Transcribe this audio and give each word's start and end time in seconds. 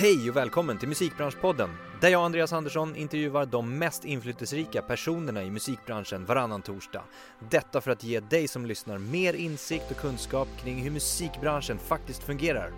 Hej 0.00 0.30
och 0.30 0.36
välkommen 0.36 0.78
till 0.78 0.88
Musikbranschpodden 0.88 1.70
där 2.00 2.08
jag 2.08 2.18
och 2.18 2.26
Andreas 2.26 2.52
Andersson 2.52 2.96
intervjuar 2.96 3.46
de 3.46 3.78
mest 3.78 4.04
inflytelserika 4.04 4.82
personerna 4.82 5.42
i 5.42 5.50
musikbranschen 5.50 6.24
varannan 6.24 6.62
torsdag. 6.62 7.02
Detta 7.50 7.80
för 7.80 7.90
att 7.90 8.04
ge 8.04 8.20
dig 8.20 8.48
som 8.48 8.66
lyssnar 8.66 8.98
mer 8.98 9.34
insikt 9.34 9.90
och 9.90 9.96
kunskap 9.96 10.48
kring 10.60 10.82
hur 10.82 10.90
musikbranschen 10.90 11.78
faktiskt 11.78 12.22
fungerar. 12.22 12.72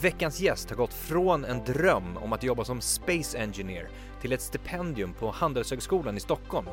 Veckans 0.00 0.40
gäst 0.40 0.70
har 0.70 0.76
gått 0.76 0.94
från 0.94 1.44
en 1.44 1.64
dröm 1.64 2.16
om 2.16 2.32
att 2.32 2.42
jobba 2.42 2.64
som 2.64 2.80
Space 2.80 3.38
Engineer 3.38 3.88
till 4.20 4.32
ett 4.32 4.42
stipendium 4.42 5.14
på 5.14 5.30
Handelshögskolan 5.30 6.16
i 6.16 6.20
Stockholm, 6.20 6.66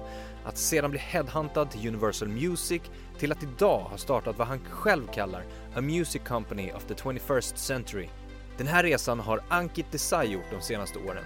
att 0.46 0.58
sedan 0.58 0.92
bli 0.92 1.00
headhuntad 1.00 1.66
till 1.72 1.88
Universal 1.88 2.28
Music 2.28 2.82
till 3.20 3.32
att 3.32 3.44
idag 3.44 3.80
ha 3.80 3.98
startat 3.98 4.38
vad 4.38 4.48
han 4.48 4.66
själv 4.70 5.08
kallar 5.14 5.44
A 5.76 5.82
Music 5.82 6.22
Company 6.28 6.72
of 6.72 6.86
the 6.86 6.94
21st 6.94 7.56
Century. 7.56 8.10
Den 8.58 8.68
här 8.68 8.84
resan 8.84 9.20
har 9.20 9.42
Ankit 9.48 9.92
Desai 9.92 10.28
gjort 10.28 10.52
de 10.52 10.62
senaste 10.62 11.00
åren. 11.00 11.24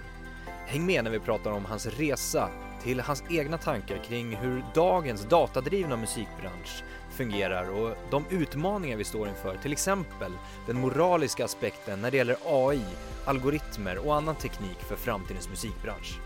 Häng 0.66 0.86
med 0.86 1.04
när 1.04 1.10
vi 1.10 1.18
pratar 1.18 1.50
om 1.50 1.64
hans 1.64 1.86
resa 1.86 2.48
till 2.82 3.00
hans 3.00 3.24
egna 3.30 3.58
tankar 3.58 4.04
kring 4.04 4.36
hur 4.36 4.64
dagens 4.74 5.24
datadrivna 5.24 5.96
musikbransch 5.96 6.84
fungerar 7.10 7.70
och 7.70 7.96
de 8.10 8.24
utmaningar 8.30 8.96
vi 8.96 9.04
står 9.04 9.28
inför, 9.28 9.56
till 9.56 9.72
exempel 9.72 10.32
den 10.66 10.76
moraliska 10.76 11.44
aspekten 11.44 12.00
när 12.00 12.10
det 12.10 12.16
gäller 12.16 12.36
AI, 12.44 12.84
algoritmer 13.24 13.98
och 13.98 14.14
annan 14.14 14.34
teknik 14.34 14.78
för 14.78 14.96
framtidens 14.96 15.48
musikbransch. 15.48 16.18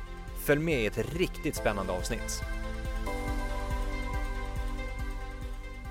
Följ 0.44 0.60
med 0.60 0.80
i 0.80 0.86
ett 0.86 1.14
riktigt 1.14 1.56
spännande 1.56 1.92
avsnitt. 1.92 2.42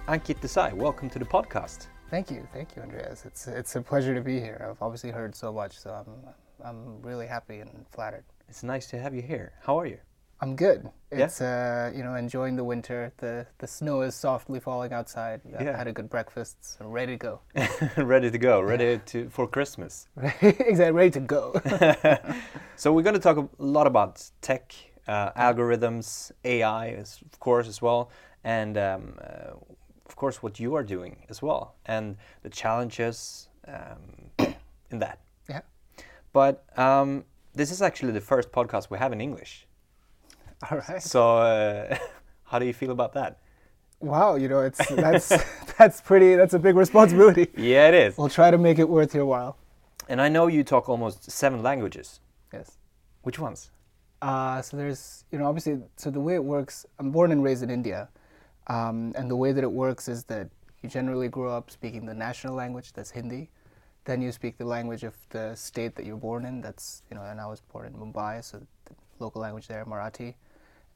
Ankit 0.06 0.42
Desai, 0.42 0.72
welcome 0.74 1.10
to 1.10 1.20
the 1.20 1.26
podcast. 1.26 1.90
Thank 2.10 2.32
you, 2.32 2.48
thank 2.54 2.76
you, 2.76 2.82
Andreas. 2.82 3.26
It's 3.26 3.48
it's 3.48 3.76
a 3.76 3.82
pleasure 3.82 4.16
to 4.16 4.22
be 4.22 4.40
here. 4.40 4.66
I've 4.70 4.82
obviously 4.82 5.12
heard 5.12 5.36
so 5.36 5.54
much, 5.54 5.78
so 5.78 5.92
I'm 5.92 6.68
I'm 6.68 7.02
really 7.02 7.28
happy 7.28 7.60
and 7.60 7.86
flattered. 7.92 8.24
It's 8.48 8.64
nice 8.64 8.88
to 8.88 9.00
have 9.00 9.14
you 9.14 9.22
here. 9.22 9.52
How 9.62 9.80
are 9.80 9.86
you? 9.86 10.00
I'm 10.42 10.56
good. 10.56 10.90
Yeah? 11.12 11.26
It's 11.26 11.42
uh, 11.42 11.92
you 11.96 12.04
know 12.04 12.16
enjoying 12.16 12.56
the 12.56 12.64
winter. 12.64 13.12
The 13.18 13.46
the 13.60 13.68
snow 13.68 14.02
is 14.02 14.16
softly 14.16 14.60
falling 14.60 14.92
outside. 14.92 15.42
I 15.60 15.64
Yeah. 15.64 15.78
had 15.78 15.88
a 15.88 15.92
good 15.92 16.10
breakfast, 16.10 16.56
so 16.78 16.88
ready 16.88 17.18
to 17.18 17.18
go. 17.18 17.42
ready 18.04 18.32
to 18.32 18.38
go, 18.40 18.62
ready 18.62 19.00
to 19.06 19.30
for 19.30 19.48
Christmas. 19.48 20.08
exactly, 20.42 20.92
ready 20.92 21.12
to 21.12 21.20
go. 21.20 21.54
so 22.76 22.92
we're 22.92 23.04
going 23.04 23.20
to 23.22 23.22
talk 23.22 23.38
a 23.38 23.48
lot 23.60 23.86
about 23.86 24.32
tech, 24.42 24.74
uh, 25.08 25.32
algorithms, 25.34 26.32
AI, 26.44 26.86
of 27.32 27.40
course, 27.40 27.68
as 27.68 27.82
well, 27.82 28.10
and 28.44 28.78
um, 28.78 29.14
uh, 29.22 29.52
of 30.10 30.16
course 30.16 30.44
what 30.44 30.60
you 30.60 30.76
are 30.76 30.84
doing 30.84 31.16
as 31.30 31.42
well, 31.42 31.76
and 31.86 32.18
the 32.42 32.50
challenges 32.50 33.48
um, 33.68 34.48
in 34.92 35.00
that. 35.00 35.20
yeah. 35.48 35.62
But 36.34 36.66
um, 36.78 37.24
this 37.54 37.72
is 37.72 37.82
actually 37.82 38.14
the 38.14 38.22
first 38.22 38.52
podcast 38.52 38.90
we 38.90 38.98
have 38.98 39.14
in 39.14 39.22
English. 39.22 39.68
All 40.70 40.80
right. 40.80 41.02
So 41.02 41.38
uh, 41.38 41.98
how 42.44 42.60
do 42.60 42.66
you 42.66 42.74
feel 42.74 42.92
about 42.92 43.14
that? 43.14 43.40
Wow, 44.02 44.36
you 44.36 44.48
know 44.48 44.62
it's 44.62 44.84
that's 44.90 45.30
that's 45.78 46.02
pretty. 46.02 46.36
That's 46.36 46.54
a 46.54 46.60
big 46.60 46.76
responsibility. 46.76 47.48
Yeah, 47.56 47.90
it 47.90 47.94
is. 47.94 48.18
We'll 48.18 48.30
try 48.30 48.50
to 48.50 48.58
make 48.58 48.80
it 48.80 48.90
worth 48.90 49.14
your 49.14 49.26
while. 49.26 49.58
And 50.08 50.20
I 50.20 50.28
know 50.30 50.48
you 50.48 50.64
talk 50.64 50.90
almost 50.90 51.30
seven 51.30 51.62
languages. 51.62 52.20
Yes. 52.52 52.78
Which 53.22 53.38
ones? 53.38 53.70
Uh, 54.22 54.62
so 54.62 54.76
there's, 54.76 55.24
you 55.32 55.38
know, 55.38 55.46
obviously, 55.46 55.80
so 55.98 56.10
the 56.10 56.20
way 56.20 56.34
it 56.34 56.44
works, 56.44 56.86
I'm 56.98 57.12
born 57.12 57.32
and 57.32 57.44
raised 57.44 57.62
in 57.62 57.70
India. 57.70 58.10
Um, 58.70 59.14
and 59.18 59.30
the 59.30 59.36
way 59.36 59.52
that 59.52 59.64
it 59.64 59.72
works 59.72 60.08
is 60.08 60.24
that 60.26 60.50
you 60.82 60.90
generally 60.90 61.28
grow 61.28 61.52
up 61.52 61.70
speaking 61.72 62.06
the 62.06 62.14
national 62.14 62.56
language, 62.56 62.94
that's 62.94 63.12
Hindi. 63.12 63.50
Then 64.06 64.22
you 64.22 64.32
speak 64.32 64.58
the 64.58 64.66
language 64.66 65.04
of 65.04 65.16
the 65.30 65.56
state 65.56 65.96
that 65.96 66.06
you're 66.06 66.18
born 66.18 66.46
in, 66.46 66.62
that's, 66.62 67.04
you 67.10 67.16
know, 67.16 67.24
and 67.24 67.42
I 67.42 67.48
was 67.48 67.62
born 67.62 67.88
in 67.88 67.94
Mumbai, 67.94 68.44
so 68.44 68.60
the 68.86 68.96
local 69.20 69.42
language 69.42 69.68
there, 69.68 69.86
Marathi. 69.86 70.36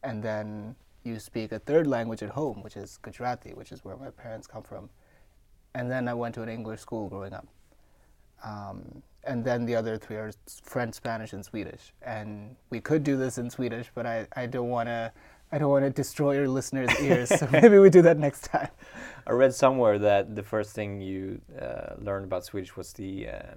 And 0.04 0.24
then 0.24 0.76
you 1.04 1.20
speak 1.20 1.52
a 1.52 1.60
third 1.60 1.86
language 1.86 2.24
at 2.24 2.30
home, 2.30 2.64
which 2.64 2.78
is 2.78 2.98
Gujarati, 3.02 3.54
which 3.54 3.72
is 3.72 3.84
where 3.84 3.98
my 3.98 4.10
parents 4.10 4.48
come 4.48 4.64
from. 4.64 4.90
And 5.76 5.92
then 5.92 6.08
I 6.08 6.14
went 6.14 6.36
to 6.36 6.44
an 6.44 6.50
English 6.50 6.80
school 6.80 7.10
growing 7.10 7.34
up. 7.34 7.48
Um, 8.44 9.02
and 9.26 9.44
then 9.44 9.66
the 9.66 9.76
other 9.76 9.98
three 9.98 10.18
are 10.18 10.32
French, 10.64 10.96
Spanish, 10.96 11.34
and 11.34 11.44
Swedish. 11.44 11.94
And 12.02 12.56
we 12.70 12.80
could 12.80 13.04
do 13.04 13.18
this 13.18 13.38
in 13.38 13.50
Swedish, 13.50 13.90
but 13.96 14.06
I, 14.06 14.28
I 14.36 14.46
don't 14.46 14.70
want 14.70 14.88
to 14.88 15.12
I 15.54 15.60
don't 15.60 15.70
want 15.70 15.86
to 15.86 15.92
destroy 15.92 16.32
your 16.34 16.48
listeners' 16.50 16.90
ears. 17.02 17.30
so 17.30 17.48
maybe 17.52 17.78
we 17.78 17.90
do 17.90 18.02
that 18.02 18.18
next 18.18 18.46
time. 18.46 18.70
I 19.28 19.32
read 19.34 19.54
somewhere 19.54 20.00
that 20.00 20.36
the 20.36 20.44
first 20.44 20.72
thing 20.74 21.00
you 21.00 21.40
uh, 21.62 21.94
learned 22.00 22.26
about 22.26 22.44
Swedish 22.44 22.76
was 22.76 22.92
the 22.94 23.28
uh, 23.30 23.54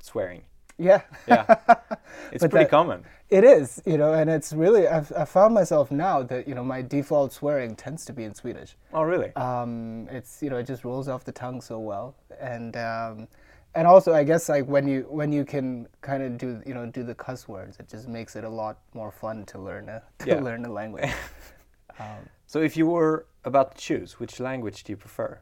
swearing. 0.00 0.42
Yeah. 0.78 1.00
Yeah, 1.26 1.44
it's 2.32 2.42
pretty 2.42 2.64
that- 2.64 2.70
common. 2.70 3.04
It 3.28 3.42
is, 3.42 3.82
you 3.86 3.98
know, 3.98 4.12
and 4.12 4.30
it's 4.30 4.52
really 4.52 4.86
I've 4.86 5.10
I 5.12 5.24
found 5.24 5.52
myself 5.54 5.90
now 5.90 6.22
that 6.24 6.46
you 6.46 6.54
know 6.54 6.62
my 6.62 6.80
default 6.80 7.32
swearing 7.32 7.74
tends 7.74 8.04
to 8.04 8.12
be 8.12 8.22
in 8.22 8.34
Swedish. 8.34 8.76
Oh, 8.92 9.02
really? 9.02 9.34
um, 9.34 10.06
it's 10.12 10.42
you 10.42 10.50
know 10.50 10.58
it 10.58 10.66
just 10.66 10.84
rolls 10.84 11.08
off 11.08 11.24
the 11.24 11.32
tongue 11.32 11.60
so 11.60 11.78
well 11.80 12.14
and 12.40 12.76
um, 12.76 13.26
and 13.76 13.86
also 13.86 14.12
I 14.14 14.24
guess 14.24 14.48
like 14.48 14.66
when 14.66 14.88
you 14.88 15.06
when 15.10 15.32
you 15.32 15.44
can 15.44 15.86
kind 16.00 16.22
of 16.22 16.38
do 16.38 16.62
you 16.66 16.74
know 16.74 16.86
do 16.86 17.02
the 17.04 17.14
cuss 17.14 17.46
words 17.48 17.78
it 17.78 17.88
just 17.88 18.08
makes 18.08 18.34
it 18.36 18.44
a 18.44 18.48
lot 18.62 18.78
more 18.94 19.10
fun 19.12 19.44
to 19.46 19.58
learn 19.58 19.88
a 19.88 20.02
to 20.20 20.26
Yeah. 20.30 20.40
learn 20.40 20.64
a 20.64 20.72
language. 20.72 21.10
um, 22.00 22.28
so, 22.48 22.60
if 22.62 22.76
you 22.76 22.86
were 22.86 23.26
about 23.44 23.74
to 23.74 23.78
choose, 23.88 24.20
which 24.20 24.38
language 24.40 24.84
do 24.84 24.92
you 24.92 24.96
prefer? 24.96 25.40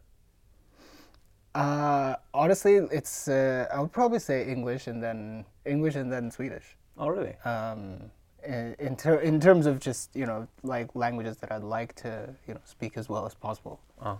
uh, 1.54 2.16
honestly, 2.32 2.74
it's 2.90 3.28
uh, 3.28 3.66
I 3.72 3.80
would 3.80 3.92
probably 3.92 4.18
say 4.18 4.46
English 4.48 4.86
and 4.88 5.02
then 5.02 5.44
English 5.64 5.94
and 5.96 6.10
then 6.12 6.30
Swedish. 6.30 6.76
Oh, 6.98 7.08
really? 7.08 7.34
Um, 7.44 8.10
in 8.44 8.74
in, 8.78 8.96
ter- 8.96 9.20
in 9.20 9.40
terms 9.40 9.66
of 9.66 9.78
just 9.78 10.14
you 10.16 10.26
know 10.26 10.48
like 10.62 10.88
languages 10.94 11.36
that 11.38 11.52
I'd 11.52 11.62
like 11.62 11.94
to 11.96 12.34
you 12.48 12.54
know 12.54 12.60
speak 12.64 12.96
as 12.96 13.08
well 13.08 13.26
as 13.26 13.34
possible. 13.34 13.80
Oh, 14.02 14.18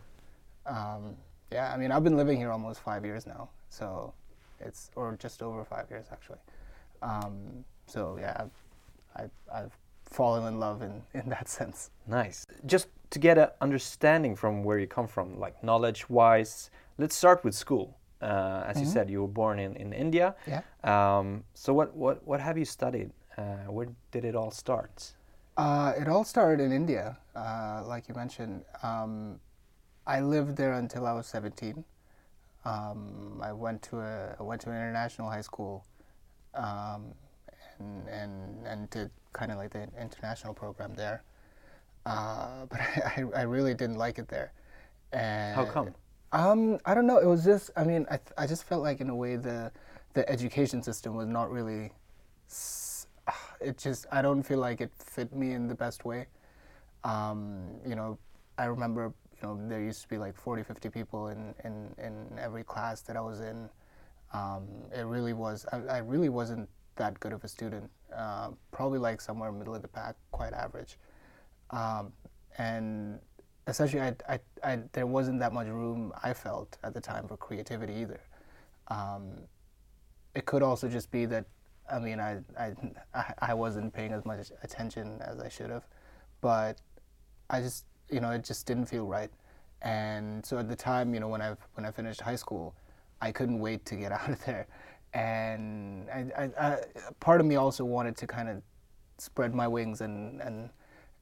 Um, 0.67 1.17
yeah, 1.53 1.73
I 1.73 1.77
mean, 1.77 1.93
I've 1.93 2.05
been 2.05 2.17
living 2.17 2.39
here 2.39 2.51
almost 2.51 2.81
five 2.81 3.05
years 3.05 3.27
now, 3.27 3.49
so 3.75 4.13
it's 4.61 4.91
or 4.97 5.17
just 5.19 5.43
over 5.43 5.65
five 5.65 5.87
years 5.91 6.07
actually. 6.13 6.39
Um, 7.03 7.65
so 7.87 8.17
yeah, 8.21 8.35
I've, 8.41 9.25
I've, 9.25 9.31
I've 9.53 9.79
fallen 10.05 10.47
in 10.53 10.61
love 10.61 10.83
in, 10.83 11.03
in 11.13 11.29
that 11.29 11.49
sense. 11.49 11.91
nice. 12.07 12.47
Just 12.67 12.89
to 13.11 13.19
get 13.19 13.39
an 13.39 13.49
understanding 13.61 14.37
from 14.37 14.65
where 14.65 14.79
you 14.79 14.87
come 14.87 15.07
from, 15.07 15.39
like 15.39 15.63
knowledge-wise, 15.63 16.71
let's 16.99 17.15
start 17.15 17.45
with 17.45 17.55
school. 17.55 17.99
Uh, 18.23 18.65
as 18.67 18.81
you 18.81 18.87
said, 18.87 19.11
you 19.11 19.21
were 19.21 19.29
born 19.29 19.59
in, 19.59 19.77
in 19.77 19.93
India. 19.93 20.35
Yeah. 20.47 20.63
Um, 20.83 21.45
so, 21.53 21.75
what, 21.75 21.95
what, 21.95 22.27
what 22.27 22.41
have 22.41 22.57
you 22.57 22.65
studied? 22.65 23.11
Uh, 23.37 23.43
where 23.69 23.89
did 24.13 24.25
it 24.25 24.35
all 24.35 24.51
start? 24.51 25.13
Uh, 25.59 25.93
it 26.01 26.09
all 26.09 26.25
started 26.25 26.65
in 26.65 26.73
India, 26.73 27.19
uh, 27.37 27.83
like 27.87 28.09
you 28.09 28.15
mentioned. 28.15 28.65
Um, 28.83 29.39
I 30.07 30.21
lived 30.21 30.57
there 30.57 30.73
until 30.73 31.07
I 31.07 31.13
was 31.13 31.27
17. 31.27 31.85
Um, 32.65 33.41
I 33.43 33.53
went 33.53 33.83
to 33.83 34.01
a 34.01 34.37
I 34.39 34.43
went 34.43 34.61
to 34.63 34.71
an 34.71 34.77
international 34.77 35.29
high 35.31 35.43
school, 35.43 35.85
um, 36.55 37.15
and 37.79 38.09
and 38.09 38.67
and 38.67 38.91
did 38.91 39.11
kind 39.33 39.53
of 39.53 39.59
like 39.59 39.71
the 39.71 39.89
international 40.01 40.55
program 40.55 40.95
there. 40.95 41.23
Uh, 42.07 42.67
but 42.71 42.81
I, 42.81 43.25
I 43.37 43.43
really 43.43 43.75
didn't 43.75 43.97
like 43.97 44.19
it 44.19 44.29
there. 44.29 44.53
And 45.13 45.55
How 45.55 45.65
come? 45.67 45.95
Um, 46.33 46.79
I 46.85 46.95
don't 46.95 47.07
know. 47.07 47.19
It 47.19 47.27
was 47.27 47.45
just. 47.45 47.71
I 47.77 47.85
mean, 47.85 48.07
I 48.11 48.17
th- 48.17 48.33
I 48.37 48.47
just 48.47 48.65
felt 48.65 48.83
like 48.83 49.01
in 49.01 49.11
a 49.11 49.15
way 49.15 49.37
the 49.37 49.71
the 50.15 50.29
education 50.29 50.83
system 50.83 51.15
was 51.15 51.29
not 51.29 51.51
really. 51.51 51.93
s- 52.49 53.07
It 53.61 53.79
just 53.79 54.07
I 54.13 54.21
don't 54.21 54.43
feel 54.43 54.59
like 54.59 54.81
it 54.83 54.93
fit 54.95 55.35
me 55.35 55.53
in 55.53 55.69
the 55.69 55.75
best 55.75 56.05
way. 56.05 56.27
Um, 57.05 57.77
you 57.87 57.95
know, 57.95 58.19
I 58.59 58.65
remember 58.65 59.13
know 59.45 59.59
there 59.69 59.81
used 59.81 60.03
to 60.03 60.09
be 60.09 60.19
like 60.19 60.37
40, 60.37 60.63
50 60.63 60.89
people 60.91 61.29
in 61.29 61.55
in, 61.65 61.95
in 61.99 62.39
every 62.39 62.65
class 62.65 63.01
that 63.03 63.17
I 63.17 63.21
was 63.21 63.41
in. 63.41 63.69
Um, 64.33 64.67
it 64.95 65.03
really 65.07 65.33
was. 65.33 65.67
I, 65.73 65.79
I 65.79 65.99
really 65.99 66.29
wasn't 66.29 66.69
that 66.97 67.19
good 67.21 67.33
of 67.33 67.45
a 67.45 67.49
student. 67.49 67.91
Uh, 68.15 68.51
probably 68.73 68.99
like 68.99 69.21
somewhere 69.21 69.53
middle 69.53 69.75
of 69.75 69.83
the 69.83 69.89
pack, 69.89 70.17
quite 70.33 70.53
average. 70.53 70.99
Um, 71.71 72.13
and 72.59 73.19
essentially, 73.67 74.03
I, 74.03 74.15
I, 74.29 74.41
I, 74.63 74.79
there 74.93 75.07
wasn't 75.07 75.41
that 75.41 75.53
much 75.53 75.67
room 75.69 76.13
I 76.23 76.33
felt 76.33 76.79
at 76.85 76.95
the 76.95 77.01
time 77.01 77.27
for 77.29 77.37
creativity 77.37 77.95
either. 77.95 78.21
Um, 78.89 79.33
it 80.35 80.47
could 80.47 80.63
also 80.63 80.89
just 80.89 81.11
be 81.11 81.27
that, 81.27 81.47
I 81.91 81.99
mean, 81.99 82.21
I, 82.21 82.39
I, 82.59 82.73
I- 83.15 83.35
I 83.39 83.55
wasn't 83.55 83.93
paying 83.93 84.13
as 84.13 84.25
much 84.25 84.51
attention 84.63 85.21
as 85.23 85.39
I 85.41 85.49
should 85.49 85.71
have, 85.71 85.87
but 86.41 86.81
I 87.51 87.61
just, 87.61 87.87
you 88.11 88.21
know, 88.21 88.31
it 88.31 88.45
just 88.45 88.67
didn't 88.67 88.87
feel 88.87 89.07
right. 89.07 89.31
And 89.85 90.45
so 90.45 90.59
at 90.59 90.69
the 90.69 90.75
time, 90.75 91.13
you 91.15 91.21
know, 91.21 91.29
when 91.29 91.43
I 91.43 91.55
when 91.75 91.85
I 91.85 91.91
finished 91.91 92.23
high 92.23 92.37
school, 92.37 92.75
I 93.21 93.31
couldn't 93.31 93.61
wait 93.61 93.85
to 93.87 93.97
get 93.97 94.13
out 94.19 94.29
of 94.29 94.45
there. 94.45 94.67
And 95.13 96.11
I, 96.11 96.27
I, 96.37 96.45
I, 96.59 96.79
part 97.21 97.41
of 97.41 97.47
me 97.47 97.55
also 97.55 97.85
wanted 97.85 98.17
to 98.17 98.27
kind 98.27 98.49
of 98.49 98.63
spread 99.19 99.55
my 99.55 99.69
wings 99.69 100.01
and, 100.01 100.41
and 100.41 100.71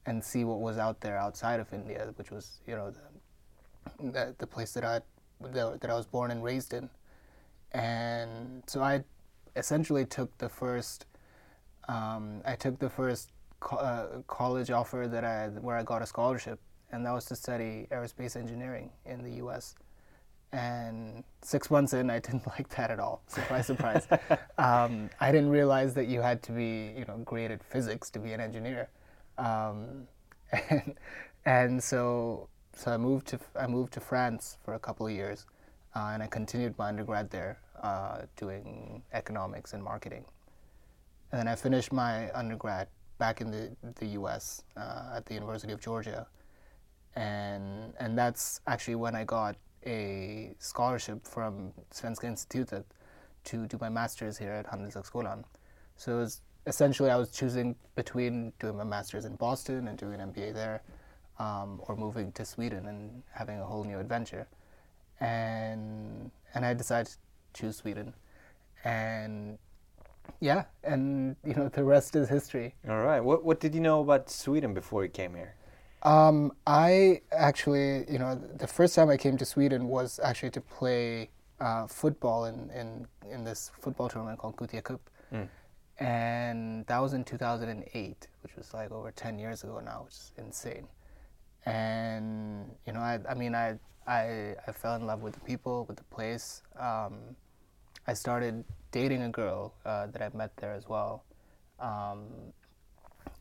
and 0.06 0.24
see 0.24 0.44
what 0.44 0.60
was 0.60 0.78
out 0.78 1.00
there 1.00 1.18
outside 1.18 1.60
of 1.60 1.72
India, 1.72 2.12
which 2.16 2.30
was 2.30 2.60
you 2.66 2.76
know 2.76 2.90
the 2.90 4.10
the, 4.10 4.34
the 4.38 4.46
place 4.46 4.72
that 4.74 4.84
I 4.84 5.00
that, 5.40 5.80
that 5.80 5.90
I 5.90 5.94
was 5.94 6.06
born 6.06 6.30
and 6.30 6.42
raised 6.42 6.72
in. 6.72 6.88
And 7.72 8.62
so 8.66 8.82
I 8.82 9.02
essentially 9.56 10.06
took 10.06 10.36
the 10.38 10.48
first. 10.48 11.06
Um, 11.88 12.42
I 12.46 12.54
took 12.54 12.78
the 12.78 12.88
first 12.88 13.32
co- 13.60 13.76
uh, 13.76 14.22
college 14.28 14.70
offer 14.70 15.08
that 15.10 15.24
I 15.24 15.48
where 15.48 15.76
I 15.76 15.82
got 15.82 16.00
a 16.00 16.06
scholarship, 16.06 16.60
and 16.92 17.04
that 17.06 17.12
was 17.12 17.24
to 17.26 17.36
study 17.36 17.86
aerospace 17.90 18.36
engineering 18.36 18.90
in 19.06 19.22
the 19.22 19.32
U.S. 19.36 19.74
And 20.52 21.24
six 21.40 21.70
months 21.70 21.94
in, 21.94 22.10
I 22.10 22.18
didn't 22.18 22.46
like 22.58 22.68
that 22.70 22.90
at 22.90 23.00
all. 23.00 23.22
Surprise, 23.26 23.66
surprise. 23.66 24.06
um, 24.58 25.08
I 25.18 25.32
didn't 25.32 25.50
realize 25.50 25.94
that 25.94 26.06
you 26.06 26.20
had 26.20 26.42
to 26.44 26.52
be, 26.52 26.92
you 26.96 27.04
know, 27.06 27.18
great 27.24 27.50
at 27.50 27.64
physics 27.64 28.10
to 28.10 28.18
be 28.18 28.32
an 28.32 28.40
engineer. 28.40 28.88
Um, 29.38 30.06
and, 30.70 30.94
and 31.46 31.82
so 31.82 32.48
so 32.74 32.90
I 32.90 32.96
moved 32.96 33.26
to 33.28 33.38
I 33.58 33.66
moved 33.66 33.92
to 33.94 34.00
France 34.00 34.58
for 34.64 34.74
a 34.74 34.78
couple 34.78 35.06
of 35.06 35.12
years, 35.12 35.46
uh, 35.94 36.10
and 36.12 36.22
I 36.22 36.26
continued 36.26 36.76
my 36.78 36.88
undergrad 36.88 37.30
there, 37.30 37.58
uh, 37.82 38.22
doing 38.36 39.02
economics 39.12 39.72
and 39.72 39.82
marketing. 39.82 40.24
And 41.30 41.40
then 41.40 41.48
I 41.48 41.54
finished 41.54 41.92
my 41.92 42.30
undergrad 42.32 42.88
back 43.18 43.40
in 43.40 43.50
the 43.50 43.70
the 43.96 44.06
U.S. 44.18 44.64
Uh, 44.76 45.14
at 45.16 45.26
the 45.26 45.34
University 45.34 45.72
of 45.72 45.80
Georgia, 45.80 46.26
and 47.16 47.92
and 47.98 48.16
that's 48.16 48.60
actually 48.66 48.94
when 48.94 49.14
I 49.14 49.24
got 49.24 49.56
a 49.86 50.54
scholarship 50.58 51.26
from 51.26 51.72
Svenska 51.92 52.24
Institutet 52.24 52.84
to 53.44 53.66
do 53.66 53.76
my 53.80 53.88
master's 53.88 54.38
here 54.38 54.52
at 54.52 54.66
Handelshögskolan. 54.66 55.44
So 55.96 56.12
it 56.12 56.18
was 56.18 56.40
essentially 56.66 57.10
I 57.10 57.16
was 57.16 57.30
choosing 57.30 57.74
between 57.96 58.52
doing 58.60 58.76
my 58.76 58.84
master's 58.84 59.24
in 59.24 59.36
Boston 59.36 59.88
and 59.88 59.98
doing 59.98 60.20
an 60.20 60.32
MBA 60.32 60.54
there, 60.54 60.82
um, 61.38 61.80
or 61.88 61.96
moving 61.96 62.32
to 62.32 62.44
Sweden 62.44 62.86
and 62.86 63.22
having 63.30 63.58
a 63.58 63.64
whole 63.64 63.84
new 63.84 63.98
adventure. 63.98 64.46
And 65.20 66.30
and 66.54 66.64
I 66.64 66.74
decided 66.74 67.12
to 67.12 67.16
choose 67.60 67.76
Sweden, 67.76 68.14
and 68.84 69.58
yeah, 70.40 70.64
and 70.84 71.36
you 71.44 71.54
know 71.54 71.68
the 71.68 71.84
rest 71.84 72.16
is 72.16 72.28
history. 72.28 72.74
All 72.88 73.02
right. 73.02 73.20
What 73.20 73.44
what 73.44 73.60
did 73.60 73.74
you 73.74 73.80
know 73.80 74.00
about 74.00 74.30
Sweden 74.30 74.74
before 74.74 75.02
you 75.04 75.10
came 75.10 75.34
here? 75.34 75.54
Um, 76.04 76.52
I 76.66 77.20
actually, 77.30 78.10
you 78.10 78.18
know, 78.18 78.34
the 78.34 78.66
first 78.66 78.94
time 78.94 79.08
I 79.08 79.16
came 79.16 79.36
to 79.36 79.44
Sweden 79.44 79.86
was 79.86 80.18
actually 80.22 80.50
to 80.50 80.60
play 80.60 81.30
uh, 81.60 81.86
football 81.86 82.46
in, 82.46 82.70
in 82.70 83.06
in 83.30 83.44
this 83.44 83.70
football 83.80 84.08
tournament 84.08 84.38
called 84.38 84.56
Gothia 84.56 84.82
Cup. 84.82 85.00
Mm. 85.32 85.48
and 85.98 86.86
that 86.86 86.98
was 86.98 87.14
in 87.14 87.24
2008, 87.24 88.28
which 88.42 88.56
was 88.56 88.74
like 88.74 88.90
over 88.90 89.10
10 89.10 89.38
years 89.38 89.64
ago 89.64 89.80
now, 89.80 90.02
which 90.04 90.14
is 90.14 90.32
insane. 90.36 90.86
And 91.64 92.70
you 92.86 92.92
know, 92.92 93.00
I, 93.00 93.20
I 93.28 93.34
mean, 93.34 93.54
I, 93.54 93.78
I, 94.06 94.56
I 94.66 94.72
fell 94.72 94.96
in 94.96 95.06
love 95.06 95.22
with 95.22 95.34
the 95.34 95.40
people, 95.40 95.84
with 95.86 95.96
the 95.96 96.04
place. 96.04 96.62
Um, 96.78 97.36
I 98.06 98.14
started 98.14 98.64
dating 98.90 99.22
a 99.22 99.28
girl 99.30 99.74
uh, 99.86 100.08
that 100.08 100.20
I 100.20 100.36
met 100.36 100.56
there 100.56 100.72
as 100.74 100.88
well. 100.88 101.24
Um, 101.78 102.52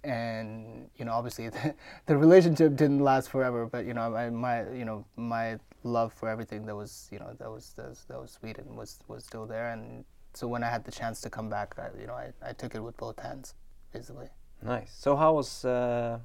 and 0.03 0.89
you 0.97 1.05
know, 1.05 1.13
obviously, 1.13 1.49
the, 1.57 1.75
the 2.05 2.17
relationship 2.17 2.75
didn't 2.75 2.99
last 2.99 3.29
forever. 3.29 3.65
But 3.65 3.85
you 3.85 3.93
know, 3.93 4.09
my, 4.09 4.29
my 4.29 4.69
you 4.71 4.85
know 4.85 5.05
my 5.15 5.57
love 5.83 6.13
for 6.13 6.29
everything 6.29 6.65
that 6.65 6.75
was 6.75 7.07
you 7.11 7.19
know 7.19 7.33
that 7.39 7.49
was 7.49 7.73
that 7.77 7.89
was, 7.89 8.05
that 8.07 8.21
was 8.21 8.31
Sweden 8.31 8.75
was 8.75 8.99
was 9.07 9.23
still 9.23 9.45
there. 9.45 9.69
And 9.69 10.05
so 10.33 10.47
when 10.47 10.63
I 10.63 10.69
had 10.69 10.83
the 10.85 10.91
chance 10.91 11.21
to 11.21 11.29
come 11.29 11.49
back, 11.49 11.75
I, 11.77 11.89
you 11.99 12.07
know, 12.07 12.13
I, 12.13 12.31
I 12.41 12.53
took 12.53 12.75
it 12.75 12.79
with 12.79 12.95
both 12.97 13.19
hands, 13.19 13.53
basically. 13.93 14.27
Nice. 14.63 14.93
So 14.97 15.15
how 15.15 15.33
was 15.33 15.65
uh, 15.65 16.19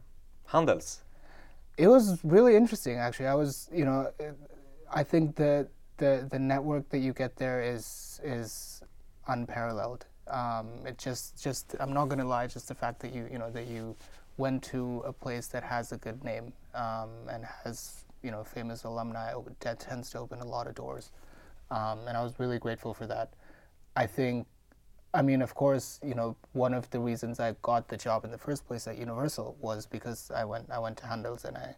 Handels? 0.47 1.03
It 1.77 1.89
was 1.89 2.21
really 2.25 2.57
interesting, 2.57 2.97
actually. 2.97 3.27
I 3.27 3.35
was, 3.35 3.69
you 3.73 3.85
know, 3.85 4.11
I 4.93 5.03
think 5.03 5.37
that 5.37 5.69
the 5.99 6.27
the 6.31 6.39
network 6.39 6.89
that 6.91 6.99
you 6.99 7.13
get 7.13 7.37
there 7.37 7.63
is 7.63 8.21
is 8.23 8.83
unparalleled. 9.27 10.07
Um, 10.29 10.69
it 10.85 10.99
just 10.99 11.43
just 11.43 11.77
I'm 11.81 11.93
not 11.93 12.07
gonna 12.07 12.27
lie, 12.27 12.47
just 12.47 12.69
the 12.69 12.75
fact 12.75 13.01
that 13.01 13.13
you 13.15 13.29
you 13.31 13.39
know 13.39 13.51
that 13.51 13.67
you 13.67 13.97
went 14.37 14.63
to 14.65 15.03
a 15.07 15.13
place 15.13 15.47
that 15.49 15.63
has 15.63 15.93
a 15.93 15.97
good 15.97 16.23
name 16.25 16.53
um, 16.75 17.11
and 17.31 17.45
has 17.65 18.05
you 18.23 18.31
know 18.31 18.45
famous 18.45 18.85
alumni 18.85 19.33
that 19.61 19.81
tends 19.81 20.11
to 20.11 20.19
open 20.19 20.41
a 20.41 20.45
lot 20.45 20.67
of 20.67 20.75
doors, 20.75 21.11
um, 21.71 22.01
and 22.09 22.17
I 22.17 22.23
was 22.23 22.39
really 22.39 22.59
grateful 22.59 22.93
for 22.93 23.07
that. 23.07 23.31
I 23.97 24.07
think, 24.07 24.47
I 25.15 25.23
mean, 25.23 25.41
of 25.41 25.55
course, 25.55 26.01
you 26.05 26.15
know, 26.15 26.37
one 26.53 26.75
of 26.75 26.91
the 26.91 27.01
reasons 27.01 27.41
I 27.41 27.55
got 27.63 27.89
the 27.89 27.97
job 27.97 28.25
in 28.25 28.31
the 28.31 28.39
first 28.39 28.67
place 28.67 28.87
at 28.87 28.99
Universal 28.99 29.57
was 29.61 29.87
because 29.87 30.31
I 30.35 30.45
went 30.45 30.71
I 30.71 30.79
went 30.79 30.99
to 30.99 31.07
Handels 31.07 31.45
and 31.45 31.57
I, 31.57 31.77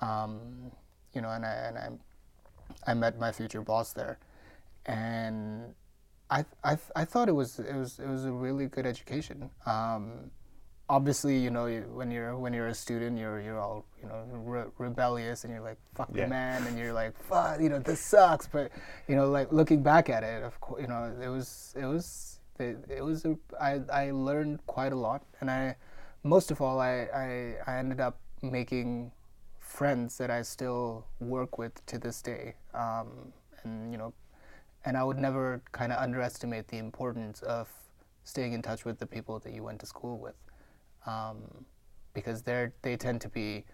um, 0.00 0.70
you 1.12 1.20
know, 1.20 1.30
and 1.30 1.44
I 1.44 1.52
and 1.52 1.78
I, 1.78 1.88
I 2.90 2.94
met 2.94 3.18
my 3.18 3.32
future 3.32 3.60
boss 3.62 3.92
there, 3.92 4.18
and 4.86 5.74
I 6.30 6.44
I 6.64 6.78
I 6.94 7.04
thought 7.04 7.28
it 7.28 7.34
was 7.34 7.58
it 7.58 7.74
was 7.74 7.98
it 7.98 8.08
was 8.08 8.24
a 8.24 8.32
really 8.32 8.66
good 8.66 8.86
education. 8.86 9.50
Um, 9.66 10.30
obviously, 10.88 11.38
you 11.38 11.50
know, 11.50 11.66
you, 11.66 11.82
when 11.92 12.10
you're 12.10 12.36
when 12.36 12.52
you're 12.52 12.68
a 12.68 12.74
student, 12.74 13.18
you're 13.18 13.40
you're 13.40 13.58
all 13.58 13.84
you 14.02 14.08
know 14.08 14.22
re- 14.32 14.70
rebellious, 14.78 15.44
and 15.44 15.52
you're 15.52 15.62
like 15.62 15.78
fuck 15.94 16.08
Yeah. 16.14 16.24
the 16.24 16.30
man, 16.30 16.66
and 16.66 16.78
you're 16.78 16.92
like 16.92 17.16
fuck, 17.28 17.60
you 17.60 17.68
know, 17.68 17.78
this 17.78 18.00
sucks. 18.00 18.46
But 18.46 18.70
you 19.08 19.16
know, 19.16 19.28
like 19.30 19.52
looking 19.52 19.82
back 19.82 20.08
at 20.08 20.22
it, 20.22 20.42
of 20.44 20.60
course, 20.60 20.80
you 20.82 20.88
know, 20.88 21.12
it 21.20 21.28
was 21.28 21.74
it 21.76 21.86
was 21.86 22.38
it, 22.58 22.76
it 22.88 23.02
was 23.02 23.24
a, 23.24 23.36
I 23.60 23.80
I 23.92 24.10
learned 24.12 24.64
quite 24.66 24.92
a 24.92 24.96
lot, 24.96 25.22
and 25.40 25.50
I 25.50 25.76
most 26.22 26.50
of 26.50 26.60
all 26.60 26.78
I 26.80 27.08
I, 27.14 27.56
I 27.66 27.78
ended 27.78 28.00
up 28.00 28.18
making 28.42 29.10
friends 29.58 30.18
that 30.18 30.30
I 30.30 30.42
still 30.42 31.06
work 31.20 31.58
with 31.58 31.84
to 31.86 31.98
this 31.98 32.22
day, 32.22 32.54
um, 32.74 33.32
and 33.64 33.90
you 33.92 33.98
know, 33.98 34.12
and 34.84 34.96
I 34.96 35.04
would 35.04 35.18
never 35.18 35.62
kind 35.72 35.92
of 35.92 35.98
underestimate 35.98 36.68
the 36.68 36.78
importance 36.78 37.42
of 37.42 37.68
staying 38.24 38.52
in 38.52 38.62
touch 38.62 38.84
with 38.84 38.98
the 38.98 39.06
people 39.06 39.38
that 39.40 39.52
you 39.52 39.62
went 39.62 39.80
to 39.80 39.86
school 39.86 40.18
with 40.18 40.34
um, 41.06 41.64
because 42.14 42.42
they're 42.42 42.72
they 42.82 42.96
tend 42.96 43.20
to 43.22 43.28
be 43.28 43.64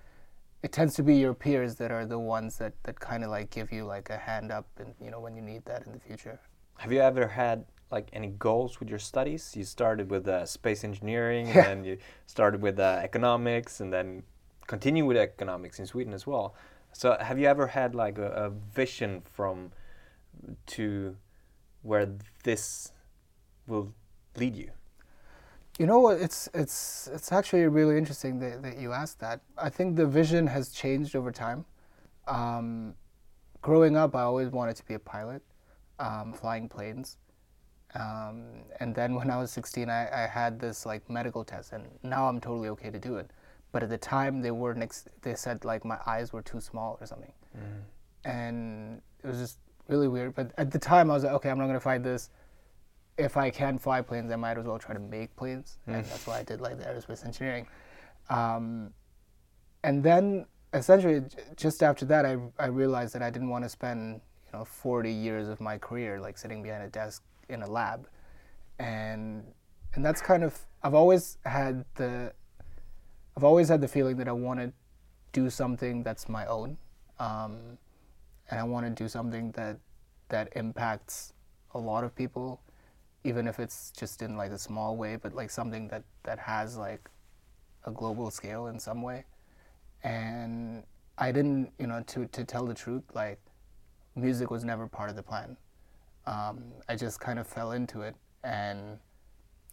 it 0.62 0.73
tends 0.73 0.94
to 0.94 1.03
be 1.03 1.17
your 1.17 1.35
peers 1.35 1.75
that 1.76 1.91
are 1.93 2.06
the 2.06 2.19
ones 2.19 2.58
that, 2.58 2.73
that 2.85 2.99
kind 2.99 3.23
of 3.23 3.31
like 3.31 3.50
give 3.50 3.70
you 3.70 3.85
like 3.85 4.11
a 4.11 4.17
hand 4.17 4.50
up 4.50 4.67
and 4.79 4.94
you 5.00 5.11
know 5.11 5.20
when 5.20 5.37
you 5.37 5.43
need 5.43 5.64
that 5.64 5.87
in 5.87 5.93
the 5.93 5.99
future 6.00 6.38
Have 6.79 6.93
you 6.93 7.00
ever 7.00 7.26
had 7.29 7.64
like 7.91 8.08
any 8.12 8.29
goals 8.29 8.81
with 8.81 8.88
your 8.91 8.99
studies? 8.99 9.55
You 9.56 9.64
started 9.64 10.11
with 10.11 10.26
uh, 10.29 10.44
space 10.44 10.82
engineering, 10.85 11.47
Yeah. 11.47 11.55
and 11.58 11.67
then 11.67 11.85
you 11.85 11.99
started 12.26 12.61
with 12.61 12.79
uh, 12.81 12.99
economics, 13.08 13.81
and 13.81 13.93
then 13.93 14.25
continue 14.67 15.06
with 15.06 15.17
economics 15.17 15.79
in 15.79 15.87
Sweden 15.87 16.12
as 16.12 16.26
well. 16.26 16.55
So, 16.93 17.17
have 17.20 17.38
you 17.38 17.47
ever 17.47 17.69
had 17.69 17.94
like 17.94 18.19
a, 18.19 18.31
a 18.47 18.50
vision 18.50 19.23
from 19.37 19.70
to 20.66 21.16
where 21.82 22.08
this 22.43 22.93
will 23.66 23.93
lead 24.37 24.56
you? 24.56 24.70
you 25.79 25.86
know 25.86 26.00
what? 26.00 26.19
It's 26.20 26.48
it's 26.55 27.08
it's 27.12 27.32
actually 27.32 27.67
really 27.67 27.98
interesting 27.98 28.38
that, 28.41 28.62
that 28.62 28.79
you 28.79 28.93
asked 28.93 29.20
that. 29.20 29.41
I 29.58 29.69
think 29.69 29.96
the 29.96 30.06
vision 30.06 30.46
has 30.46 30.70
changed 30.70 31.15
over 31.15 31.31
time. 31.31 31.65
Um, 32.26 32.94
growing 33.62 33.96
up 33.96 34.15
i 34.15 34.22
always 34.22 34.48
wanted 34.48 34.76
to 34.76 34.84
be 34.84 34.94
a 34.94 34.98
pilot 34.98 35.43
um, 35.98 36.32
flying 36.32 36.69
planes. 36.69 37.19
Um, 37.94 38.44
and 38.81 38.94
then 38.94 39.15
when 39.15 39.31
i 39.31 39.36
was 39.38 39.50
16 39.53 39.88
I, 39.88 40.24
I 40.24 40.26
had 40.26 40.58
this 40.60 40.84
like 40.84 41.08
medical 41.08 41.44
test 41.44 41.72
and 41.72 41.84
now 42.03 42.29
i'm 42.29 42.41
totally 42.41 42.69
okay 42.70 42.91
to 42.91 42.98
do 42.98 43.17
it. 43.17 43.31
But 43.72 43.82
at 43.82 43.91
the 43.91 43.98
time 43.98 44.41
they 44.41 44.50
were 44.50 44.74
next 44.74 45.08
they 45.22 45.34
said 45.34 45.65
like 45.65 45.84
my 45.84 45.98
eyes 46.06 46.32
were 46.32 46.43
too 46.43 46.60
small 46.60 46.98
or 47.00 47.06
something. 47.06 47.32
And 48.24 49.03
it 49.22 49.26
was 49.26 49.38
just 49.38 49.58
really 49.88 50.08
weird 50.08 50.34
but 50.34 50.52
at 50.58 50.70
the 50.70 50.78
time 50.78 51.10
i 51.10 51.14
was 51.14 51.24
like 51.24 51.32
okay 51.32 51.50
i'm 51.50 51.58
not 51.58 51.64
going 51.64 51.74
to 51.74 51.81
fight 51.81 52.02
this. 52.02 52.31
If 53.19 53.38
I 53.38 53.48
can 53.48 53.78
fly 53.78 54.02
planes, 54.02 54.31
I 54.31 54.36
might 54.36 54.58
as 54.58 54.66
well 54.66 54.78
try 54.78 54.93
to 54.93 55.00
make 55.00 55.34
planes, 55.36 55.78
and 55.86 56.05
that's 56.05 56.26
why 56.26 56.38
I 56.38 56.43
did 56.43 56.60
like 56.60 56.76
the 56.78 56.84
aerospace 56.84 57.24
engineering. 57.24 57.66
Um, 58.28 58.93
and 59.82 60.02
then 60.02 60.44
essentially, 60.74 61.20
j- 61.20 61.38
just 61.56 61.82
after 61.82 62.05
that, 62.06 62.26
I 62.26 62.36
I 62.58 62.66
realized 62.66 63.14
that 63.14 63.22
I 63.22 63.31
didn't 63.31 63.48
want 63.48 63.64
to 63.64 63.70
spend 63.70 64.20
you 64.44 64.58
know 64.58 64.66
40 64.66 65.10
years 65.10 65.48
of 65.48 65.62
my 65.62 65.78
career 65.78 66.20
like 66.20 66.36
sitting 66.36 66.62
behind 66.62 66.82
a 66.82 66.88
desk 66.88 67.22
in 67.48 67.62
a 67.62 67.66
lab, 67.66 68.06
and 68.78 69.43
and 69.94 70.05
that's 70.05 70.20
kind 70.20 70.44
of 70.44 70.66
I've 70.82 70.94
always 70.94 71.38
had 71.46 71.86
the 71.94 72.34
I've 73.34 73.44
always 73.44 73.70
had 73.70 73.81
the 73.81 73.88
feeling 73.88 74.16
that 74.19 74.28
I 74.28 74.32
want 74.32 74.60
to 74.60 74.72
do 75.32 75.48
something 75.48 76.02
that's 76.02 76.28
my 76.28 76.44
own, 76.44 76.76
um, 77.19 77.78
and 78.50 78.60
I 78.60 78.65
want 78.65 78.86
to 78.86 78.91
do 79.03 79.08
something 79.08 79.53
that 79.53 79.79
that 80.29 80.53
impacts 80.56 81.32
a 81.74 81.79
lot 81.79 82.05
of 82.05 82.15
people 82.15 82.60
even 83.26 83.48
if 83.48 83.58
it's 83.58 83.91
just 83.91 84.22
in 84.22 84.36
like 84.36 84.53
a 84.53 84.58
small 84.58 84.96
way, 84.96 85.17
but 85.17 85.34
like 85.34 85.50
something 85.50 85.88
that 85.88 86.05
that 86.22 86.38
has 86.38 86.76
like 86.76 87.10
a 87.84 87.91
global 87.91 88.31
scale 88.31 88.69
in 88.69 88.79
some 88.79 89.03
way. 89.03 89.24
And 90.05 90.84
I 91.19 91.32
didn't, 91.32 91.72
you 91.79 91.88
know, 91.88 92.03
to 92.06 92.26
to 92.26 92.44
tell 92.44 92.67
the 92.67 92.74
truth, 92.74 93.03
like 93.15 93.41
music 94.15 94.50
was 94.50 94.65
never 94.65 94.86
part 94.86 95.10
of 95.10 95.17
the 95.17 95.22
plan. 95.24 95.56
Um, 96.26 96.72
I 96.88 96.94
just 96.94 97.20
kind 97.20 97.38
of 97.38 97.46
fell 97.48 97.72
into 97.72 98.03
it, 98.03 98.15
and 98.44 98.98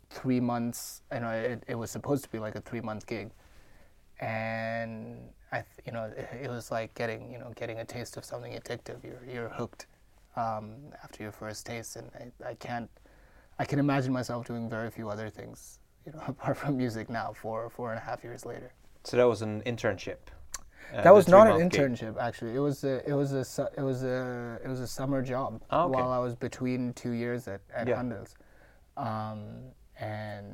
three 0.10 0.40
months, 0.40 1.02
you 1.14 1.20
know, 1.20 1.30
it, 1.30 1.64
it 1.68 1.76
was 1.76 1.92
supposed 1.92 2.24
to 2.24 2.30
be 2.30 2.40
like 2.40 2.56
a 2.56 2.62
three 2.62 2.82
month 2.82 3.06
gig, 3.06 3.30
and 4.20 5.20
I, 5.54 5.58
th- 5.58 5.86
you 5.86 5.92
know, 5.96 6.06
it, 6.22 6.28
it 6.46 6.50
was 6.50 6.66
like 6.78 6.90
getting, 6.96 7.32
you 7.34 7.40
know, 7.40 7.52
getting 7.56 7.78
a 7.80 7.86
taste 7.86 8.18
of 8.18 8.26
something 8.26 8.54
addictive. 8.54 8.98
You're 9.08 9.24
you're 9.34 9.50
hooked 9.50 9.86
um, 10.36 10.76
after 11.04 11.24
your 11.24 11.32
first 11.32 11.66
taste, 11.66 11.96
and 11.98 12.08
I, 12.22 12.50
I 12.52 12.54
can't. 12.56 12.90
I 13.60 13.66
can 13.66 13.80
imagine 13.80 14.12
myself 14.12 14.48
doing 14.48 14.70
very 14.70 14.90
few 14.90 15.08
other 15.10 15.30
things, 15.30 15.80
you 16.06 16.12
know, 16.14 16.24
apart 16.34 16.58
from 16.58 16.76
music 16.78 17.10
now. 17.10 17.34
Four 17.42 17.70
four 17.70 17.88
and 17.94 18.00
a 18.00 18.06
half 18.10 18.24
years 18.24 18.46
later. 18.46 18.72
So 19.04 19.18
that 19.18 19.28
was 19.34 19.42
an 19.44 19.62
internship. 19.64 20.18
uh, 20.96 21.04
that 21.04 21.14
was 21.14 21.28
not 21.28 21.46
an 21.48 21.54
three-month 21.54 21.72
gig. 21.74 21.82
internship 21.82 22.16
actually. 22.20 22.54
It 22.56 22.60
was 22.70 22.84
a 22.84 22.96
it 23.10 23.14
was 23.22 23.32
a 23.34 23.44
su- 23.46 23.74
it 23.78 23.82
was 23.92 24.04
a 24.04 24.60
it 24.66 24.68
was 24.74 24.80
a 24.80 24.88
summer 24.88 25.22
job 25.22 25.62
Ah, 25.70 25.84
okay. 25.86 25.94
while 25.94 26.10
I 26.12 26.20
was 26.28 26.34
between 26.36 26.94
two 26.94 27.12
years 27.12 27.48
at 27.48 27.62
at 27.80 27.88
Yeah. 27.88 27.98
Handels, 27.98 28.34
um, 28.98 29.40
and 30.00 30.48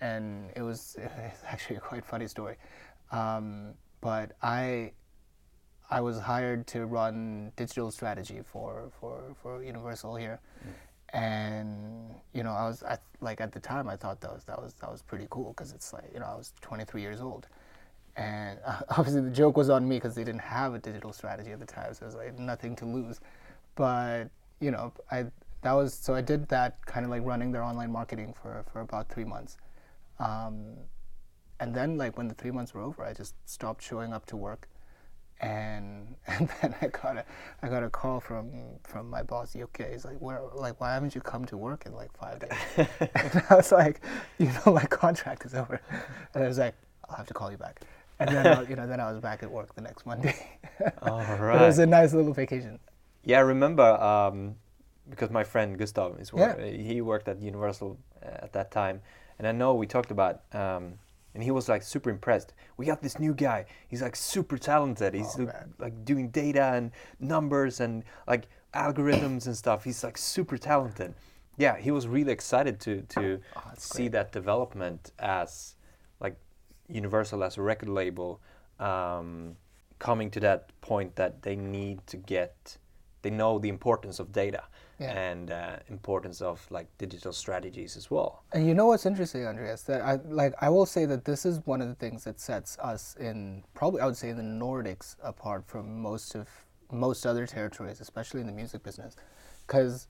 and 0.00 0.50
it 0.56 0.62
was 0.62 0.96
actually 1.52 1.76
a 1.76 1.80
quite 1.80 2.04
funny 2.04 2.26
story, 2.26 2.56
um, 3.12 3.74
but 4.04 4.32
I 4.42 4.92
I 5.90 6.02
was 6.02 6.20
hired 6.20 6.66
to 6.68 6.84
run 6.84 7.52
digital 7.56 7.90
strategy 7.90 8.40
for 8.44 8.92
for 9.00 9.34
for 9.42 9.64
Universal 9.64 10.16
here, 10.16 10.40
and 11.14 12.14
you 12.34 12.42
know 12.42 12.52
I 12.52 12.66
was 12.68 12.82
I, 12.82 12.98
like 13.22 13.40
at 13.40 13.50
the 13.52 13.60
time 13.60 13.88
I 13.88 13.96
thought 13.96 14.20
that 14.20 14.32
was 14.32 14.44
that 14.44 14.60
was 14.60 14.74
that 14.74 14.92
was 14.92 15.00
pretty 15.00 15.26
cool 15.30 15.54
because 15.56 15.72
it's 15.72 15.94
like 15.94 16.10
you 16.12 16.20
know 16.20 16.26
I 16.26 16.36
was 16.36 16.52
23 16.60 17.00
years 17.00 17.22
old, 17.22 17.48
and 18.16 18.58
uh, 18.66 18.80
obviously 18.98 19.22
the 19.22 19.30
joke 19.30 19.56
was 19.56 19.70
on 19.70 19.88
me 19.88 19.96
because 19.96 20.14
they 20.14 20.24
didn't 20.24 20.42
have 20.42 20.74
a 20.74 20.78
digital 20.78 21.14
strategy 21.14 21.52
at 21.52 21.58
the 21.58 21.66
time, 21.66 21.94
so 21.94 22.02
it 22.02 22.06
was 22.06 22.14
like 22.14 22.38
nothing 22.38 22.76
to 22.76 22.84
lose, 22.84 23.20
but 23.74 24.28
you 24.60 24.70
know 24.70 24.92
I 25.10 25.24
that 25.62 25.72
was 25.72 25.94
so 25.94 26.14
I 26.14 26.20
did 26.20 26.46
that 26.48 26.84
kind 26.84 27.06
of 27.06 27.10
like 27.10 27.24
running 27.24 27.52
their 27.52 27.62
online 27.62 27.90
marketing 27.90 28.34
for 28.34 28.64
for 28.70 28.82
about 28.82 29.08
three 29.08 29.24
months. 29.24 29.56
Um, 30.18 30.76
and 31.64 31.74
then 31.74 31.96
like 31.96 32.18
when 32.18 32.28
the 32.28 32.34
three 32.34 32.50
months 32.50 32.74
were 32.74 32.82
over, 32.82 33.02
I 33.02 33.14
just 33.14 33.34
stopped 33.46 33.82
showing 33.82 34.12
up 34.12 34.26
to 34.26 34.36
work, 34.36 34.68
and 35.40 36.14
and 36.26 36.50
then 36.60 36.74
I 36.82 36.88
got 36.88 37.16
a 37.16 37.24
I 37.62 37.68
got 37.68 37.82
a 37.82 37.88
call 37.88 38.20
from 38.20 38.50
from 38.82 39.08
my 39.08 39.22
boss 39.22 39.54
Jokke. 39.54 39.90
He's 39.90 40.04
like, 40.04 40.18
where 40.18 40.42
like 40.54 40.78
why 40.78 40.92
haven't 40.92 41.14
you 41.14 41.22
come 41.22 41.46
to 41.46 41.56
work 41.56 41.86
in 41.86 41.92
like 41.94 42.12
five 42.18 42.38
days? 42.40 42.58
and 42.76 43.42
I 43.48 43.54
was 43.54 43.72
like, 43.72 44.02
you 44.36 44.50
know, 44.56 44.74
my 44.74 44.84
contract 44.84 45.46
is 45.46 45.54
over, 45.54 45.80
and 46.34 46.44
I 46.44 46.46
was 46.46 46.58
like, 46.58 46.74
I'll 47.08 47.16
have 47.16 47.26
to 47.28 47.34
call 47.34 47.50
you 47.50 47.56
back. 47.56 47.80
And 48.20 48.28
then 48.30 48.46
I, 48.46 48.62
you 48.68 48.76
know 48.76 48.86
then 48.86 49.00
I 49.00 49.10
was 49.10 49.20
back 49.20 49.42
at 49.42 49.50
work 49.50 49.74
the 49.74 49.80
next 49.80 50.04
Monday. 50.04 50.36
All 51.02 51.24
But 51.26 51.62
it 51.62 51.66
was 51.66 51.78
a 51.78 51.86
nice 51.86 52.12
little 52.12 52.34
vacation. 52.34 52.78
Yeah, 53.24 53.38
I 53.38 53.40
remember 53.54 53.88
um, 54.12 54.56
because 55.08 55.30
my 55.30 55.44
friend 55.44 55.78
Gustav 55.78 56.20
is 56.20 56.30
Yeah. 56.36 56.60
he 56.66 57.00
worked 57.00 57.26
at 57.26 57.40
Universal 57.40 57.96
uh, 58.22 58.44
at 58.44 58.52
that 58.52 58.70
time, 58.70 59.00
and 59.38 59.48
I 59.48 59.52
know 59.52 59.74
we 59.74 59.86
talked 59.86 60.10
about. 60.10 60.42
Um, 60.52 60.98
and 61.34 61.42
he 61.42 61.50
was 61.50 61.68
like 61.68 61.82
super 61.82 62.10
impressed. 62.10 62.52
We 62.76 62.86
got 62.86 63.02
this 63.02 63.18
new 63.18 63.34
guy. 63.34 63.66
He's 63.88 64.02
like 64.02 64.16
super 64.16 64.56
talented. 64.58 65.14
He's 65.14 65.36
Oh, 65.38 65.44
like, 65.44 65.56
like 65.78 66.04
doing 66.04 66.28
data 66.30 66.72
and 66.74 66.92
numbers 67.20 67.80
and 67.80 68.04
like 68.26 68.46
algorithms 68.72 69.46
and 69.46 69.56
stuff. 69.56 69.84
He's 69.84 70.02
like 70.04 70.16
super 70.16 70.56
talented. 70.56 71.14
Yeah, 71.56 71.76
he 71.76 71.90
was 71.90 72.06
really 72.08 72.32
excited 72.32 72.80
to 72.80 73.02
to 73.02 73.40
Oh, 73.56 73.62
see 73.76 74.04
great. 74.04 74.12
that 74.12 74.32
development 74.32 75.12
as 75.18 75.76
like 76.20 76.36
Universal 76.88 77.42
as 77.44 77.56
a 77.58 77.62
record 77.62 77.88
label 77.88 78.40
um, 78.78 79.56
coming 79.98 80.30
to 80.30 80.40
that 80.40 80.68
point 80.80 81.16
that 81.16 81.42
they 81.42 81.56
need 81.56 82.06
to 82.08 82.16
get 82.16 82.76
they 83.22 83.30
know 83.30 83.58
the 83.58 83.68
importance 83.70 84.18
of 84.20 84.32
data 84.32 84.64
Yeah. 85.00 85.10
and 85.10 85.50
uh, 85.50 85.76
importance 85.88 86.40
of 86.40 86.64
like 86.70 86.86
digital 86.98 87.32
strategies 87.32 87.96
as 87.96 88.10
well. 88.10 88.44
And 88.52 88.66
you 88.66 88.74
know 88.74 88.86
what's 88.86 89.06
interesting, 89.06 89.44
Andreas? 89.44 89.82
That 89.82 90.02
I 90.02 90.20
like. 90.26 90.54
I 90.60 90.68
will 90.68 90.86
say 90.86 91.04
that 91.06 91.24
this 91.24 91.44
is 91.44 91.60
one 91.66 91.80
of 91.82 91.88
the 91.88 91.96
things 91.96 92.24
that 92.24 92.38
sets 92.38 92.78
us 92.78 93.16
in 93.18 93.64
probably 93.74 94.00
I 94.00 94.06
would 94.06 94.16
say 94.16 94.28
in 94.28 94.36
the 94.36 94.42
Nordics 94.64 95.16
apart 95.22 95.66
from 95.66 96.00
most 96.00 96.34
of 96.36 96.48
most 96.92 97.26
other 97.26 97.46
territories, 97.46 98.00
especially 98.00 98.40
in 98.40 98.46
the 98.46 98.52
music 98.52 98.84
business, 98.84 99.16
because 99.66 100.06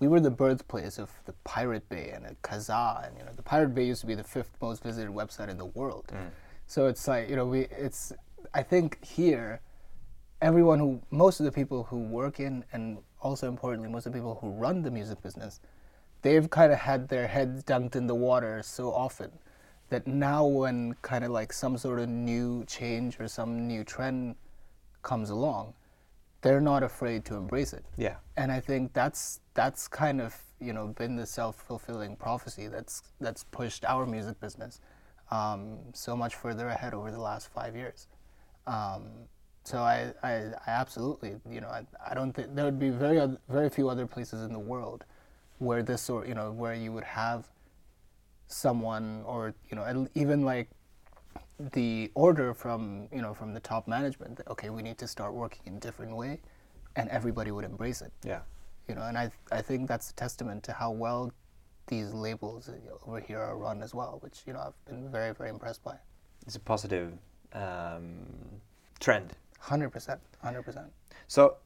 we 0.00 0.08
were 0.08 0.20
the 0.20 0.30
birthplace 0.30 0.98
of 0.98 1.10
the 1.24 1.32
Pirate 1.44 1.88
Bay 1.88 2.10
and 2.10 2.24
Kazaa, 2.42 3.06
and 3.06 3.16
you 3.16 3.24
know 3.24 3.32
the 3.34 3.42
Pirate 3.42 3.74
Bay 3.74 3.84
used 3.84 4.00
to 4.00 4.06
be 4.06 4.14
the 4.14 4.24
fifth 4.24 4.50
most 4.60 4.82
visited 4.82 5.10
website 5.10 5.48
in 5.48 5.56
the 5.56 5.66
world. 5.66 6.12
So 6.66 6.86
it's 6.86 7.06
like 7.06 7.28
you 7.30 7.36
know 7.36 7.46
we 7.46 7.60
it's 7.70 8.12
I 8.52 8.62
think 8.62 9.04
here 9.04 9.60
everyone 10.42 10.78
who 10.78 11.00
most 11.10 11.40
of 11.40 11.46
the 11.46 11.52
people 11.52 11.84
who 11.84 11.98
work 11.98 12.40
in 12.40 12.64
and 12.72 12.98
also 13.26 13.48
importantly 13.48 13.88
most 13.96 14.06
of 14.06 14.12
the 14.12 14.18
people 14.18 14.36
who 14.40 14.50
run 14.66 14.82
the 14.82 14.90
music 14.90 15.18
business 15.22 15.60
they've 16.22 16.48
kind 16.58 16.72
of 16.72 16.78
had 16.78 17.08
their 17.08 17.26
heads 17.36 17.62
dunked 17.70 17.94
in 18.00 18.06
the 18.06 18.14
water 18.14 18.54
so 18.62 18.84
often 18.92 19.30
that 19.88 20.06
now 20.06 20.44
when 20.44 20.94
kind 21.02 21.24
of 21.24 21.30
like 21.30 21.52
some 21.52 21.76
sort 21.86 21.98
of 22.00 22.08
new 22.08 22.64
change 22.66 23.20
or 23.20 23.28
some 23.28 23.66
new 23.72 23.82
trend 23.84 24.34
comes 25.02 25.30
along 25.30 25.74
they're 26.42 26.66
not 26.72 26.82
afraid 26.82 27.24
to 27.24 27.34
embrace 27.34 27.72
it 27.72 27.84
Yeah. 27.96 28.16
and 28.36 28.50
I 28.58 28.60
think 28.60 28.92
that's 28.92 29.40
that's 29.54 29.88
kind 29.88 30.20
of 30.20 30.34
you 30.60 30.72
know 30.72 30.86
been 30.88 31.16
the 31.16 31.26
self 31.26 31.56
fulfilling 31.68 32.16
prophecy 32.16 32.66
that's 32.68 33.02
that's 33.20 33.42
pushed 33.44 33.84
our 33.84 34.06
music 34.06 34.40
business 34.40 34.80
um, 35.30 35.78
so 35.92 36.16
much 36.16 36.34
further 36.34 36.68
ahead 36.68 36.94
over 36.94 37.10
the 37.10 37.20
last 37.20 37.48
five 37.52 37.74
years. 37.74 38.06
Um, 38.66 39.02
so 39.66 39.78
I, 39.78 40.12
I, 40.22 40.32
I 40.66 40.70
absolutely 40.82 41.36
you 41.50 41.60
know 41.60 41.68
I, 41.68 41.84
I 42.10 42.14
don't 42.14 42.32
think 42.32 42.54
there 42.54 42.64
would 42.64 42.78
be 42.78 42.90
very 42.90 43.20
very 43.48 43.68
few 43.68 43.88
other 43.88 44.06
places 44.06 44.42
in 44.44 44.52
the 44.52 44.58
world 44.72 45.04
where 45.58 45.82
this 45.82 46.02
sort 46.02 46.28
you 46.28 46.34
know 46.34 46.52
where 46.52 46.74
you 46.74 46.92
would 46.92 47.04
have 47.04 47.48
someone 48.46 49.22
or 49.26 49.54
you 49.70 49.76
know 49.76 50.06
even 50.14 50.42
like 50.44 50.68
the 51.72 52.10
order 52.14 52.54
from 52.54 53.08
you 53.12 53.22
know 53.22 53.34
from 53.34 53.52
the 53.54 53.60
top 53.60 53.88
management 53.88 54.36
that 54.36 54.46
okay 54.48 54.70
we 54.70 54.82
need 54.82 54.98
to 54.98 55.08
start 55.08 55.32
working 55.32 55.62
in 55.66 55.74
a 55.76 55.80
different 55.80 56.14
way 56.14 56.38
and 56.96 57.08
everybody 57.08 57.50
would 57.50 57.64
embrace 57.64 58.02
it 58.02 58.12
Yeah. 58.24 58.40
you 58.88 58.94
know 58.94 59.02
and 59.02 59.16
i 59.18 59.30
i 59.50 59.60
think 59.62 59.88
that's 59.88 60.10
a 60.10 60.14
testament 60.14 60.62
to 60.64 60.72
how 60.72 60.90
well 60.90 61.32
these 61.88 62.12
labels 62.12 62.68
over 63.06 63.20
here 63.20 63.40
are 63.40 63.56
run 63.56 63.82
as 63.82 63.94
well 63.94 64.18
which 64.20 64.42
you 64.46 64.52
know 64.52 64.60
i've 64.60 64.84
been 64.84 65.10
very 65.10 65.32
very 65.34 65.50
impressed 65.50 65.82
by 65.82 65.96
It's 66.46 66.56
a 66.56 66.60
positive 66.60 67.12
um, 67.52 68.16
trend. 69.00 69.32
100% 69.62 70.18
100% 70.44 70.90
So 71.28 71.56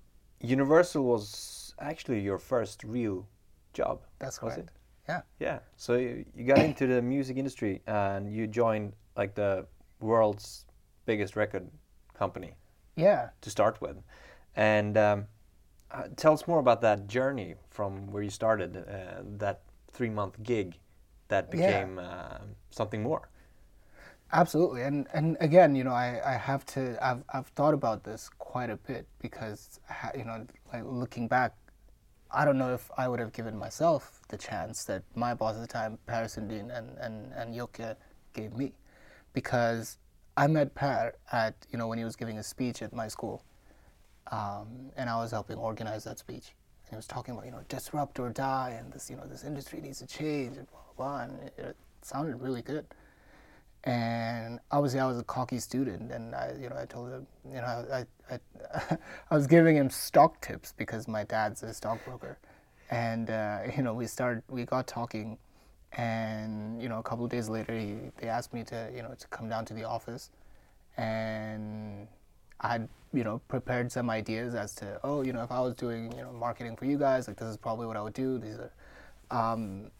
Universal 0.41 1.05
was 1.05 1.75
actually 1.79 2.21
your 2.21 2.39
first 2.39 2.85
real 2.85 3.27
job. 3.73 4.01
that's 4.19 4.41
was 4.43 4.55
correct 4.55 4.71
it? 4.71 4.75
yeah 5.09 5.23
Yeah. 5.39 5.59
So 5.77 5.95
you, 5.97 6.25
you 6.35 6.45
got 6.45 6.59
into 6.65 6.87
the 6.87 7.03
music 7.03 7.37
industry 7.37 7.83
and 7.87 8.33
you 8.35 8.47
joined 8.47 8.93
like 9.17 9.35
the 9.35 9.67
world's 10.01 10.67
biggest 11.07 11.37
record 11.37 11.69
company 12.15 12.55
yeah 12.97 13.31
to 13.41 13.51
start 13.51 13.81
with. 13.81 13.97
And 14.57 14.97
um, 14.97 15.27
uh, 15.91 16.09
tell 16.17 16.33
us 16.33 16.47
more 16.47 16.59
about 16.61 16.81
that 16.83 17.09
journey 17.09 17.55
from 17.71 18.11
where 18.13 18.23
you 18.23 18.31
started, 18.31 18.77
uh, 18.77 19.23
that 19.39 19.63
three 19.93 20.11
month 20.11 20.43
gig 20.43 20.79
that 21.29 21.51
Yeah. 21.53 21.59
became 21.59 21.99
uh, 21.99 22.39
something 22.71 23.03
more. 23.03 23.29
Absolutely, 24.33 24.83
and 24.83 25.09
and 25.13 25.37
again, 25.41 25.75
you 25.75 25.83
know, 25.83 25.91
I, 25.91 26.21
I 26.25 26.37
have 26.37 26.65
to 26.67 26.97
I've 27.05 27.25
I've 27.35 27.49
thought 27.49 27.75
about 27.75 28.05
this 28.05 28.29
quite 28.39 28.71
a 28.71 28.77
bit 28.77 29.07
because 29.21 29.81
you 30.17 30.25
know, 30.25 30.47
like 30.73 30.85
looking 30.85 31.27
back, 31.27 31.57
I 32.31 32.45
don't 32.45 32.57
know 32.57 32.73
if 32.73 32.89
I 32.97 33.09
would 33.09 33.19
have 33.19 33.33
given 33.33 33.57
myself 33.59 34.21
the 34.29 34.37
chance 34.37 34.85
that 34.85 35.03
my 35.17 35.35
boss 35.35 35.57
at 35.57 35.63
the 35.63 35.67
time, 35.67 35.99
Per 36.07 36.27
Sundin 36.29 36.71
and 36.77 36.97
and 36.99 37.33
and 37.33 37.55
Jokke 37.57 37.97
gave 38.33 38.55
me, 38.57 38.73
because 39.33 39.99
I 40.37 40.47
met 40.47 40.77
Per 40.77 41.13
at 41.33 41.55
you 41.73 41.79
know 41.79 41.89
when 41.89 41.99
he 41.99 42.05
was 42.05 42.15
giving 42.15 42.39
a 42.39 42.43
speech 42.45 42.83
at 42.83 42.93
my 42.93 43.09
school, 43.09 43.43
um, 44.31 44.93
and 44.97 45.11
I 45.11 45.17
was 45.17 45.33
helping 45.33 45.57
organize 45.57 46.05
that 46.05 46.21
speech. 46.21 46.55
And 46.85 46.91
he 46.91 46.97
was 46.97 47.09
talking 47.09 47.35
about 47.35 47.47
you 47.47 47.53
know 47.53 47.63
disrupt 47.69 48.21
or 48.21 48.31
die, 48.31 48.77
and 48.79 48.93
this 48.93 49.11
you 49.11 49.17
know 49.17 49.27
this 49.27 49.43
industry 49.43 49.81
needs 49.81 49.99
to 49.99 50.07
change, 50.07 50.57
and 50.57 50.71
blah 50.71 50.81
blah, 50.97 51.07
blah 51.07 51.25
and 51.25 51.49
it, 51.49 51.55
it 51.59 51.77
sounded 52.03 52.37
really 52.41 52.63
good 52.63 52.87
and 53.85 54.61
obviously 54.71 55.01
I 55.01 55.07
was 55.07 55.19
a 55.19 55.25
cocky 55.25 55.59
student, 55.59 56.13
and 56.13 56.35
I, 56.35 56.55
you 56.61 56.69
know, 56.69 56.77
I 56.77 56.85
told 56.85 57.11
him, 57.11 57.27
you 57.47 57.55
know, 57.57 57.87
I, 57.93 58.05
I, 58.31 58.97
I 59.31 59.35
was 59.35 59.47
giving 59.47 59.77
him 59.77 59.89
stock 59.89 60.41
tips 60.41 60.75
because 60.77 61.09
my 61.09 61.25
dad's 61.25 61.63
a 61.63 61.73
stockbroker, 61.73 62.39
and 62.91 63.31
uh, 63.31 63.61
you 63.77 63.83
know, 63.83 63.95
we 63.95 64.07
started, 64.07 64.43
we 64.49 64.65
got 64.65 64.87
talking, 64.87 65.39
and 65.93 66.81
you 66.83 66.89
know, 66.89 66.99
a 66.99 67.03
couple 67.03 67.25
of 67.25 67.31
days 67.31 67.49
later, 67.49 67.79
he, 67.79 67.97
they 68.19 68.29
asked 68.29 68.53
me 68.53 68.65
to, 68.65 68.91
you 68.95 69.03
know, 69.03 69.15
to 69.19 69.27
come 69.29 69.49
down 69.49 69.65
to 69.67 69.75
the 69.75 69.85
office, 69.85 70.31
and 70.99 72.07
I'd, 72.61 72.87
you 73.15 73.25
know, 73.25 73.41
prepared 73.49 73.91
some 73.91 74.11
ideas 74.11 74.55
as 74.55 74.75
to, 74.77 75.01
oh, 75.03 75.23
you 75.23 75.33
know, 75.33 75.43
if 75.43 75.51
I 75.51 75.61
was 75.61 75.75
doing, 75.75 76.13
you 76.13 76.23
know, 76.23 76.33
marketing 76.33 76.77
for 76.77 76.85
you 76.85 76.99
guys, 76.99 77.29
like 77.29 77.39
this 77.39 77.49
is 77.49 77.57
probably 77.57 77.87
what 77.87 77.97
I 77.97 78.03
would 78.03 78.13
do. 78.13 78.39
These 78.39 78.59
are, 78.59 78.73
um, 79.31 79.91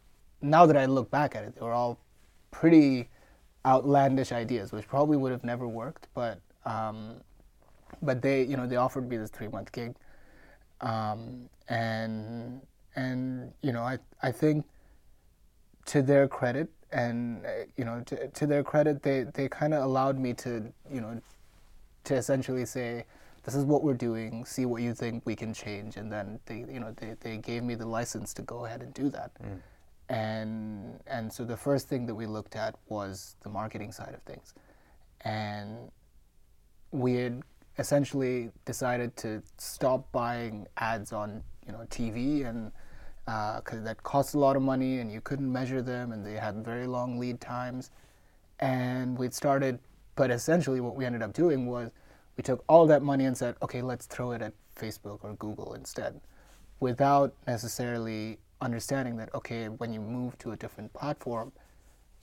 now 0.43 0.67
that 0.67 0.77
I 0.77 0.85
look 0.85 1.11
back 1.11 1.35
at 1.35 1.45
it, 1.45 1.55
they 1.55 1.63
were 1.63 1.73
all 1.73 1.99
pretty 2.51 3.09
outlandish 3.67 4.33
ideas, 4.33 4.73
which 4.73 4.87
probably 4.89 5.17
would 5.17 5.33
have 5.33 5.45
never 5.45 5.69
worked. 5.69 6.09
But 6.15 6.41
um, 6.65 7.17
but 8.03 8.23
they, 8.23 8.43
you 8.45 8.57
know, 8.57 8.67
they 8.67 8.77
offered 8.77 9.09
me 9.09 9.17
this 9.17 9.31
three 9.31 9.49
month 9.49 9.73
gig, 9.73 9.95
um, 10.81 11.49
and 11.69 12.61
and 12.97 13.53
you 13.63 13.73
know, 13.73 13.83
I 13.83 13.99
I 14.23 14.33
think 14.33 14.67
to 15.87 16.03
their 16.03 16.29
credit, 16.29 16.69
and 16.93 17.45
uh, 17.45 17.51
you 17.77 17.85
know, 17.85 18.03
to 18.07 18.29
to 18.29 18.47
their 18.47 18.63
credit, 18.63 19.03
they 19.03 19.25
they 19.35 19.49
kind 19.49 19.75
of 19.75 19.83
allowed 19.85 20.19
me 20.19 20.35
to 20.35 20.73
you 20.91 21.01
know 21.01 21.21
to 22.05 22.15
essentially 22.15 22.67
say. 22.67 23.05
This 23.43 23.55
is 23.55 23.65
what 23.65 23.83
we're 23.83 23.95
doing. 23.95 24.45
See 24.45 24.67
what 24.67 24.83
you 24.83 24.93
think 24.93 25.23
we 25.25 25.35
can 25.35 25.55
change, 25.55 25.97
and 25.97 26.13
then 26.13 26.39
they, 26.45 26.59
you 26.59 26.79
know, 26.79 26.93
they, 26.99 27.17
they 27.21 27.39
gave 27.39 27.63
me 27.63 27.75
the 27.75 27.87
license 27.87 28.35
to 28.35 28.43
go 28.43 28.67
ahead 28.67 28.83
and 28.83 28.93
do 28.93 29.09
that. 29.09 29.31
And 30.11 31.01
and 31.07 31.33
so 31.33 31.45
the 31.45 31.57
first 31.57 31.89
thing 31.89 32.05
that 32.07 32.15
we 32.15 32.27
looked 32.27 32.57
at 32.57 32.75
was 32.89 33.37
the 33.43 33.49
marketing 33.49 33.93
side 33.93 34.13
of 34.13 34.23
things, 34.23 34.53
and 35.23 35.91
we 36.91 37.15
had 37.15 37.43
essentially 37.79 38.51
decided 38.67 39.17
to 39.17 39.43
stop 39.57 40.13
buying 40.13 40.67
ads 40.77 41.13
on 41.13 41.43
you 41.67 41.73
know 41.73 41.87
TV 41.89 42.47
and 42.47 42.73
because 43.25 43.79
uh, 43.79 43.85
that 43.85 44.03
cost 44.03 44.35
a 44.35 44.39
lot 44.39 44.57
of 44.57 44.63
money 44.63 44.99
and 44.99 45.11
you 45.11 45.21
couldn't 45.21 45.51
measure 45.51 45.81
them 45.81 46.13
and 46.13 46.27
they 46.27 46.35
had 46.35 46.65
very 46.65 46.87
long 46.87 47.19
lead 47.19 47.41
times. 47.41 47.91
And 48.59 49.17
we'd 49.17 49.33
started 49.33 49.79
but 50.21 50.31
essentially 50.31 50.81
what 50.81 50.97
we 50.97 51.07
ended 51.07 51.23
up 51.23 51.33
doing 51.33 51.67
was 51.67 51.91
we 52.37 52.43
took 52.43 52.63
all 52.69 52.87
that 52.87 53.03
money 53.03 53.25
and 53.25 53.35
said 53.35 53.55
okay 53.63 53.81
let's 53.81 54.05
throw 54.05 54.33
it 54.33 54.43
at 54.43 54.53
facebook 54.77 55.21
or 55.23 55.33
google 55.35 55.73
instead 55.73 56.21
without 56.79 57.33
necessarily 57.47 58.39
understanding 58.61 59.17
that 59.17 59.35
okay 59.35 59.69
when 59.69 59.93
you 59.93 60.01
move 60.01 60.37
to 60.39 60.53
a 60.53 60.57
different 60.57 60.93
platform 60.93 61.53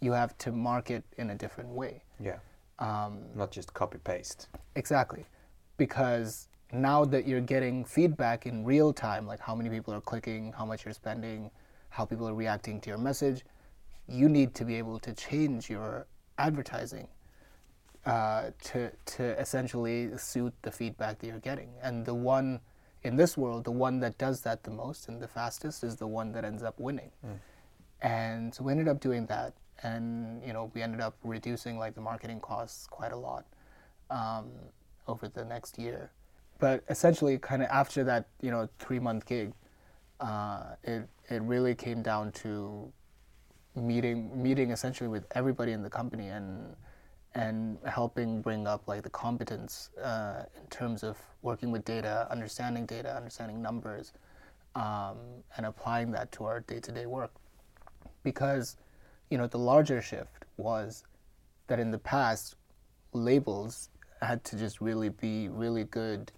you 0.02 0.12
have 0.12 0.38
to 0.40 0.52
market 0.52 1.04
in 1.18 1.32
a 1.32 1.36
different 1.36 1.70
way. 1.70 2.04
Yeah. 2.20 2.38
Um, 2.80 3.24
not 3.36 3.52
just 3.52 3.74
copy 3.74 3.98
paste 3.98 4.48
exactly. 4.76 5.26
Because 5.78 6.48
now 6.72 7.06
that 7.06 7.28
you're 7.28 7.42
getting 7.42 7.84
feedback 7.84 8.46
in 8.46 8.64
real 8.64 8.94
time, 8.94 9.26
like 9.26 9.40
how 9.40 9.56
many 9.56 9.70
people 9.70 9.94
are 9.94 10.02
clicking, 10.02 10.54
how 10.54 10.66
much 10.66 10.86
you're 10.86 10.94
spending, 10.94 11.50
how 11.90 12.06
people 12.06 12.28
are 12.28 12.36
reacting 12.36 12.80
to 12.82 12.90
your 12.90 12.98
message, 12.98 13.44
you 14.08 14.30
need 14.30 14.54
to 14.56 14.66
be 14.66 14.76
able 14.76 15.00
to 15.00 15.14
change 15.14 15.70
your 15.70 16.06
advertising 16.38 17.08
uh, 18.06 18.52
to 18.64 18.92
to 19.06 19.24
essentially 19.40 20.16
suit 20.18 20.54
the 20.62 20.72
feedback 20.72 21.20
that 21.20 21.28
you're 21.28 21.40
getting. 21.40 21.70
And 21.82 22.06
the 22.06 22.14
one 22.14 22.60
in 23.04 23.16
this 23.16 23.38
world, 23.38 23.64
the 23.64 23.72
one 23.72 24.00
that 24.00 24.18
does 24.18 24.42
that 24.42 24.64
the 24.64 24.72
most 24.72 25.08
and 25.08 25.22
the 25.22 25.28
fastest 25.28 25.84
is 25.84 25.96
the 25.96 26.08
one 26.08 26.32
that 26.34 26.44
ends 26.44 26.64
up 26.64 26.80
winning. 26.80 27.12
Mm. 27.26 27.40
And 28.02 28.54
so 28.54 28.64
we 28.64 28.72
ended 28.72 28.88
up 28.88 29.00
doing 29.00 29.26
that, 29.28 29.54
and 29.84 30.44
you 30.46 30.54
know 30.54 30.72
we 30.74 30.82
ended 30.82 31.02
up 31.02 31.16
reducing 31.24 31.80
like 31.80 31.96
the 31.96 32.02
marketing 32.02 32.40
costs 32.40 32.86
quite 32.88 33.12
a 33.12 33.18
lot 33.18 33.46
um, 34.10 34.52
over 35.08 35.28
the 35.28 35.44
next 35.44 35.80
year 35.80 36.12
but 36.60 36.84
essentially, 36.90 37.38
kind 37.38 37.62
of 37.62 37.70
after 37.70 38.04
that, 38.06 38.28
you 38.42 38.52
know, 38.52 38.68
three 38.80 39.00
month 39.00 39.26
gig, 39.26 39.54
uh, 40.20 40.76
it 40.84 41.08
it 41.30 41.42
really 41.44 41.76
came 41.76 42.02
down 42.02 42.32
to 42.32 42.92
meeting 43.76 44.42
meeting 44.42 44.72
essentially 44.72 45.08
with 45.08 45.26
everybody 45.36 45.72
in 45.72 45.84
the 45.84 45.90
company 45.90 46.30
and 46.30 46.76
and 47.38 47.78
helping 47.86 48.42
bring 48.42 48.66
up 48.66 48.88
like 48.88 49.04
the 49.04 49.12
competence 49.12 49.92
uh, 50.04 50.44
in 50.60 50.68
terms 50.70 51.04
of 51.04 51.18
working 51.44 51.72
with 51.72 51.86
data, 51.86 52.28
understanding 52.32 52.86
data, 52.88 53.16
understanding 53.16 53.62
numbers, 53.62 54.14
um, 54.76 55.18
and 55.56 55.68
applying 55.68 56.12
that 56.12 56.32
to 56.32 56.46
our 56.46 56.62
day 56.62 56.80
to 56.80 56.92
day 56.92 57.06
work. 57.06 57.32
Because, 58.24 58.78
you 59.30 59.38
know, 59.38 59.46
the 59.46 59.60
larger 59.60 60.02
shift 60.02 60.46
was 60.58 61.04
that 61.68 61.80
in 61.80 61.92
the 61.92 62.00
past, 62.00 62.56
labels 63.14 63.90
had 64.22 64.44
to 64.46 64.58
just 64.58 64.82
really 64.82 65.10
be 65.10 65.48
really 65.48 65.84
good 65.84 66.32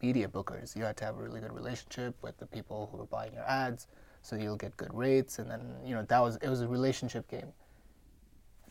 media 0.00 0.26
bookers. 0.26 0.74
You 0.74 0.84
had 0.84 0.96
to 0.96 1.04
have 1.04 1.18
a 1.18 1.22
really 1.22 1.40
good 1.40 1.52
relationship 1.52 2.14
with 2.22 2.38
the 2.38 2.46
people 2.46 2.88
who 2.90 2.96
were 2.96 3.06
buying 3.06 3.34
your 3.34 3.44
ads, 3.44 3.88
so 4.22 4.36
you'll 4.36 4.56
get 4.56 4.74
good 4.78 4.94
rates. 4.94 5.38
And 5.38 5.50
then 5.50 5.60
you 5.84 5.94
know 5.94 6.02
that 6.08 6.20
was 6.20 6.36
it 6.36 6.48
was 6.48 6.62
a 6.62 6.68
relationship 6.68 7.28
game. 7.30 7.52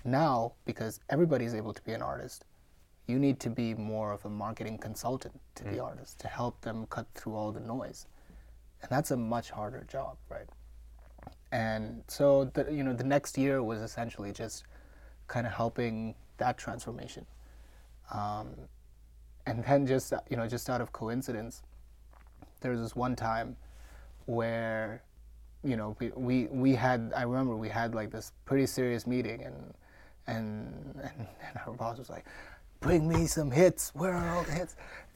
Now, 0.05 0.53
because 0.65 0.99
everybody's 1.09 1.53
able 1.53 1.73
to 1.73 1.81
be 1.81 1.93
an 1.93 2.01
artist, 2.01 2.45
you 3.07 3.19
need 3.19 3.39
to 3.41 3.49
be 3.49 3.73
more 3.73 4.11
of 4.11 4.23
a 4.25 4.29
marketing 4.29 4.77
consultant 4.77 5.39
to 5.55 5.63
mm. 5.63 5.73
the 5.73 5.79
artist 5.83 6.19
to 6.19 6.27
help 6.27 6.61
them 6.61 6.85
cut 6.87 7.07
through 7.15 7.35
all 7.35 7.51
the 7.51 7.59
noise, 7.59 8.07
and 8.81 8.89
that's 8.89 9.11
a 9.11 9.17
much 9.17 9.49
harder 9.49 9.85
job, 9.87 10.17
right? 10.29 10.47
And 11.51 12.03
so 12.07 12.45
the 12.53 12.71
you 12.71 12.83
know 12.83 12.93
the 12.93 13.03
next 13.03 13.37
year 13.37 13.63
was 13.63 13.81
essentially 13.81 14.31
just 14.31 14.63
kind 15.27 15.47
of 15.47 15.53
helping 15.53 16.15
that 16.37 16.57
transformation. 16.57 17.25
Um, 18.11 18.55
and 19.45 19.63
then 19.63 19.85
just 19.85 20.13
you 20.29 20.37
know 20.37 20.47
just 20.47 20.69
out 20.69 20.81
of 20.81 20.91
coincidence 20.91 21.63
there 22.61 22.71
was 22.71 22.81
this 22.81 22.95
one 22.95 23.15
time 23.15 23.55
where 24.25 25.03
you 25.63 25.77
know 25.77 25.95
we, 25.99 26.09
we 26.15 26.45
we 26.47 26.75
had 26.75 27.11
i 27.15 27.23
remember 27.23 27.55
we 27.55 27.69
had 27.69 27.93
like 27.93 28.11
this 28.11 28.31
pretty 28.45 28.65
serious 28.65 29.05
meeting 29.05 29.43
and 29.43 29.73
and 30.27 30.73
and, 31.01 31.27
and 31.47 31.59
our 31.65 31.73
boss 31.73 31.97
was 31.97 32.09
like 32.09 32.25
bring 32.79 33.07
me 33.07 33.25
some 33.25 33.51
hits 33.51 33.91
where 33.95 34.13
are 34.13 34.35
all 34.35 34.43
the 34.43 34.51
hits 34.51 34.75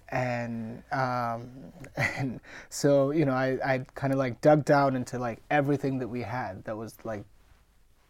and 0.10 0.82
um, 0.92 1.50
and 1.98 2.40
so 2.70 3.12
you 3.12 3.26
know 3.26 3.34
I 3.34 3.58
I 3.64 3.86
kind 3.96 4.14
of 4.14 4.20
like 4.20 4.42
dug 4.42 4.66
down 4.66 4.96
into 4.96 5.20
like 5.20 5.40
everything 5.52 6.00
that 6.00 6.08
we 6.08 6.22
had 6.22 6.64
that 6.66 6.76
was 6.76 6.96
like 7.04 7.26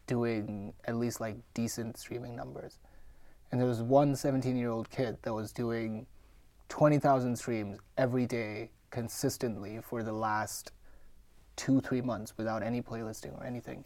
doing 0.07 0.73
at 0.85 0.95
least 0.95 1.19
like 1.19 1.38
decent 1.53 1.97
streaming 1.97 2.35
numbers 2.35 2.79
and 3.51 3.59
there 3.59 3.67
was 3.67 3.81
one 3.81 4.15
17 4.15 4.55
year 4.55 4.69
old 4.69 4.89
kid 4.89 5.17
that 5.23 5.33
was 5.33 5.51
doing 5.51 6.05
20,000 6.69 7.35
streams 7.35 7.79
every 7.97 8.25
day 8.25 8.69
consistently 8.91 9.79
for 9.81 10.03
the 10.03 10.13
last 10.13 10.71
two, 11.55 11.81
three 11.81 12.01
months 12.01 12.33
without 12.38 12.63
any 12.63 12.81
playlisting 12.81 13.38
or 13.39 13.45
anything. 13.45 13.83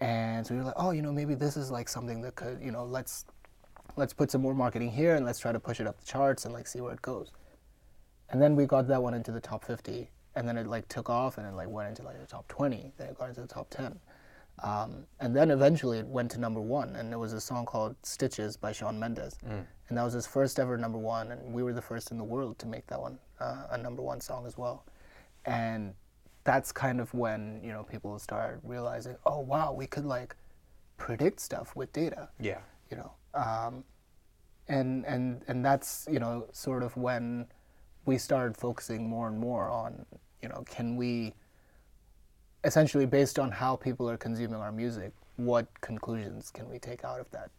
And 0.00 0.46
so 0.46 0.54
we 0.54 0.60
were 0.60 0.66
like, 0.66 0.74
oh, 0.76 0.90
you 0.90 1.02
know, 1.02 1.12
maybe 1.12 1.34
this 1.34 1.56
is 1.56 1.70
like 1.70 1.88
something 1.88 2.20
that 2.22 2.34
could, 2.34 2.60
you 2.62 2.70
know, 2.70 2.84
let's 2.84 3.24
let's 3.96 4.12
put 4.12 4.30
some 4.30 4.42
more 4.42 4.54
marketing 4.54 4.90
here 4.90 5.14
and 5.14 5.24
let's 5.24 5.38
try 5.38 5.52
to 5.52 5.60
push 5.60 5.80
it 5.80 5.86
up 5.86 5.98
the 5.98 6.04
charts 6.04 6.44
and 6.44 6.52
like 6.52 6.66
see 6.66 6.80
where 6.80 6.92
it 6.92 7.02
goes. 7.02 7.30
And 8.28 8.42
then 8.42 8.56
we 8.56 8.66
got 8.66 8.88
that 8.88 9.02
one 9.02 9.14
into 9.14 9.32
the 9.32 9.40
top 9.40 9.64
50, 9.64 10.10
and 10.34 10.46
then 10.46 10.58
it 10.58 10.66
like 10.66 10.88
took 10.88 11.08
off 11.08 11.38
and 11.38 11.46
it 11.46 11.54
like 11.54 11.68
went 11.68 11.88
into 11.88 12.02
like 12.02 12.20
the 12.20 12.26
top 12.26 12.46
20, 12.48 12.92
then 12.98 13.08
it 13.08 13.18
got 13.18 13.28
into 13.28 13.40
the 13.40 13.46
top 13.46 13.70
10. 13.70 13.98
Um, 14.62 15.04
and 15.20 15.36
then 15.36 15.50
eventually 15.50 15.98
it 15.98 16.06
went 16.06 16.30
to 16.32 16.40
number 16.40 16.60
one, 16.60 16.96
and 16.96 17.12
it 17.12 17.16
was 17.16 17.32
a 17.32 17.40
song 17.40 17.66
called 17.66 17.94
Stitches 18.02 18.56
by 18.56 18.72
Shawn 18.72 18.98
Mendes. 18.98 19.38
Mm. 19.46 19.64
And 19.88 19.98
that 19.98 20.02
was 20.02 20.14
his 20.14 20.26
first 20.26 20.58
ever 20.58 20.76
number 20.76 20.98
one, 20.98 21.30
and 21.30 21.52
we 21.52 21.62
were 21.62 21.72
the 21.72 21.82
first 21.82 22.10
in 22.10 22.18
the 22.18 22.24
world 22.24 22.58
to 22.60 22.66
make 22.66 22.86
that 22.86 23.00
one 23.00 23.18
uh, 23.38 23.66
a 23.70 23.78
number 23.78 24.02
one 24.02 24.20
song 24.20 24.46
as 24.46 24.56
well. 24.56 24.84
And 25.44 25.94
that's 26.46 26.70
kind 26.70 27.00
of 27.00 27.12
when, 27.12 27.60
you 27.62 27.72
know, 27.72 27.82
people 27.82 28.18
start 28.18 28.60
realizing, 28.62 29.16
oh, 29.26 29.40
wow, 29.40 29.72
we 29.72 29.86
could 29.86 30.06
like 30.06 30.34
predict 30.96 31.40
stuff 31.40 31.74
with 31.74 31.92
data. 31.92 32.28
Yeah. 32.40 32.60
You 32.90 32.98
know, 32.98 33.12
um, 33.34 33.84
and, 34.68 35.04
and, 35.04 35.42
and 35.48 35.64
that's, 35.64 36.08
you 36.10 36.20
know, 36.20 36.46
sort 36.52 36.84
of 36.84 36.96
when 36.96 37.46
we 38.06 38.16
started 38.16 38.56
focusing 38.56 39.08
more 39.08 39.26
and 39.26 39.38
more 39.38 39.68
on, 39.68 40.06
you 40.40 40.48
know, 40.48 40.62
can 40.66 40.96
we 40.96 41.34
essentially 42.62 43.06
based 43.06 43.38
on 43.40 43.50
how 43.50 43.74
people 43.74 44.08
are 44.08 44.16
consuming 44.16 44.60
our 44.60 44.72
music, 44.72 45.12
what 45.34 45.66
conclusions 45.80 46.50
can 46.50 46.70
we 46.70 46.78
take 46.78 47.04
out 47.04 47.18
of 47.18 47.28
that? 47.32 47.50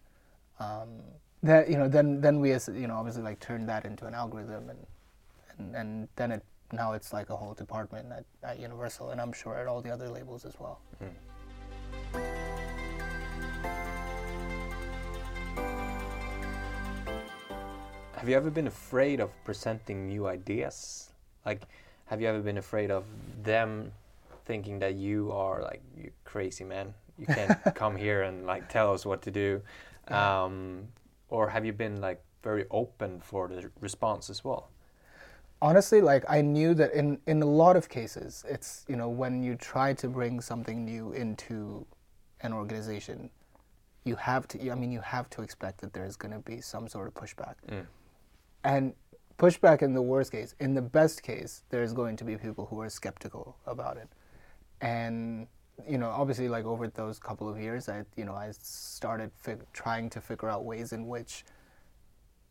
Um, 0.59 1.01
that 1.43 1.69
you 1.69 1.77
know, 1.77 1.87
then 1.87 2.19
then 2.19 2.39
we 2.39 2.49
you 2.51 2.87
know 2.87 2.95
obviously 2.95 3.21
like 3.21 3.39
turn 3.39 3.67
that 3.67 3.85
into 3.85 4.07
an 4.07 4.15
algorithm, 4.15 4.69
and 4.69 4.79
and, 5.59 5.75
and 5.75 6.07
then 6.15 6.31
it 6.31 6.43
now 6.71 6.93
it's 6.93 7.13
like 7.13 7.29
a 7.29 7.35
whole 7.35 7.53
department 7.53 8.11
at, 8.11 8.25
at 8.43 8.59
Universal, 8.59 9.11
and 9.11 9.21
I'm 9.21 9.33
sure 9.33 9.55
at 9.55 9.67
all 9.67 9.81
the 9.81 9.91
other 9.91 10.09
labels 10.09 10.45
as 10.45 10.53
well. 10.59 10.79
Mm. 11.03 12.21
Have 18.15 18.27
you 18.27 18.35
ever 18.35 18.49
been 18.49 18.67
afraid 18.67 19.19
of 19.19 19.29
presenting 19.45 20.07
new 20.07 20.27
ideas? 20.27 21.11
Like, 21.45 21.61
have 22.07 22.19
you 22.21 22.27
ever 22.27 22.39
been 22.39 22.57
afraid 22.57 22.89
of 22.89 23.05
them 23.43 23.91
thinking 24.45 24.79
that 24.79 24.95
you 24.95 25.31
are 25.31 25.61
like 25.61 25.81
you 25.95 26.09
crazy 26.23 26.63
man 26.63 26.93
you 27.19 27.25
can't 27.25 27.57
come 27.75 27.95
here 27.95 28.23
and 28.23 28.45
like 28.45 28.67
tell 28.69 28.93
us 28.93 29.05
what 29.05 29.21
to 29.21 29.29
do 29.29 29.61
um, 30.07 30.87
or 31.29 31.49
have 31.49 31.65
you 31.65 31.73
been 31.73 31.99
like 31.99 32.23
very 32.43 32.65
open 32.71 33.19
for 33.19 33.49
the 33.49 33.69
response 33.81 34.29
as 34.29 34.43
well 34.43 34.69
honestly 35.61 36.01
like 36.01 36.23
i 36.29 36.41
knew 36.41 36.73
that 36.73 36.93
in 36.93 37.19
in 37.27 37.41
a 37.41 37.45
lot 37.45 37.75
of 37.75 37.89
cases 37.89 38.45
it's 38.47 38.85
you 38.87 38.95
know 38.95 39.09
when 39.09 39.41
you 39.41 39.55
try 39.55 39.93
to 39.93 40.07
bring 40.07 40.39
something 40.39 40.85
new 40.85 41.11
into 41.13 41.85
an 42.41 42.53
organization 42.53 43.29
you 44.03 44.15
have 44.15 44.47
to 44.47 44.71
i 44.71 44.75
mean 44.75 44.91
you 44.91 45.01
have 45.01 45.29
to 45.29 45.41
expect 45.41 45.81
that 45.81 45.93
there's 45.93 46.15
going 46.15 46.31
to 46.31 46.39
be 46.39 46.61
some 46.61 46.87
sort 46.87 47.07
of 47.07 47.13
pushback 47.13 47.55
mm. 47.69 47.85
and 48.63 48.93
pushback 49.37 49.81
in 49.81 49.93
the 49.93 50.01
worst 50.01 50.31
case 50.31 50.55
in 50.59 50.73
the 50.73 50.81
best 50.81 51.23
case 51.23 51.63
there's 51.69 51.93
going 51.93 52.15
to 52.15 52.23
be 52.23 52.37
people 52.37 52.65
who 52.67 52.79
are 52.79 52.89
skeptical 52.89 53.57
about 53.65 53.97
it 53.97 54.07
and 54.81 55.47
you 55.87 55.97
know 55.97 56.09
obviously 56.09 56.47
like 56.47 56.65
over 56.65 56.87
those 56.87 57.19
couple 57.19 57.49
of 57.49 57.59
years 57.59 57.89
i 57.89 58.03
you 58.15 58.25
know 58.25 58.33
i 58.33 58.49
started 58.51 59.31
fig- 59.35 59.65
trying 59.73 60.09
to 60.09 60.21
figure 60.21 60.49
out 60.49 60.65
ways 60.65 60.93
in 60.93 61.07
which 61.07 61.43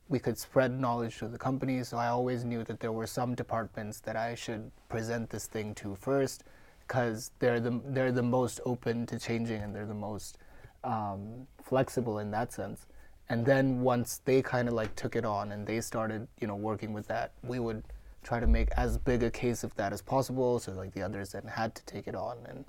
we 0.08 0.18
could 0.18 0.38
spread 0.38 0.78
knowledge 0.78 1.18
to 1.18 1.28
the 1.28 1.38
company. 1.38 1.82
So 1.82 1.96
i 1.96 2.08
always 2.08 2.44
knew 2.44 2.62
that 2.64 2.80
there 2.80 2.92
were 2.92 3.06
some 3.06 3.34
departments 3.34 4.00
that 4.00 4.16
i 4.16 4.34
should 4.34 4.70
present 4.88 5.30
this 5.30 5.46
thing 5.46 5.74
to 5.76 5.96
first 5.96 6.44
because 6.86 7.32
they're 7.40 7.60
the 7.60 7.80
they're 7.86 8.12
the 8.12 8.22
most 8.22 8.60
open 8.64 9.06
to 9.06 9.18
changing 9.18 9.62
and 9.62 9.74
they're 9.74 9.86
the 9.86 9.94
most 9.94 10.38
um, 10.84 11.46
flexible 11.62 12.20
in 12.20 12.30
that 12.30 12.52
sense. 12.52 12.86
And 13.28 13.44
then 13.44 13.80
once 13.80 14.20
they 14.24 14.40
kind 14.40 14.68
of 14.68 14.74
like 14.74 14.94
took 14.94 15.16
it 15.16 15.24
on 15.24 15.50
and 15.52 15.66
they 15.66 15.80
started 15.80 16.28
you 16.40 16.46
know 16.46 16.56
working 16.56 16.92
with 16.92 17.08
that 17.08 17.32
we 17.42 17.58
would 17.58 17.82
try 18.22 18.40
to 18.40 18.46
make 18.46 18.70
as 18.76 18.98
big 18.98 19.22
a 19.22 19.30
case 19.30 19.62
of 19.62 19.74
that 19.76 19.92
as 19.92 20.02
possible 20.02 20.58
so 20.58 20.72
like 20.72 20.92
the 20.92 21.02
others 21.02 21.30
then 21.32 21.44
had 21.44 21.74
to 21.74 21.84
take 21.84 22.06
it 22.06 22.14
on. 22.14 22.36
And 22.48 22.64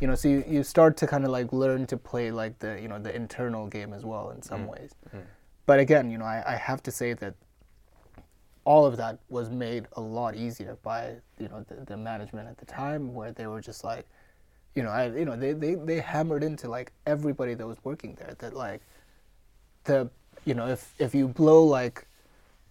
you 0.00 0.06
know, 0.06 0.14
so 0.14 0.28
you, 0.28 0.44
you 0.48 0.62
start 0.62 0.96
to 0.98 1.06
kind 1.06 1.24
of 1.24 1.30
like 1.30 1.52
learn 1.52 1.86
to 1.88 1.96
play 1.96 2.30
like 2.30 2.58
the 2.58 2.80
you 2.80 2.88
know 2.88 2.98
the 2.98 3.14
internal 3.14 3.66
game 3.68 3.92
as 3.92 4.04
well 4.04 4.30
in 4.30 4.42
some 4.42 4.66
ways. 4.66 4.92
But 5.66 5.78
again, 5.78 6.10
you 6.10 6.18
know, 6.18 6.24
I, 6.24 6.42
I 6.46 6.56
have 6.56 6.82
to 6.84 6.90
say 6.90 7.12
that 7.14 7.34
all 8.64 8.86
of 8.86 8.96
that 8.96 9.18
was 9.28 9.50
made 9.50 9.86
a 9.94 10.00
lot 10.00 10.36
easier 10.36 10.76
by 10.82 11.16
you 11.38 11.48
know 11.48 11.64
the, 11.68 11.74
the 11.86 11.96
management 11.96 12.48
at 12.48 12.58
the 12.58 12.66
time 12.66 13.14
where 13.14 13.32
they 13.32 13.46
were 13.46 13.60
just 13.60 13.84
like 13.84 14.06
you 14.74 14.82
know 14.82 14.90
i 14.90 15.06
you 15.06 15.24
know 15.24 15.36
they, 15.36 15.52
they 15.52 15.74
they 15.74 15.98
hammered 15.98 16.42
into 16.44 16.68
like 16.68 16.92
everybody 17.06 17.54
that 17.54 17.66
was 17.66 17.78
working 17.84 18.14
there 18.14 18.34
that 18.38 18.54
like 18.54 18.82
the 19.84 20.08
you 20.44 20.54
know 20.54 20.66
if 20.68 20.94
if 20.98 21.14
you 21.14 21.26
blow 21.26 21.64
like 21.64 22.06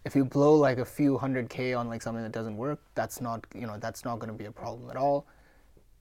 if 0.05 0.15
you 0.15 0.23
blow 0.23 0.55
like 0.55 0.77
a 0.77 0.85
few 0.85 1.17
hundred 1.17 1.49
k 1.49 1.73
on 1.73 1.89
like 1.89 2.01
something 2.01 2.23
that 2.23 2.31
doesn't 2.31 2.55
work 2.55 2.79
that's 2.95 3.19
not 3.19 3.45
you 3.55 3.65
know 3.65 3.77
that's 3.79 4.05
not 4.05 4.19
going 4.19 4.31
to 4.31 4.37
be 4.37 4.45
a 4.45 4.51
problem 4.51 4.89
at 4.89 4.95
all 4.95 5.25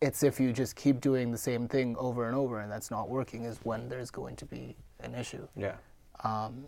it's 0.01 0.23
if 0.23 0.39
you 0.39 0.53
just 0.53 0.77
keep 0.77 1.01
doing 1.01 1.33
the 1.33 1.39
same 1.39 1.67
thing 1.67 1.97
over 1.99 2.29
and 2.29 2.37
over 2.37 2.61
and 2.61 2.71
that's 2.71 2.91
not 2.91 3.09
working 3.09 3.45
is 3.45 3.59
when 3.65 3.89
there's 3.89 4.11
going 4.11 4.37
to 4.37 4.45
be 4.45 4.77
an 5.01 5.15
issue 5.15 5.47
Yeah. 5.57 5.77
Um, 6.25 6.65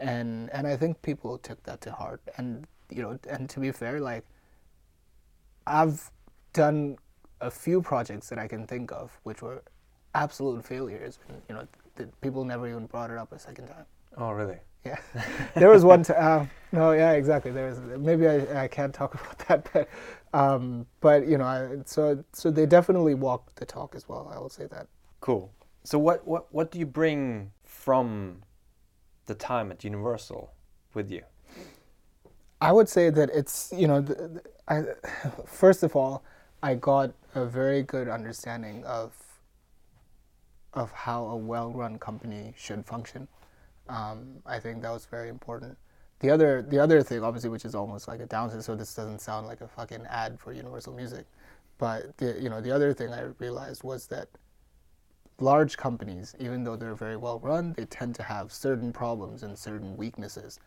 and 0.00 0.50
and 0.52 0.66
I 0.66 0.76
think 0.76 1.00
people 1.02 1.38
took 1.38 1.62
that 1.64 1.80
to 1.82 1.92
heart. 1.92 2.22
And 2.36 2.66
you 2.90 3.02
know, 3.02 3.18
and 3.28 3.48
to 3.50 3.60
be 3.60 3.72
fair, 3.72 4.00
like 4.00 4.24
I've 5.66 6.10
done 6.52 6.96
a 7.40 7.50
few 7.50 7.82
projects 7.82 8.28
that 8.28 8.38
I 8.38 8.48
can 8.48 8.66
think 8.66 8.92
of 8.92 9.18
which 9.22 9.42
were 9.42 9.62
absolute 10.14 10.64
failures. 10.64 11.18
And, 11.28 11.42
you 11.48 11.54
know, 11.54 11.66
th- 11.96 12.08
people 12.20 12.44
never 12.44 12.68
even 12.68 12.86
brought 12.86 13.10
it 13.10 13.18
up 13.18 13.32
a 13.32 13.38
second 13.38 13.66
time. 13.66 13.84
Oh, 14.16 14.30
really? 14.30 14.58
Yeah, 14.84 14.98
there 15.54 15.70
was 15.70 15.84
one. 15.84 16.02
T- 16.02 16.12
uh, 16.12 16.44
no, 16.72 16.92
yeah, 16.92 17.12
exactly. 17.12 17.50
There 17.50 17.68
was 17.68 17.80
maybe 17.98 18.28
I, 18.28 18.64
I 18.64 18.68
can't 18.68 18.92
talk 18.92 19.14
about 19.20 19.38
that, 19.48 19.68
but 19.72 19.88
um, 20.38 20.86
but 21.00 21.26
you 21.26 21.38
know, 21.38 21.44
I, 21.44 21.78
so 21.86 22.22
so 22.32 22.50
they 22.50 22.66
definitely 22.66 23.14
walked 23.14 23.56
the 23.56 23.64
talk 23.64 23.94
as 23.94 24.08
well. 24.08 24.30
I 24.34 24.38
will 24.38 24.50
say 24.50 24.66
that. 24.66 24.86
Cool. 25.20 25.50
So 25.84 25.98
what 25.98 26.26
what 26.26 26.52
what 26.52 26.70
do 26.70 26.78
you 26.78 26.86
bring 26.86 27.50
from 27.64 28.42
the 29.26 29.34
time 29.34 29.70
at 29.70 29.84
Universal 29.84 30.52
with 30.94 31.10
you? 31.10 31.22
I 32.60 32.72
would 32.72 32.88
say 32.88 33.10
that 33.10 33.30
it's 33.30 33.72
you 33.76 33.86
know, 33.86 34.02
th- 34.02 34.18
th- 34.18 34.46
I 34.68 34.82
first 35.46 35.82
of 35.82 35.96
all, 35.96 36.24
I 36.62 36.74
got 36.74 37.12
a 37.34 37.44
very 37.44 37.82
good 37.82 38.08
understanding 38.08 38.84
of 38.84 39.12
of 40.72 40.90
how 40.90 41.24
a 41.26 41.36
well-run 41.36 41.98
company 41.98 42.52
should 42.56 42.84
function. 42.84 43.28
Um, 43.88 44.42
I 44.44 44.58
think 44.58 44.82
that 44.82 44.90
was 44.90 45.06
very 45.06 45.28
important. 45.28 45.76
The 46.20 46.30
other 46.30 46.62
the 46.62 46.78
other 46.78 47.02
thing, 47.02 47.22
obviously, 47.22 47.50
which 47.50 47.64
is 47.64 47.74
almost 47.74 48.08
like 48.08 48.20
a 48.20 48.26
downside, 48.26 48.64
so 48.64 48.74
this 48.74 48.94
doesn't 48.94 49.20
sound 49.20 49.46
like 49.46 49.60
a 49.60 49.68
fucking 49.68 50.06
ad 50.08 50.40
for 50.40 50.52
Universal 50.52 50.94
Music, 50.94 51.26
but 51.78 52.16
the 52.16 52.36
you 52.40 52.48
know 52.48 52.60
the 52.60 52.70
other 52.70 52.94
thing 52.94 53.12
I 53.12 53.22
realized 53.38 53.84
was 53.84 54.06
that 54.06 54.28
large 55.40 55.76
companies, 55.76 56.34
even 56.38 56.64
though 56.64 56.76
they're 56.76 56.94
very 56.94 57.16
well 57.16 57.40
run, 57.40 57.72
they 57.72 57.84
tend 57.86 58.14
to 58.16 58.22
have 58.22 58.52
certain 58.52 58.92
problems 58.92 59.42
and 59.42 59.58
certain 59.58 59.96
weaknesses. 59.96 60.60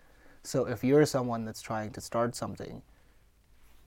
So 0.44 0.66
if 0.66 0.84
you're 0.84 1.06
someone 1.06 1.46
that's 1.46 1.62
trying 1.62 1.92
to 1.92 2.02
start 2.02 2.36
something, 2.36 2.82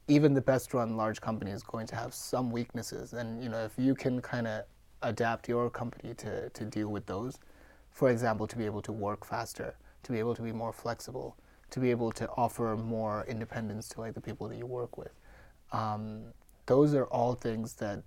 even 0.09 0.35
the 0.35 0.41
best 0.41 0.75
run 0.75 0.97
large 0.97 1.21
company 1.21 1.51
is 1.51 1.63
going 1.63 1.87
to 1.89 1.97
have 1.97 2.13
some 2.13 2.51
weaknesses. 2.51 3.13
And 3.13 3.43
you 3.43 3.49
know, 3.49 3.65
if 3.65 3.73
you 3.77 3.95
can 3.95 4.21
kind 4.21 4.47
of 4.47 4.65
adapt 5.03 5.49
your 5.49 5.71
company 5.71 6.15
to, 6.15 6.51
to 6.51 6.65
deal 6.65 6.89
with 6.89 7.07
those, 7.07 7.39
for 7.91 8.11
example, 8.11 8.47
to 8.47 8.57
be 8.57 8.65
able 8.67 8.83
to 8.83 8.93
work 8.93 9.25
faster, 9.25 9.75
to 10.03 10.13
be 10.13 10.19
able 10.19 10.35
to 10.35 10.43
be 10.43 10.53
more 10.53 10.73
flexible, 10.73 11.37
to 11.71 11.81
be 11.81 11.91
able 11.91 12.11
to 12.13 12.29
offer 12.31 12.77
more 12.77 13.25
independence 13.29 13.89
to 13.91 14.01
like 14.01 14.15
the 14.15 14.21
people 14.21 14.49
that 14.49 14.57
you 14.57 14.67
work 14.67 14.99
with. 14.99 15.13
Um, 15.73 16.25
those 16.67 16.95
are 16.95 17.05
all 17.07 17.35
things 17.35 17.75
that 17.75 18.03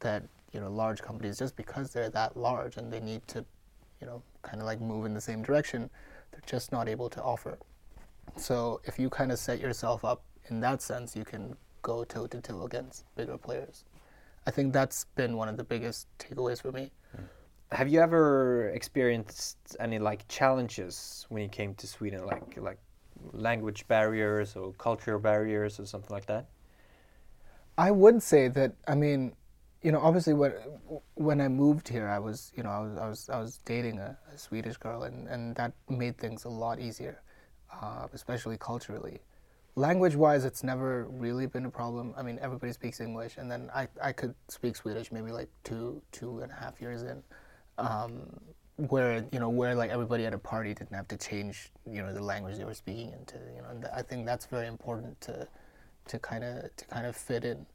that 0.00 0.24
you 0.54 0.60
know 0.60 0.70
large 0.70 1.02
companies 1.02 1.38
just 1.38 1.56
because 1.56 1.90
they're 1.90 2.08
that 2.08 2.36
large 2.36 2.76
and 2.78 2.90
they 2.90 3.00
need 3.00 3.26
to 3.28 3.44
you 4.00 4.06
know 4.06 4.22
kind 4.42 4.60
of 4.60 4.66
like 4.66 4.80
move 4.80 5.04
in 5.04 5.12
the 5.12 5.20
same 5.20 5.42
direction 5.42 5.90
they're 6.30 6.40
just 6.46 6.72
not 6.72 6.88
able 6.88 7.08
to 7.08 7.22
offer. 7.22 7.58
So 8.36 8.80
if 8.84 8.98
you 8.98 9.08
kind 9.08 9.30
of 9.30 9.38
set 9.38 9.60
yourself 9.60 10.04
up 10.04 10.22
in 10.48 10.60
that 10.60 10.80
sense 10.82 11.14
you 11.14 11.24
can 11.24 11.56
go 11.82 12.04
toe 12.04 12.26
to 12.26 12.40
toe 12.40 12.64
against 12.64 13.04
bigger 13.14 13.36
players. 13.36 13.84
I 14.46 14.50
think 14.50 14.72
that's 14.72 15.04
been 15.14 15.36
one 15.36 15.48
of 15.48 15.56
the 15.56 15.64
biggest 15.64 16.06
takeaways 16.18 16.60
for 16.60 16.72
me. 16.72 16.90
Mm. 17.16 17.24
Have 17.72 17.88
you 17.88 18.00
ever 18.00 18.68
experienced 18.70 19.76
any 19.80 19.98
like 19.98 20.26
challenges 20.28 21.26
when 21.28 21.42
you 21.42 21.48
came 21.48 21.74
to 21.76 21.86
Sweden, 21.86 22.26
like 22.26 22.56
like 22.56 22.78
language 23.32 23.86
barriers 23.88 24.56
or 24.56 24.72
cultural 24.74 25.20
barriers 25.20 25.78
or 25.80 25.86
something 25.86 26.12
like 26.12 26.26
that? 26.26 26.46
I 27.78 27.90
would 27.90 28.22
say 28.22 28.48
that 28.48 28.72
I 28.86 28.94
mean, 28.94 29.32
you 29.84 29.92
know, 29.92 30.00
obviously 30.00 30.32
when 30.32 30.52
when 31.14 31.40
I 31.42 31.48
moved 31.48 31.86
here, 31.88 32.08
I 32.08 32.18
was 32.18 32.52
you 32.56 32.62
know 32.62 32.70
I 32.70 32.80
was 32.80 32.98
I 32.98 33.08
was 33.08 33.28
I 33.28 33.38
was 33.38 33.60
dating 33.66 33.98
a, 33.98 34.16
a 34.34 34.38
Swedish 34.38 34.78
girl, 34.78 35.02
and 35.02 35.28
and 35.28 35.54
that 35.56 35.74
made 35.90 36.16
things 36.16 36.44
a 36.44 36.48
lot 36.48 36.80
easier, 36.80 37.20
uh, 37.70 38.08
especially 38.14 38.56
culturally. 38.56 39.20
Language 39.76 40.16
wise, 40.16 40.44
it's 40.46 40.64
never 40.64 41.04
really 41.10 41.46
been 41.46 41.66
a 41.66 41.70
problem. 41.70 42.14
I 42.16 42.22
mean, 42.22 42.38
everybody 42.40 42.72
speaks 42.72 42.98
English, 43.00 43.36
and 43.36 43.50
then 43.50 43.70
I 43.74 43.88
I 44.02 44.12
could 44.12 44.34
speak 44.48 44.74
Swedish 44.74 45.12
maybe 45.12 45.32
like 45.32 45.50
two 45.64 46.00
two 46.12 46.40
and 46.40 46.50
a 46.50 46.54
half 46.54 46.80
years 46.80 47.02
in. 47.02 47.22
Um, 47.76 48.40
where 48.76 49.24
you 49.32 49.38
know 49.38 49.50
where 49.50 49.74
like 49.74 49.90
everybody 49.90 50.24
at 50.26 50.32
a 50.32 50.38
party 50.38 50.74
didn't 50.74 50.96
have 50.96 51.06
to 51.06 51.16
change 51.16 51.70
you 51.86 52.02
know 52.02 52.12
the 52.12 52.20
language 52.20 52.56
they 52.56 52.64
were 52.64 52.74
speaking 52.74 53.12
into 53.12 53.36
you 53.54 53.62
know 53.62 53.68
and 53.70 53.86
I 53.94 54.02
think 54.02 54.26
that's 54.26 54.46
very 54.46 54.66
important 54.66 55.20
to 55.22 55.46
to 56.08 56.18
kind 56.18 56.42
of 56.42 56.74
to 56.74 56.84
kind 56.86 57.06
of 57.06 57.14
fit 57.14 57.44
in 57.44 57.66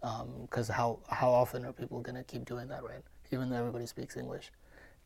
because 0.00 0.68
how 0.68 1.00
how 1.10 1.30
often 1.30 1.64
are 1.64 1.72
people 1.72 2.00
going 2.00 2.14
to 2.14 2.24
keep 2.24 2.44
doing 2.44 2.68
that 2.68 2.82
right? 2.82 3.02
Even 3.32 3.50
though 3.50 3.56
everybody 3.56 3.86
speaks 3.86 4.16
english. 4.16 4.50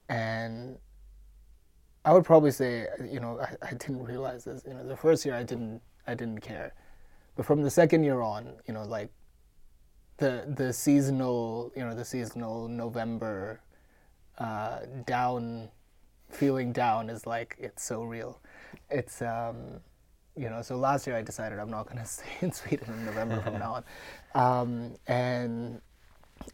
And 0.09 0.78
i 2.05 2.12
would 2.12 2.24
probably 2.24 2.50
say 2.50 2.87
you 3.11 3.20
know 3.20 3.40
I, 3.40 3.68
I 3.68 3.70
didn't 3.70 4.02
realize 4.02 4.44
this 4.44 4.64
you 4.66 4.74
know 4.74 4.85
the 4.87 4.96
first 4.96 5.24
year 5.24 5.37
i 5.37 5.42
didn't 5.42 5.81
i 6.07 6.14
didn't 6.14 6.40
care. 6.40 6.74
But 7.37 7.46
from 7.46 7.62
the 7.62 7.70
second 7.70 8.05
year 8.05 8.20
on 8.20 8.55
you 8.66 8.74
know 8.74 8.85
like 8.85 9.11
the 10.18 10.44
the 10.57 10.72
seasonal 10.72 11.72
you 11.76 11.85
know 11.85 11.94
the 11.94 12.05
seasonal 12.05 12.68
november 12.68 13.62
uh, 14.38 14.81
down 15.07 15.68
feeling 16.33 16.72
down 16.72 17.11
is 17.11 17.26
like 17.26 17.57
it's 17.59 17.85
so 17.85 18.02
real. 18.02 18.40
It's 18.90 19.22
um 19.22 19.81
you 20.36 20.48
know, 20.48 20.62
so 20.62 20.76
last 20.76 21.06
year 21.06 21.16
I 21.16 21.22
decided 21.22 21.58
I'm 21.58 21.70
not 21.70 21.86
going 21.86 21.98
to 22.02 22.06
stay 22.06 22.24
in 22.40 22.52
Sweden 22.52 22.88
in 22.92 23.06
November 23.06 23.40
from 23.40 23.58
now 23.58 23.84
on, 24.34 24.60
um, 24.60 24.94
and 25.06 25.80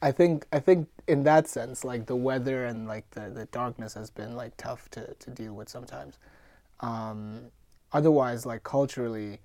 I 0.02 0.12
think 0.12 0.46
I 0.52 0.58
think 0.58 0.88
in 1.06 1.22
that 1.24 1.48
sense, 1.48 1.84
like 1.84 2.06
the 2.06 2.16
weather 2.16 2.66
and 2.66 2.86
like 2.86 3.08
the, 3.10 3.30
the 3.30 3.46
darkness 3.46 3.94
has 3.94 4.10
been 4.10 4.36
like 4.36 4.56
tough 4.56 4.90
to, 4.90 5.14
to 5.14 5.30
deal 5.30 5.54
with 5.54 5.68
sometimes. 5.68 6.18
Um, 6.80 7.50
otherwise, 7.92 8.44
like 8.44 8.62
culturally, 8.62 9.38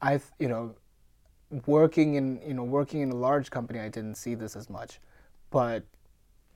I 0.00 0.20
you 0.38 0.48
know, 0.48 0.74
working 1.66 2.14
in 2.14 2.40
you 2.46 2.54
know 2.54 2.64
working 2.64 3.00
in 3.00 3.10
a 3.10 3.16
large 3.16 3.50
company, 3.50 3.80
I 3.80 3.88
didn't 3.88 4.16
see 4.16 4.34
this 4.34 4.56
as 4.56 4.70
much, 4.70 5.00
but 5.50 5.84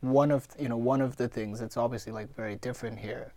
one 0.00 0.30
of 0.30 0.46
you 0.58 0.68
know 0.68 0.76
one 0.76 1.00
of 1.00 1.16
the 1.16 1.28
things 1.28 1.60
that's 1.60 1.76
obviously 1.76 2.12
like 2.12 2.34
very 2.34 2.56
different 2.56 2.98
here 2.98 3.32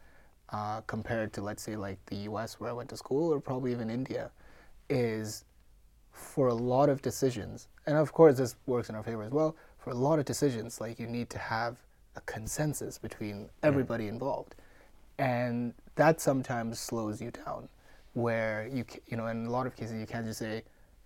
uh, 0.53 0.81
compared 0.81 1.33
to 1.33 1.41
let's 1.41 1.63
say 1.63 1.75
like 1.75 1.97
the 2.05 2.15
U.S. 2.29 2.59
where 2.59 2.69
I 2.69 2.73
went 2.73 2.89
to 2.89 2.97
school 2.97 3.33
or 3.33 3.39
probably 3.39 3.71
even 3.71 3.89
India, 3.89 4.31
is 4.89 5.45
for 6.11 6.47
a 6.47 6.53
lot 6.53 6.89
of 6.89 7.01
decisions, 7.01 7.67
and 7.87 7.97
of 7.97 8.13
course 8.13 8.37
this 8.37 8.55
works 8.67 8.87
in 8.89 8.95
our 8.95 9.03
favor 9.03 9.23
as 9.23 9.31
well. 9.31 9.55
For 9.79 9.89
a 9.89 9.95
lot 9.95 10.19
of 10.19 10.25
decisions, 10.25 10.79
like 10.79 10.99
you 10.99 11.07
need 11.07 11.29
to 11.31 11.39
have 11.39 11.77
a 12.15 12.21
consensus 12.21 12.99
between 12.99 13.49
everybody 13.63 14.07
involved, 14.07 14.55
and 15.17 15.73
that 15.95 16.21
sometimes 16.21 16.79
slows 16.79 17.19
you 17.19 17.31
down. 17.31 17.67
Where 18.13 18.69
you 18.71 18.85
you 19.07 19.17
know 19.17 19.25
in 19.27 19.47
a 19.47 19.49
lot 19.49 19.65
of 19.65 19.75
cases 19.75 19.99
you 19.99 20.05
can't 20.05 20.25
just 20.25 20.37
say, 20.39 20.63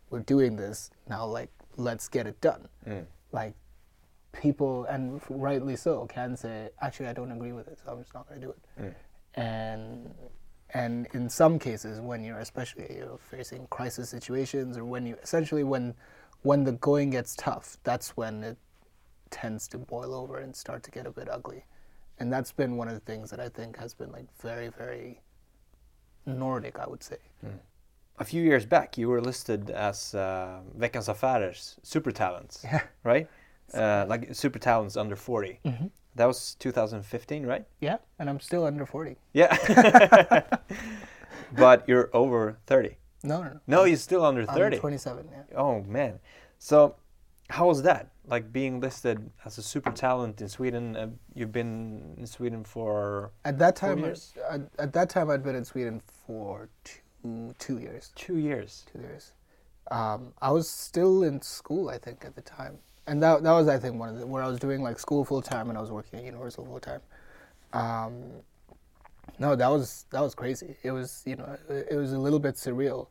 "We're 0.09 0.19
doing 0.19 0.57
this 0.57 0.91
now," 1.09 1.25
like 1.25 1.49
let's 1.77 2.09
get 2.09 2.27
it 2.27 2.39
done. 2.41 2.67
Like 3.31 3.53
people, 4.33 4.83
and 4.85 5.21
rightly 5.29 5.77
so, 5.77 6.05
can 6.07 6.35
say, 6.35 6.69
"Actually, 6.81 7.07
I 7.07 7.13
don't 7.13 7.31
agree 7.31 7.53
with 7.53 7.69
it, 7.69 7.79
so 7.83 7.93
I'm 7.93 8.01
just 8.01 8.13
not 8.13 8.27
going 8.27 8.41
to 8.41 8.47
do 8.47 8.51
it." 8.51 8.83
And 9.37 10.13
and 10.73 11.07
in 11.13 11.29
some 11.29 11.57
cases 11.59 12.01
when 12.01 12.23
you're 12.23 12.39
especially 12.39 12.87
you 12.93 13.01
know, 13.05 13.17
facing 13.31 13.65
crisis 13.67 14.09
situations 14.09 14.77
or 14.77 14.83
when 14.83 15.05
you 15.05 15.15
essentially 15.23 15.63
when 15.63 15.93
when 16.41 16.63
the 16.65 16.73
going 16.73 17.09
gets 17.11 17.35
tough 17.35 17.77
that's 17.83 18.17
when 18.17 18.43
it 18.43 18.57
tends 19.29 19.67
to 19.67 19.77
boil 19.77 20.13
over 20.13 20.39
and 20.39 20.55
start 20.55 20.83
to 20.83 20.91
get 20.91 21.05
a 21.05 21.11
bit 21.11 21.29
ugly 21.29 21.63
and 22.19 22.33
that's 22.33 22.51
been 22.51 22.75
one 22.77 22.87
of 22.87 22.93
the 22.95 22.99
things 23.11 23.29
that 23.29 23.39
i 23.39 23.47
think 23.47 23.77
has 23.77 23.93
been 23.93 24.11
like 24.11 24.25
very 24.41 24.69
very 24.69 25.21
nordic 26.25 26.79
i 26.79 26.87
would 26.87 27.03
say 27.03 27.17
A 28.19 28.25
few 28.25 28.41
years 28.41 28.65
back, 28.65 28.97
you 28.97 29.09
were 29.09 29.21
listed 29.21 29.69
as 29.69 30.15
uh, 30.15 30.61
Veckans 30.75 31.07
Affärers 31.07 31.75
super 31.83 32.11
talents, 32.11 32.63
Yeah. 32.63 32.81
right? 33.03 33.27
Uh, 33.71 34.05
like 34.09 34.33
super 34.33 34.57
talents 34.59 34.97
under 34.97 35.15
40. 35.15 35.59
That 36.17 36.25
was 36.27 36.55
2015, 36.59 37.45
right? 37.45 37.65
yeah 37.79 37.97
and 38.19 38.29
i'm 38.29 38.39
still 38.39 38.65
under 38.65 38.85
40 38.85 39.15
Yeah. 39.33 39.51
but 41.55 41.87
you're 41.87 42.09
over 42.13 42.57
30. 42.65 42.97
no 43.23 43.41
no 43.43 43.49
no 43.53 43.59
No, 43.67 43.83
you're 43.85 43.97
still 44.09 44.23
under 44.25 44.41
I'm 44.41 44.55
30. 44.55 44.77
27 44.79 45.29
yeah 45.31 45.43
Oh 45.55 45.81
man. 45.83 46.19
So 46.59 46.95
how 47.49 47.67
was 47.67 47.81
that? 47.83 48.03
like 48.29 48.51
being 48.51 48.81
listed 48.81 49.17
as 49.45 49.57
a 49.57 49.61
super 49.63 49.91
talent 49.91 50.41
in 50.41 50.49
Sweden? 50.49 50.97
Uh, 50.97 51.07
you've 51.33 51.53
been 51.53 52.13
in 52.17 52.27
Sweden 52.27 52.61
for 52.65 53.31
At 53.45 53.57
that 53.59 53.75
time, 53.77 53.99
years? 53.99 54.33
At, 54.51 54.61
at 54.79 54.91
that 54.97 55.07
time, 55.09 55.29
I'd 55.29 55.43
been 55.43 55.55
in 55.55 55.63
Sweden 55.63 56.01
for 56.25 56.67
two 56.83 57.55
two 57.57 57.77
years. 57.79 58.11
two 58.15 58.37
years. 58.37 58.83
Two 58.91 58.99
years. 58.99 59.31
Um, 59.91 60.33
I 60.41 60.51
was 60.51 60.67
still 60.69 61.23
in 61.23 61.41
school, 61.41 61.87
I 61.89 61.97
think, 61.97 62.25
at 62.25 62.35
the 62.35 62.41
time, 62.41 62.79
and 63.07 63.23
that 63.23 63.41
that 63.43 63.51
was, 63.51 63.67
I 63.67 63.79
think, 63.79 63.95
one 63.95 64.09
of 64.09 64.19
the 64.19 64.27
where 64.27 64.43
I 64.43 64.47
was 64.47 64.59
doing 64.59 64.83
like 64.83 64.99
school 64.99 65.23
full 65.23 65.41
time 65.41 65.69
and 65.69 65.77
I 65.77 65.81
was 65.81 65.91
working 65.91 66.19
at 66.19 66.25
Universal 66.25 66.65
full 66.65 66.79
time. 66.79 67.01
Um, 67.73 68.43
no, 69.39 69.55
that 69.55 69.67
was 69.67 70.05
that 70.11 70.21
was 70.21 70.35
crazy. 70.35 70.75
It 70.83 70.91
was 70.91 71.23
you 71.25 71.35
know 71.37 71.57
it, 71.69 71.95
was 71.95 72.13
a 72.13 72.19
little 72.19 72.39
bit 72.39 72.55
surreal, 72.55 73.07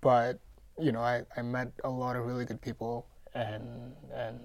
but 0.00 0.38
you 0.78 0.92
know 0.92 1.00
I, 1.00 1.22
I 1.36 1.42
met 1.42 1.72
a 1.82 1.90
lot 1.90 2.16
of 2.16 2.26
really 2.26 2.44
good 2.44 2.60
people 2.60 3.06
and 3.34 3.92
and 4.14 4.40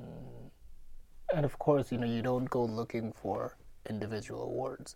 and 1.35 1.45
of 1.45 1.57
course 1.59 1.91
you 1.91 1.97
know 1.97 2.07
you 2.07 2.21
don't 2.21 2.49
go 2.49 2.63
looking 2.65 3.11
for 3.13 3.57
individual 3.89 4.43
awards, 4.43 4.95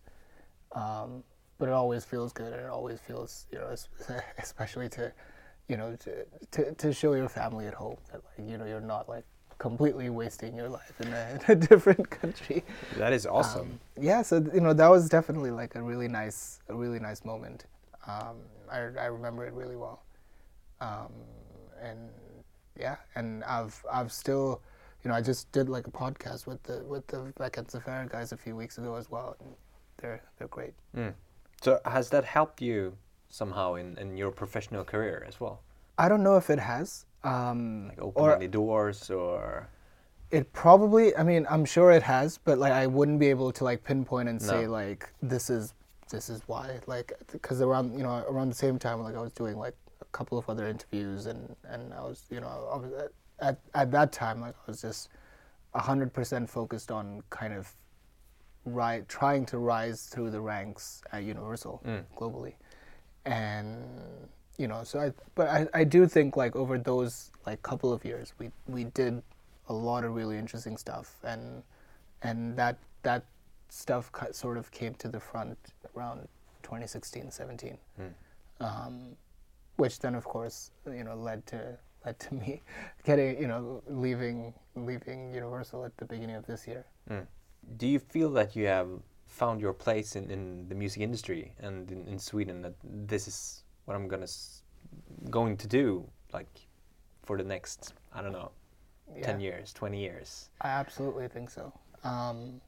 um, 0.74 1.24
but 1.60 1.70
it 1.70 1.74
always 1.74 2.04
feels 2.04 2.34
good 2.34 2.52
and 2.54 2.62
it 2.62 2.70
always 2.70 3.00
feels 3.00 3.46
you 3.52 3.60
know 3.60 3.76
especially 4.40 4.90
to 4.90 5.12
you 5.68 5.78
know 5.78 5.96
to, 5.98 6.26
to 6.52 6.74
to 6.74 6.94
show 6.94 7.14
your 7.14 7.30
family 7.30 7.68
at 7.68 7.74
home 7.74 7.98
that 8.12 8.22
like 8.24 8.50
you 8.50 8.58
know 8.58 8.66
you're 8.66 8.82
not 8.82 9.08
like 9.08 9.26
completely 9.58 10.10
wasting 10.10 10.56
your 10.56 10.70
life 10.70 10.94
in 11.00 11.14
a, 11.14 11.40
in 11.48 11.52
a 11.52 11.56
different 11.56 12.10
country. 12.10 12.64
That 12.98 13.14
is 13.14 13.26
awesome. 13.26 13.62
Um, 13.62 13.80
yeah, 14.00 14.22
so 14.22 14.44
you 14.54 14.62
know 14.62 14.74
that 14.74 14.88
was 14.90 15.10
definitely 15.10 15.52
like 15.52 15.76
a 15.76 15.82
really 15.82 16.08
nice, 16.08 16.60
a 16.70 16.76
really 16.76 17.00
nice 17.00 17.26
moment. 17.26 17.66
Um, 18.08 18.38
I 18.72 18.78
I 18.78 19.06
remember 19.06 19.46
it 19.46 19.54
really 19.54 19.76
well, 19.76 20.04
um, 20.82 21.12
and 21.82 22.10
yeah, 22.80 22.98
and 23.16 23.44
I've 23.44 23.84
I've 23.92 24.12
still, 24.12 24.62
you 25.04 25.10
know, 25.10 25.16
I 25.16 25.22
just 25.22 25.52
did 25.52 25.70
like 25.70 25.88
a 25.88 25.92
podcast 25.92 26.48
with 26.48 26.62
the 26.64 26.84
with 26.84 27.08
the 27.08 27.34
Veckans 27.40 27.76
Affärer 27.80 28.10
guys 28.10 28.32
a 28.32 28.38
few 28.38 28.56
weeks 28.56 28.78
ago 28.78 28.96
as 28.96 29.10
well. 29.10 29.36
And 29.40 29.54
they're 29.98 30.22
they're 30.38 30.48
great. 30.48 30.74
Mm. 30.96 31.14
So 31.62 31.80
has 31.86 32.10
that 32.10 32.26
helped 32.26 32.62
you 32.62 32.98
somehow 33.30 33.76
in, 33.76 33.98
in 33.98 34.18
your 34.18 34.32
professional 34.32 34.84
career 34.84 35.26
as 35.28 35.40
well? 35.40 35.62
I 35.98 36.10
don't 36.10 36.24
know 36.24 36.38
if 36.38 36.50
it 36.50 36.60
has. 36.60 37.06
Um, 37.24 37.88
Like 37.90 38.02
open 38.02 38.24
or 38.24 38.36
any 38.36 38.48
doors 38.48 39.10
or 39.10 39.68
It 40.32 40.52
probably. 40.54 41.16
I 41.16 41.24
mean, 41.24 41.46
I'm 41.50 41.64
sure 41.66 41.92
it 41.92 42.04
has, 42.04 42.38
but 42.38 42.58
like 42.58 42.74
I 42.74 42.88
wouldn't 42.88 43.20
be 43.20 43.30
able 43.30 43.52
to 43.54 43.64
like 43.64 43.84
pinpoint 43.84 44.28
and 44.30 44.42
say 44.42 44.68
like 44.68 45.10
this 45.22 45.50
is 45.50 45.74
this 46.10 46.30
is 46.30 46.42
why. 46.48 46.80
Like 46.88 47.14
because 47.32 47.62
around 47.62 47.98
you 47.98 48.04
know 48.04 48.24
around 48.30 48.50
the 48.50 48.56
same 48.56 48.78
time 48.80 49.02
like 49.04 49.16
I 49.16 49.22
was 49.22 49.32
doing 49.34 49.58
like 49.58 49.76
a 50.02 50.06
couple 50.18 50.38
of 50.38 50.50
other 50.50 50.68
interviews 50.68 51.28
and 51.28 51.56
and 51.70 51.94
I 51.94 52.02
was 52.02 52.26
you 52.30 52.40
know 52.42 52.48
I 52.74 52.78
was 52.78 52.92
at 52.94 53.12
at, 53.40 53.60
at 53.74 53.92
that 53.92 54.12
time 54.12 54.42
like 54.42 54.56
I 54.56 54.72
was 54.72 54.82
just 54.82 55.10
hundred 55.76 56.14
percent 56.14 56.50
focused 56.50 56.92
on 56.92 57.22
kind 57.30 57.54
of 57.54 57.72
ri- 58.66 59.04
trying 59.08 59.46
to 59.48 59.58
rise 59.58 60.06
through 60.06 60.30
the 60.32 60.40
ranks 60.42 61.02
at 61.12 61.24
Universal 61.24 61.82
Mm. 61.86 62.04
globally, 62.18 62.54
and 63.26 63.84
you 64.58 64.68
know 64.68 64.84
so 64.84 65.00
I 65.00 65.12
but 65.36 65.48
I, 65.48 65.68
I 65.74 65.84
do 65.84 66.08
think 66.08 66.38
like 66.38 66.56
over 66.56 66.78
those 66.78 67.32
like 67.46 67.62
couple 67.64 67.92
of 67.92 68.06
years 68.06 68.34
we 68.40 68.52
we 68.68 68.84
did 68.86 69.22
a 69.70 69.74
lot 69.74 70.04
of 70.04 70.14
really 70.14 70.38
interesting 70.38 70.78
stuff 70.78 71.16
and 71.24 71.64
and 72.22 72.56
that 72.58 72.78
that 73.04 73.26
stuff 73.70 74.12
sort 74.32 74.58
of 74.58 74.70
came 74.72 74.94
to 74.96 75.08
the 75.08 75.20
front 75.20 75.58
around 75.96 76.28
2016 76.64 77.32
17 77.32 77.78
Mm. 78.00 78.14
um, 78.60 79.16
which 79.78 80.00
then 80.00 80.16
of 80.16 80.24
course 80.24 80.72
you 80.88 81.04
know 81.04 81.16
led 81.16 81.46
to 81.48 81.78
led 82.06 82.20
to 82.20 82.34
me 82.36 82.62
getting 83.04 83.40
you 83.42 83.48
know 83.48 83.82
leaving 83.88 84.54
leaving 84.76 85.34
Universal 85.34 85.86
at 85.86 85.98
the 85.98 86.06
beginning 86.06 86.36
of 86.36 86.46
this 86.46 86.68
year 86.68 86.86
Mm. 87.10 87.26
Do 87.78 87.88
you 87.88 88.00
feel 88.00 88.30
that 88.32 88.56
you 88.56 88.66
have 88.68 88.90
found 89.26 89.60
your 89.62 89.74
place 89.74 90.16
in, 90.16 90.30
in 90.30 90.68
the 90.70 90.76
music 90.76 91.02
industry 91.02 91.54
and 91.60 91.92
in, 91.92 92.08
in 92.08 92.20
Sweden 92.20 92.62
that 92.62 92.76
this 92.84 93.28
is 93.28 93.63
what 93.86 93.96
I'm 93.96 94.08
gonna 94.08 94.24
s- 94.24 94.64
going 95.30 95.58
to 95.58 95.68
do 95.68 96.08
like 96.34 96.50
for 97.24 97.38
the 97.38 97.44
next 97.44 97.94
I 98.14 98.22
don't 98.22 98.34
know 98.34 98.52
ten 99.22 99.40
years, 99.40 99.74
twenty 99.74 100.00
years? 100.00 100.50
I 100.62 100.70
absolutely 100.70 101.28
think 101.28 101.50
so. 101.50 101.74
Um, 102.04 102.62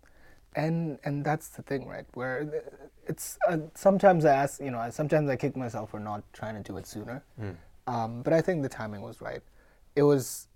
and 0.56 1.00
and 1.04 1.24
that's 1.24 1.50
the 1.50 1.62
thing, 1.62 1.88
right? 1.88 2.06
Where 2.14 2.64
it's 3.08 3.38
uh, 3.48 3.58
sometimes 3.76 4.26
I 4.26 4.34
ask, 4.34 4.60
you 4.62 4.72
know, 4.72 4.80
I, 4.80 4.90
sometimes 4.90 5.30
I 5.30 5.36
kick 5.36 5.56
myself 5.56 5.92
for 5.92 6.00
not 6.00 6.24
trying 6.34 6.56
to 6.56 6.62
do 6.62 6.78
it 6.78 6.88
sooner. 6.88 7.24
Mm. 7.40 7.56
Um, 7.88 8.22
but 8.24 8.34
I 8.34 8.42
think 8.42 8.64
the 8.64 8.70
timing 8.70 9.02
was 9.02 9.22
right. 9.22 9.42
It 9.96 10.04
was 10.04 10.48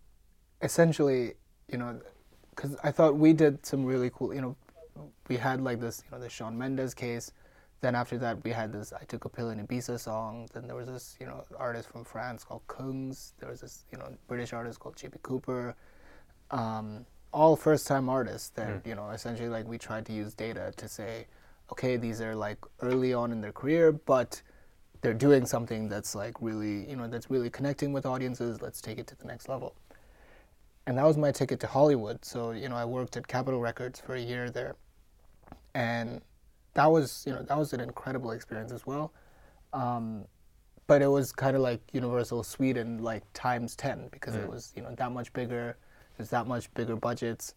essentially, 0.62 1.34
you 1.68 1.78
know, 1.78 2.00
because 2.56 2.76
I 2.84 2.92
thought 2.92 3.18
we 3.18 3.34
did 3.34 3.66
some 3.66 3.86
really 3.86 4.10
cool, 4.14 4.34
you 4.34 4.42
know, 4.42 4.56
we 5.28 5.38
had 5.38 5.62
like 5.62 5.80
this, 5.80 6.04
you 6.06 6.18
know, 6.18 6.22
the 6.22 6.30
Shawn 6.30 6.58
Mendes 6.58 6.94
case. 6.94 7.32
Then 7.82 7.96
after 7.96 8.18
that, 8.18 8.44
we 8.44 8.52
had 8.52 8.74
this 8.74 8.92
I 8.92 9.06
Took 9.06 9.26
a 9.26 9.30
Pill 9.30 9.52
in 9.52 9.66
Ibiza 9.66 10.00
song. 10.00 10.50
Then 10.54 10.68
there 10.68 10.76
was 10.76 10.88
this, 10.88 11.16
you 11.20 11.26
know, 11.26 11.46
artist 11.58 11.90
from 11.90 12.04
France 12.04 12.44
called 12.44 12.66
Kungs. 12.68 13.34
There 13.40 13.50
was 13.50 13.62
this, 13.62 13.86
you 13.92 13.98
know, 13.98 14.10
British 14.28 14.52
artist 14.52 14.80
called 14.80 14.96
JP 14.98 15.22
Cooper. 15.22 15.76
Um, 16.52 17.06
all 17.32 17.56
first 17.56 17.88
time 17.88 18.10
artists 18.10 18.50
that, 18.50 18.84
Mm. 18.84 18.88
you 18.88 18.96
know, 18.96 19.10
essentially 19.12 19.50
like 19.50 19.68
we 19.68 19.78
tried 19.78 20.06
to 20.08 20.14
use 20.14 20.34
data 20.34 20.74
to 20.76 20.88
say, 20.90 21.28
okay, 21.72 21.96
these 21.96 22.20
are 22.22 22.36
like 22.36 22.58
early 22.82 23.14
on 23.14 23.32
in 23.32 23.40
their 23.40 23.52
career, 23.54 23.92
but 23.94 24.42
they're 25.02 25.14
doing 25.14 25.46
something 25.46 25.88
that's 25.88 26.16
like 26.16 26.36
really, 26.42 26.90
you 26.90 26.96
know, 26.98 27.08
that's 27.08 27.30
really 27.30 27.50
connecting 27.50 27.94
with 27.94 28.06
audiences. 28.06 28.62
Let's 28.62 28.82
take 28.82 28.98
it 28.98 29.08
to 29.08 29.16
the 29.16 29.26
next 29.26 29.48
level. 29.48 29.76
And 30.86 30.98
that 30.98 31.06
was 31.06 31.18
my 31.18 31.32
ticket 31.32 31.60
to 31.62 31.68
Hollywood. 31.68 32.26
So, 32.26 32.52
you 32.52 32.68
know, 32.68 32.76
I 32.76 32.84
worked 32.84 33.16
at 33.16 33.28
Capitol 33.28 33.62
Records 33.62 34.00
for 34.02 34.16
a 34.16 34.20
year 34.20 34.50
there. 34.50 34.76
And 35.76 36.22
that 36.80 36.92
was, 36.92 37.24
you 37.28 37.34
know, 37.34 37.44
that 37.44 37.58
was 37.58 37.74
an 37.74 37.82
incredible 37.82 38.32
experience 38.32 38.72
as 38.72 38.86
well. 38.88 39.12
Um, 39.74 40.26
but 40.88 41.02
it 41.02 41.08
was 41.08 41.32
kind 41.34 41.56
of 41.58 41.62
like 41.62 41.82
Universal 41.94 42.44
Sweden, 42.44 43.04
like 43.04 43.24
times 43.34 43.76
10, 43.76 44.08
because 44.12 44.36
it 44.36 44.46
Mm. 44.46 44.52
was, 44.54 44.74
you 44.76 44.82
know, 44.84 44.96
that 44.96 45.12
much 45.12 45.34
bigger. 45.34 45.78
There's 46.16 46.30
that 46.30 46.48
much 46.48 46.74
bigger 46.74 46.96
budgets. 46.96 47.54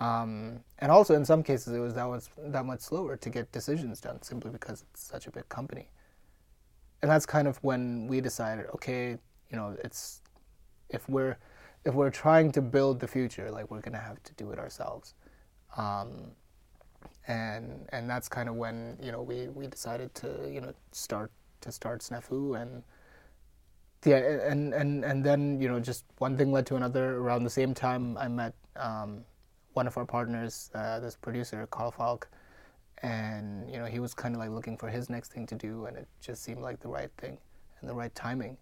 Um, 0.00 0.60
and 0.78 0.90
also, 0.92 1.14
in 1.14 1.24
some 1.24 1.42
cases, 1.42 1.74
it 1.74 1.80
was 1.80 1.94
that 1.94 2.06
much, 2.06 2.26
that 2.38 2.64
much 2.64 2.80
slower 2.80 3.16
to 3.16 3.30
get 3.30 3.50
decisions 3.52 4.00
done 4.00 4.22
simply 4.22 4.50
because 4.50 4.84
it's 4.88 5.02
such 5.02 5.26
a 5.26 5.30
big 5.32 5.48
company 5.48 5.88
and 7.02 7.10
that's 7.10 7.26
kind 7.26 7.46
of 7.46 7.58
when 7.62 8.06
we 8.08 8.20
decided 8.20 8.64
okay 8.74 9.10
you 9.50 9.56
know 9.58 9.76
it's 9.84 10.22
if 10.88 11.06
we're 11.08 11.36
if 11.84 11.92
we're 11.94 12.10
trying 12.10 12.50
to 12.50 12.62
build 12.62 12.98
the 12.98 13.06
future 13.06 13.50
like 13.50 13.70
we're 13.70 13.82
gonna 13.82 13.98
have 14.10 14.22
to 14.22 14.32
do 14.34 14.50
it 14.52 14.58
ourselves 14.58 15.14
um, 15.76 16.10
and 17.26 17.88
and 17.90 18.08
that's 18.08 18.28
kind 18.28 18.48
of 18.48 18.54
when 18.54 18.96
you 19.02 19.10
know 19.10 19.22
we 19.22 19.48
we 19.48 19.66
decided 19.66 20.14
to 20.14 20.48
you 20.50 20.60
know 20.60 20.72
start 20.92 21.30
to 21.60 21.72
start 21.72 22.00
snafu 22.00 22.60
and 22.60 22.82
yeah 24.04 24.16
and 24.16 24.74
and 24.74 25.04
and 25.04 25.24
then 25.24 25.60
you 25.60 25.68
know 25.68 25.80
just 25.80 26.04
one 26.18 26.36
thing 26.36 26.52
led 26.52 26.66
to 26.66 26.76
another 26.76 27.16
around 27.16 27.42
the 27.42 27.50
same 27.50 27.72
time 27.72 28.18
i 28.18 28.28
met 28.28 28.54
um, 28.76 29.24
one 29.74 29.86
of 29.86 29.96
our 29.98 30.06
partners 30.06 30.70
uh, 30.74 30.98
this 31.00 31.16
producer 31.16 31.66
carl 31.70 31.90
falk. 31.90 32.28
And 33.02 33.70
you 33.70 33.78
know 33.78 33.84
he 33.84 33.98
was 33.98 34.14
kind 34.14 34.34
of 34.34 34.40
like 34.40 34.50
looking 34.50 34.78
for 34.78 34.88
his 34.88 35.10
next 35.10 35.32
thing 35.32 35.46
to 35.48 35.54
do 35.54 35.84
and 35.86 35.96
it 35.96 36.08
just 36.20 36.42
seemed 36.42 36.62
like 36.62 36.80
the 36.80 36.88
right 36.88 37.10
thing 37.18 37.36
and 37.80 37.90
the 37.90 37.94
right 37.94 38.14
timing. 38.14 38.56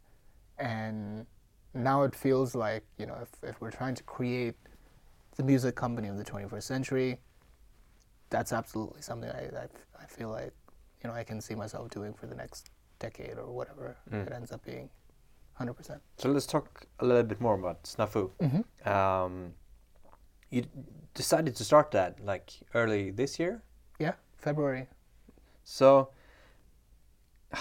And 0.59 1.27
now 1.75 2.03
it 2.03 2.15
feels 2.15 2.55
like 2.55 2.85
you 2.99 3.07
know 3.07 3.17
if, 3.23 3.29
if 3.49 3.61
we're 3.61 3.71
trying 3.71 3.95
to 3.95 4.03
create 4.03 4.55
the 5.37 5.43
music 5.43 5.77
company 5.77 6.09
of 6.09 6.19
the 6.19 6.25
21st 6.25 6.63
century 6.63 7.19
that's 8.35 8.53
absolutely 8.61 9.03
something 9.09 9.31
I, 9.41 9.43
I, 9.65 9.67
I 10.05 10.07
feel 10.17 10.31
like 10.39 10.53
you 11.01 11.07
know 11.09 11.15
I 11.21 11.25
can 11.31 11.39
see 11.47 11.55
myself 11.65 11.85
doing 11.99 12.13
for 12.21 12.27
the 12.33 12.35
next 12.43 12.71
decade 13.05 13.37
or 13.43 13.49
whatever 13.59 13.87
Mm. 14.11 14.27
it 14.27 14.33
ends 14.39 14.51
up 14.55 14.63
being 14.65 14.87
100% 15.61 16.01
So 16.23 16.29
let's 16.35 16.47
talk 16.55 16.67
a 17.03 17.05
little 17.09 17.23
bit 17.33 17.41
more 17.47 17.57
about 17.63 17.79
Snafu. 17.93 18.23
mm-hmm. 18.41 18.63
Um, 18.97 19.35
you 20.55 20.61
decided 21.15 21.53
to 21.61 21.65
start 21.71 21.91
that 21.99 22.11
like 22.33 22.47
early 22.81 23.11
this 23.21 23.33
year. 23.43 23.55
yeah 24.07 24.15
February 24.47 24.85
So 25.65 25.87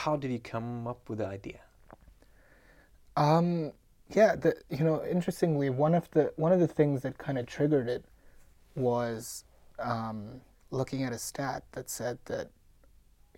how 0.04 0.14
did 0.22 0.32
you 0.32 0.40
come 0.54 0.88
up 0.92 1.02
with 1.10 1.20
the 1.20 1.28
idea? 1.40 1.60
Um, 3.18 3.72
yeah, 4.10 4.36
the, 4.36 4.56
you 4.70 4.84
know, 4.88 5.04
interestingly, 5.06 5.70
one 5.70 5.94
of 5.94 6.10
the 6.12 6.24
one 6.38 6.52
of 6.56 6.60
the 6.60 6.68
things 6.80 7.02
that 7.02 7.18
kind 7.18 7.38
of 7.38 7.46
triggered 7.46 7.88
it 7.88 8.04
was 8.76 9.44
um, 9.80 10.42
looking 10.72 11.04
at 11.04 11.14
a 11.14 11.18
stat 11.18 11.64
that 11.74 11.90
said 11.90 12.18
that, 12.26 12.50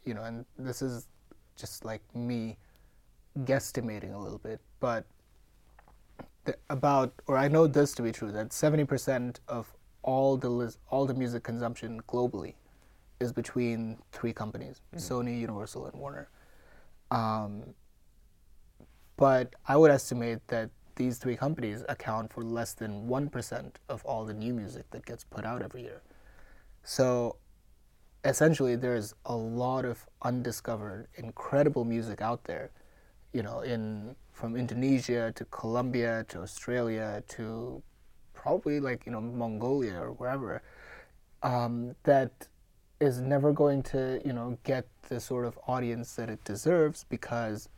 you 0.06 0.14
know, 0.14 0.24
and 0.24 0.46
this 0.58 0.82
is 0.82 1.08
just 1.56 1.84
like 1.84 2.02
me 2.16 2.58
guesstimating 3.40 4.14
a 4.14 4.18
little 4.18 4.38
bit, 4.38 4.62
but 4.80 5.06
the, 6.46 6.56
about, 6.70 7.14
or 7.28 7.38
I 7.38 7.48
know 7.48 7.68
this 7.68 7.94
to 7.96 8.02
be 8.02 8.12
true, 8.12 8.32
that 8.32 8.54
seventy 8.54 8.86
percent 8.86 9.40
of 9.48 9.74
all 10.02 10.38
the 10.38 10.76
all 10.90 11.06
the 11.06 11.14
music 11.14 11.44
consumption 11.44 12.02
globally 12.08 12.56
is 13.20 13.32
between 13.32 13.98
three 14.12 14.34
companies: 14.34 14.82
Sony, 14.96 15.40
Universal, 15.40 15.88
and 15.88 16.00
Warner. 16.00 16.30
Um, 17.12 17.64
but 19.16 19.54
I 19.68 19.78
would 19.78 19.92
estimate 19.92 20.40
that 20.48 20.70
these 20.96 21.18
three 21.18 21.36
companies 21.36 21.84
account 21.90 22.32
for 22.32 22.44
less 22.44 22.74
than 22.74 23.08
1% 23.08 23.72
of 23.90 24.06
all 24.06 24.26
the 24.26 24.34
new 24.34 24.54
music 24.54 24.90
that 24.92 25.06
gets 25.06 25.24
put 25.24 25.46
out 25.46 25.62
every 25.62 25.82
year. 25.82 26.02
So 26.84 27.38
essentially, 28.24 28.76
there's 28.76 29.14
a 29.26 29.36
lot 29.36 29.86
of 29.86 30.06
undiscovered, 30.22 31.08
incredible 31.16 31.86
music 31.86 32.22
out 32.22 32.44
there, 32.46 32.72
you 33.34 33.44
know, 33.44 33.62
in 33.62 34.16
from 34.32 34.56
Indonesia 34.56 35.32
to 35.36 35.46
Colombia 35.46 36.26
to 36.30 36.42
Australia 36.42 37.24
to 37.30 37.82
probably 38.34 38.80
like, 38.80 39.06
you 39.06 39.12
know, 39.12 39.22
Mongolia 39.22 40.00
or 40.00 40.12
wherever, 40.14 40.62
um, 41.44 41.96
that 42.04 42.48
is 43.00 43.22
never 43.22 43.52
going 43.54 43.84
to, 43.84 44.22
you 44.26 44.34
know, 44.34 44.58
get 44.64 44.88
the 45.10 45.20
sort 45.20 45.46
of 45.46 45.58
audience 45.68 46.16
that 46.16 46.30
it 46.30 46.44
deserves 46.44 47.06
because 47.10 47.70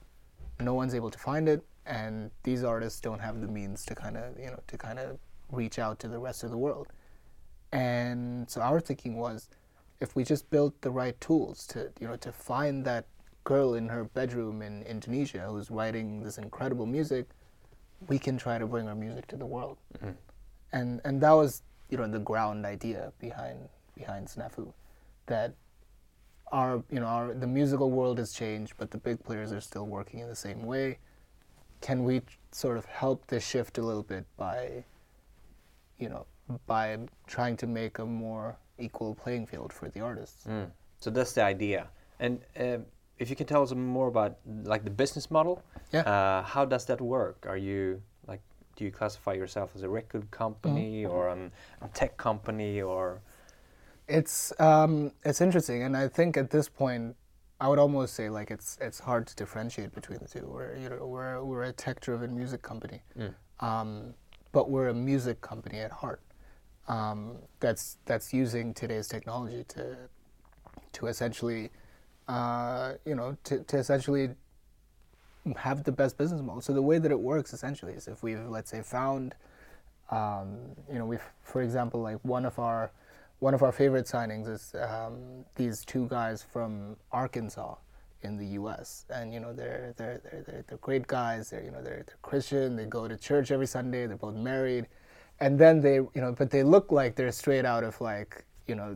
no 0.60 0.74
one's 0.74 0.96
able 0.96 1.12
to 1.12 1.20
find 1.20 1.50
it 1.50 1.64
and 1.86 2.32
these 2.44 2.64
artists 2.64 3.00
don't 3.00 3.20
have 3.20 3.42
the 3.42 3.48
means 3.48 3.86
to 3.86 3.94
kind 3.96 4.18
of 4.18 4.38
you 4.40 4.48
know 4.48 4.60
to 4.68 4.78
kind 4.78 5.00
of 5.00 5.18
reach 5.52 5.78
out 5.78 6.00
to 6.00 6.08
the 6.08 6.18
rest 6.18 6.44
of 6.44 6.50
the 6.50 6.58
world 6.58 6.88
and 7.76 8.50
so 8.50 8.62
our 8.62 8.80
thinking 8.80 9.16
was 9.18 9.50
if 10.00 10.16
we 10.16 10.24
just 10.24 10.50
built 10.50 10.80
the 10.82 10.92
right 10.92 11.20
tools 11.20 11.66
to 11.68 11.92
you 12.00 12.08
know 12.08 12.16
to 12.16 12.32
find 12.32 12.86
that 12.86 13.06
girl 13.44 13.76
in 13.76 13.90
her 13.90 14.04
bedroom 14.04 14.62
in 14.62 14.82
Indonesia 14.84 15.46
who's 15.50 15.70
writing 15.70 16.24
this 16.24 16.38
incredible 16.38 16.86
music 16.86 17.26
we 18.08 18.18
can 18.18 18.38
try 18.38 18.58
to 18.58 18.66
bring 18.66 18.88
our 18.88 18.96
music 18.96 19.28
to 19.28 19.38
the 19.38 19.46
world 19.46 19.78
mm-hmm. 19.98 20.12
and 20.72 21.02
and 21.06 21.22
that 21.22 21.32
was 21.32 21.64
you 21.90 21.98
know 21.98 22.08
the 22.08 22.20
ground 22.20 22.66
idea 22.66 23.12
behind 23.20 23.70
behind 23.96 24.28
snafu 24.28 24.74
that 25.28 25.54
our 26.52 26.84
you 26.90 27.00
know 27.00 27.06
our 27.06 27.34
the 27.34 27.48
musical 27.48 27.92
world 27.92 28.18
has 28.18 28.32
changed 28.34 28.74
but 28.78 28.92
the 28.92 28.98
big 28.98 29.24
players 29.24 29.52
are 29.52 29.62
still 29.62 29.86
working 29.86 30.20
in 30.20 30.28
the 30.28 30.36
same 30.36 30.64
way 30.64 30.98
can 31.82 32.04
we 32.04 32.22
sort 32.52 32.78
of 32.78 32.86
help 32.86 33.28
this 33.28 33.46
shift 33.46 33.78
a 33.78 33.82
little 33.82 34.02
bit 34.02 34.26
by, 34.38 34.84
you 36.00 36.10
know, 36.10 36.26
by 36.68 36.98
trying 37.28 37.58
to 37.58 37.68
make 37.68 38.00
a 38.00 38.06
more 38.06 38.58
equal 38.78 39.16
playing 39.16 39.46
field 39.48 39.74
for 39.74 39.90
the 39.90 40.00
artists? 40.00 40.46
Mm. 40.48 40.70
So 41.00 41.10
that's 41.10 41.34
the 41.34 41.44
idea. 41.44 41.88
And 42.20 42.42
uh, 42.60 42.78
if 43.20 43.30
you 43.30 43.36
can 43.36 43.48
tell 43.48 43.64
us 43.64 43.74
more 43.74 44.08
about 44.08 44.38
like 44.64 44.84
the 44.84 44.90
business 44.90 45.32
model, 45.32 45.64
yeah. 45.92 46.02
Uh, 46.02 46.44
how 46.44 46.66
does 46.66 46.86
that 46.86 47.00
work? 47.00 47.46
Are 47.48 47.58
you 47.58 48.02
like, 48.28 48.42
do 48.76 48.84
you 48.84 48.92
classify 48.92 49.34
yourself 49.34 49.72
as 49.76 49.84
a 49.84 49.90
record 49.90 50.30
company 50.32 51.04
mm-hmm. 51.04 51.12
or 51.12 51.30
a 51.30 51.88
tech 51.94 52.18
company 52.18 52.82
or? 52.82 53.22
It's 54.08 54.54
um, 54.60 55.12
it's 55.24 55.42
interesting, 55.42 55.84
and 55.84 55.98
I 55.98 56.08
think 56.08 56.38
at 56.38 56.52
this 56.52 56.70
point 56.70 57.16
I 57.60 57.68
would 57.68 57.80
almost 57.80 58.14
say 58.14 58.30
like 58.30 58.52
it's 58.52 58.78
it's 58.82 59.00
hard 59.00 59.26
to 59.28 59.36
differentiate 59.36 59.94
between 59.96 60.20
the 60.20 60.28
two. 60.28 60.46
We're 60.46 60.76
you 60.76 60.90
know 60.90 61.08
we're 61.08 61.44
we're 61.44 61.64
a 61.64 61.72
tech-driven 61.72 62.36
music 62.36 62.62
company, 62.62 63.02
mm. 63.18 63.34
um, 63.62 64.14
but 64.52 64.70
we're 64.70 64.90
a 64.90 64.94
music 64.94 65.42
company 65.42 65.80
at 65.80 65.92
heart. 65.92 66.22
Um, 66.88 67.38
that's 67.60 67.98
that's 68.06 68.34
using 68.34 68.74
today's 68.74 69.08
technology 69.08 69.64
to 69.70 69.98
to 70.94 71.08
essentially 71.08 71.72
uh, 72.28 72.94
you 73.06 73.16
know 73.16 73.38
to, 73.46 73.60
to 73.64 73.78
essentially 73.78 74.30
have 75.58 75.84
the 75.84 75.92
best 75.92 76.18
business 76.18 76.42
model. 76.42 76.62
So 76.62 76.74
the 76.74 76.82
way 76.82 76.98
that 76.98 77.12
it 77.12 77.20
works 77.20 77.54
essentially 77.54 77.94
is 77.94 78.08
if 78.08 78.24
we've 78.24 78.48
let's 78.48 78.72
say 78.72 78.82
found 78.82 79.36
um, 80.12 80.58
you 80.92 81.00
know 81.00 81.06
we've 81.06 81.24
for 81.44 81.62
example 81.62 82.02
like 82.02 82.20
one 82.24 82.46
of 82.46 82.60
our 82.60 82.92
one 83.40 83.54
of 83.54 83.64
our 83.64 83.72
favorite 83.72 84.06
signings 84.06 84.48
is 84.48 84.74
um, 84.76 85.46
these 85.56 85.84
two 85.86 86.08
guys 86.08 86.42
from 86.44 86.96
Arkansas 87.12 87.76
in 88.22 88.38
the 88.38 88.46
U.S. 88.60 89.06
And 89.10 89.34
you 89.34 89.40
know 89.40 89.54
they're 89.54 89.94
they're 89.98 90.22
they're 90.24 90.44
they're, 90.46 90.66
they're 90.68 90.78
great 90.80 91.08
guys. 91.08 91.50
They're 91.50 91.64
you 91.64 91.72
know 91.72 91.82
they're 91.82 92.04
they're 92.06 92.18
Christian. 92.22 92.76
They 92.76 92.86
go 92.86 93.08
to 93.08 93.18
church 93.18 93.52
every 93.52 93.68
Sunday. 93.68 94.08
They're 94.08 94.18
both 94.18 94.36
married, 94.36 94.88
and 95.40 95.60
then 95.60 95.82
they 95.82 95.96
you 95.96 96.12
know 96.16 96.32
but 96.32 96.50
they 96.50 96.64
look 96.64 96.92
like 96.92 97.16
they're 97.16 97.32
straight 97.32 97.66
out 97.66 97.84
of 97.84 98.00
like 98.02 98.46
you 98.68 98.76
know 98.76 98.96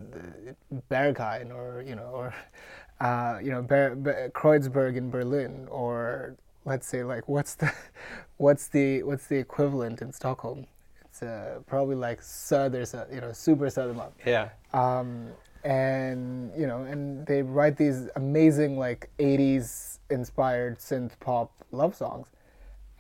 Berghain 0.89 1.54
or 1.54 1.84
you 1.86 1.95
know 1.95 2.10
or 2.13 2.34
uh, 3.02 3.39
you 3.41 3.52
know 3.52 3.62
Ber- 3.62 3.95
Ber- 3.95 4.30
Kreuzberg 4.30 4.95
in 4.97 5.10
Berlin 5.10 5.67
or 5.69 6.36
let's 6.65 6.88
say 6.88 7.04
like 7.04 7.28
what's 7.28 7.56
the 7.56 7.71
what's 8.38 8.67
the 8.67 9.04
what's 9.04 9.28
the 9.28 9.38
equivalent 9.38 10.02
in 10.02 10.12
Stockholm? 10.12 10.65
it's 11.10 11.23
uh, 11.23 11.60
probably 11.65 11.95
like 11.95 12.21
southern, 12.21 12.86
you 13.12 13.21
know, 13.21 13.32
super 13.32 13.69
southern. 13.69 14.02
Yeah. 14.25 14.49
Um, 14.73 15.30
and 15.63 16.52
you 16.58 16.67
know, 16.67 16.84
and 16.84 17.25
they 17.25 17.41
write 17.41 17.78
these 17.78 18.08
amazing 18.15 18.78
like 18.78 19.10
'80s 19.19 19.99
inspired 20.10 20.80
synth 20.80 21.12
pop 21.19 21.52
love 21.71 21.95
songs, 21.95 22.28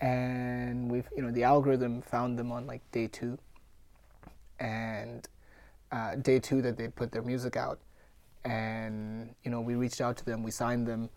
and 0.01 0.89
we've 0.89 1.07
you 1.15 1.21
know 1.21 1.31
the 1.31 1.43
algorithm 1.43 2.01
found 2.01 2.37
them 2.37 2.51
on 2.51 2.65
like 2.67 2.81
day 2.91 3.07
two, 3.07 3.37
and 4.59 5.27
uh, 5.91 6.15
day 6.15 6.39
two 6.39 6.61
that 6.61 6.77
they 6.77 6.87
put 6.87 7.11
their 7.11 7.21
music 7.21 7.57
out, 7.57 7.79
and 8.45 9.33
you 9.43 9.51
know 9.51 9.61
we 9.61 9.75
reached 9.75 10.01
out 10.01 10.17
to 10.17 10.25
them, 10.25 10.43
we 10.43 10.51
signed 10.51 10.87
them, 10.87 11.09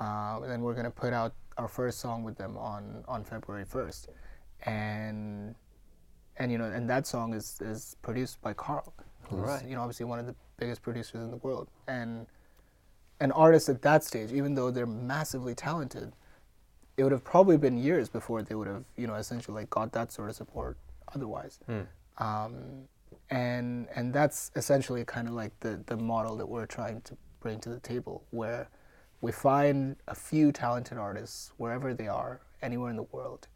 uh, 0.00 0.40
and 0.42 0.50
then 0.50 0.62
we're 0.62 0.74
gonna 0.74 0.90
put 0.90 1.12
out 1.12 1.34
our 1.58 1.68
first 1.68 2.00
song 2.00 2.22
with 2.22 2.36
them 2.36 2.56
on 2.56 3.04
on 3.08 3.24
February 3.24 3.64
first, 3.64 4.08
and 4.64 5.54
and 6.36 6.52
you 6.52 6.58
know, 6.58 6.64
and 6.64 6.88
that 6.90 7.06
song 7.06 7.34
is 7.34 7.58
is 7.62 7.96
produced 8.02 8.40
by 8.42 8.52
Carl, 8.52 8.92
who's 9.22 9.40
right. 9.40 9.66
you 9.66 9.74
know 9.74 9.80
obviously 9.80 10.04
one 10.06 10.18
of 10.18 10.26
the 10.26 10.34
biggest 10.58 10.82
producers 10.82 11.22
in 11.22 11.30
the 11.30 11.38
world, 11.38 11.68
and 11.88 12.26
an 13.20 13.32
artist 13.32 13.68
at 13.68 13.80
that 13.82 14.04
stage, 14.04 14.32
even 14.32 14.54
though 14.54 14.70
they're 14.70 14.86
massively 14.86 15.54
talented, 15.54 16.12
it 16.96 17.02
would 17.02 17.12
have 17.12 17.24
probably 17.24 17.56
been 17.56 17.76
years 17.76 18.08
before 18.08 18.42
they 18.42 18.54
would 18.54 18.68
have 18.68 18.84
you 18.96 19.06
know 19.06 19.14
essentially 19.14 19.54
like 19.54 19.70
got 19.70 19.92
that 19.92 20.12
sort 20.12 20.30
of 20.30 20.36
support 20.36 20.76
otherwise. 21.14 21.60
Mm. 21.68 21.86
Um, 22.18 22.88
and 23.30 23.88
and 23.94 24.12
that's 24.12 24.50
essentially 24.56 25.04
kind 25.04 25.28
of 25.28 25.34
like 25.34 25.58
the 25.60 25.82
the 25.86 25.96
model 25.96 26.36
that 26.36 26.46
we're 26.46 26.66
trying 26.66 27.00
to 27.02 27.16
bring 27.40 27.60
to 27.60 27.68
the 27.68 27.80
table, 27.80 28.24
where 28.30 28.68
we 29.20 29.32
find 29.32 29.96
a 30.08 30.14
few 30.14 30.52
talented 30.52 30.98
artists 30.98 31.52
wherever 31.56 31.94
they 31.94 32.08
are, 32.08 32.40
anywhere 32.62 32.90
in 32.90 32.96
the 32.96 33.02
world, 33.04 33.48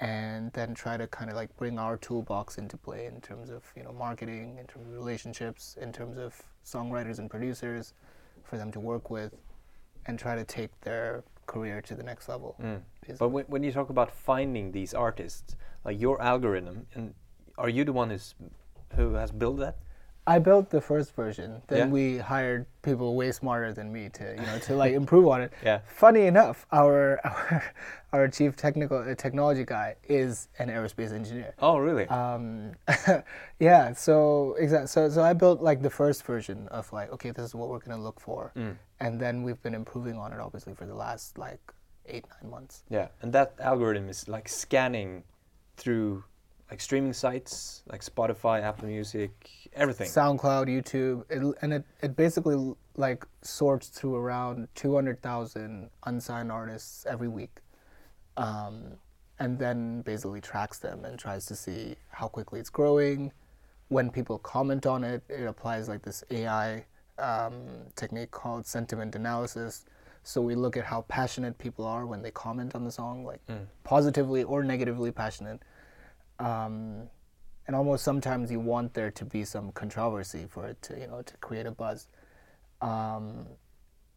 and 0.00 0.52
then 0.52 0.74
try 0.74 0.96
to 0.96 1.06
kind 1.06 1.30
of 1.30 1.36
like 1.36 1.54
bring 1.56 1.78
our 1.78 1.96
toolbox 1.96 2.58
into 2.58 2.76
play 2.76 3.06
in 3.06 3.20
terms 3.20 3.50
of 3.50 3.64
you 3.76 3.82
know 3.82 3.92
marketing, 3.92 4.58
in 4.58 4.66
terms 4.66 4.86
of 4.86 4.92
relationships, 4.92 5.76
in 5.80 5.92
terms 5.92 6.18
of 6.18 6.40
songwriters 6.64 7.18
and 7.18 7.30
producers 7.30 7.94
for 8.44 8.56
them 8.58 8.70
to 8.72 8.80
work 8.80 9.10
with, 9.10 9.34
and 10.06 10.18
try 10.18 10.34
to 10.36 10.44
take 10.44 10.78
their 10.82 11.24
career 11.48 11.80
to 11.82 11.94
the 11.96 12.04
next 12.04 12.28
level. 12.28 12.54
Mm. 12.62 12.82
But 13.18 13.30
when, 13.30 13.44
when 13.46 13.62
you 13.64 13.72
talk 13.72 13.90
about 13.90 14.12
finding 14.12 14.70
these 14.70 14.94
artists, 14.94 15.56
like 15.84 16.00
your 16.00 16.22
algorithm, 16.22 16.86
and 16.94 17.14
are 17.56 17.68
you 17.68 17.84
the 17.84 17.92
one 17.92 18.10
who's 18.10 18.34
who 18.94 19.14
has 19.14 19.32
built 19.32 19.58
that? 19.58 19.76
I 20.28 20.38
built 20.38 20.68
the 20.68 20.80
first 20.82 21.16
version. 21.16 21.62
Then 21.68 21.78
yeah. 21.78 21.86
we 21.86 22.18
hired 22.18 22.66
people 22.82 23.16
way 23.16 23.32
smarter 23.32 23.72
than 23.72 23.90
me 23.90 24.10
to 24.10 24.24
you 24.38 24.46
know 24.46 24.58
to 24.58 24.74
like 24.76 24.92
improve 25.02 25.26
on 25.26 25.40
it. 25.40 25.52
Yeah. 25.64 25.80
Funny 25.86 26.26
enough, 26.26 26.66
our 26.70 27.18
our, 27.24 27.64
our 28.12 28.28
chief 28.28 28.54
technical 28.54 28.98
uh, 28.98 29.14
technology 29.14 29.64
guy 29.64 29.96
is 30.06 30.48
an 30.58 30.68
aerospace 30.68 31.12
engineer. 31.12 31.54
Oh, 31.60 31.78
really? 31.78 32.06
Um, 32.08 32.72
yeah. 33.58 33.94
So 33.94 34.54
exactly. 34.58 34.88
So 34.88 35.08
so 35.08 35.22
I 35.22 35.32
built 35.32 35.62
like 35.62 35.80
the 35.80 35.90
first 35.90 36.22
version 36.24 36.68
of 36.68 36.92
like 36.92 37.10
okay, 37.12 37.30
this 37.30 37.46
is 37.46 37.54
what 37.54 37.70
we're 37.70 37.80
gonna 37.80 38.02
look 38.02 38.20
for, 38.20 38.52
mm. 38.54 38.76
and 39.00 39.18
then 39.18 39.42
we've 39.42 39.62
been 39.62 39.74
improving 39.74 40.16
on 40.18 40.34
it 40.34 40.40
obviously 40.40 40.74
for 40.74 40.84
the 40.84 40.94
last 40.94 41.38
like 41.38 41.72
eight 42.04 42.26
nine 42.34 42.50
months. 42.50 42.84
Yeah, 42.90 43.08
and 43.22 43.32
that 43.32 43.54
algorithm 43.60 44.10
is 44.10 44.28
like 44.28 44.46
scanning 44.46 45.24
through 45.78 46.24
like 46.70 46.80
streaming 46.80 47.12
sites 47.12 47.82
like 47.90 48.02
Spotify, 48.02 48.62
Apple 48.62 48.88
Music, 48.88 49.30
everything. 49.72 50.06
SoundCloud, 50.08 50.66
YouTube, 50.66 51.24
it, 51.30 51.56
and 51.62 51.72
it, 51.72 51.84
it 52.02 52.16
basically 52.16 52.74
like 52.96 53.24
sorts 53.42 53.88
through 53.88 54.16
around 54.16 54.68
200,000 54.74 55.88
unsigned 56.04 56.52
artists 56.52 57.06
every 57.06 57.28
week. 57.28 57.60
Um, 58.36 58.98
and 59.38 59.58
then 59.58 60.02
basically 60.02 60.40
tracks 60.40 60.78
them 60.78 61.04
and 61.04 61.18
tries 61.18 61.46
to 61.46 61.56
see 61.56 61.96
how 62.10 62.28
quickly 62.28 62.60
it's 62.60 62.70
growing. 62.70 63.32
When 63.88 64.10
people 64.10 64.38
comment 64.38 64.84
on 64.84 65.04
it, 65.04 65.22
it 65.28 65.44
applies 65.44 65.88
like 65.88 66.02
this 66.02 66.22
AI 66.30 66.84
um, 67.18 67.62
technique 67.96 68.30
called 68.30 68.66
sentiment 68.66 69.14
analysis. 69.14 69.86
So 70.24 70.42
we 70.42 70.54
look 70.54 70.76
at 70.76 70.84
how 70.84 71.02
passionate 71.02 71.56
people 71.56 71.86
are 71.86 72.04
when 72.04 72.20
they 72.20 72.32
comment 72.32 72.74
on 72.74 72.84
the 72.84 72.90
song, 72.90 73.24
like 73.24 73.40
mm. 73.46 73.64
positively 73.84 74.42
or 74.42 74.62
negatively 74.62 75.10
passionate 75.10 75.62
um, 76.38 77.08
and 77.66 77.76
almost 77.76 78.04
sometimes 78.04 78.50
you 78.50 78.60
want 78.60 78.94
there 78.94 79.10
to 79.10 79.24
be 79.24 79.44
some 79.44 79.72
controversy 79.72 80.46
for 80.48 80.66
it 80.66 80.80
to 80.82 80.98
you 80.98 81.06
know 81.06 81.22
to 81.22 81.36
create 81.38 81.66
a 81.66 81.70
buzz. 81.70 82.08
Um, 82.80 83.46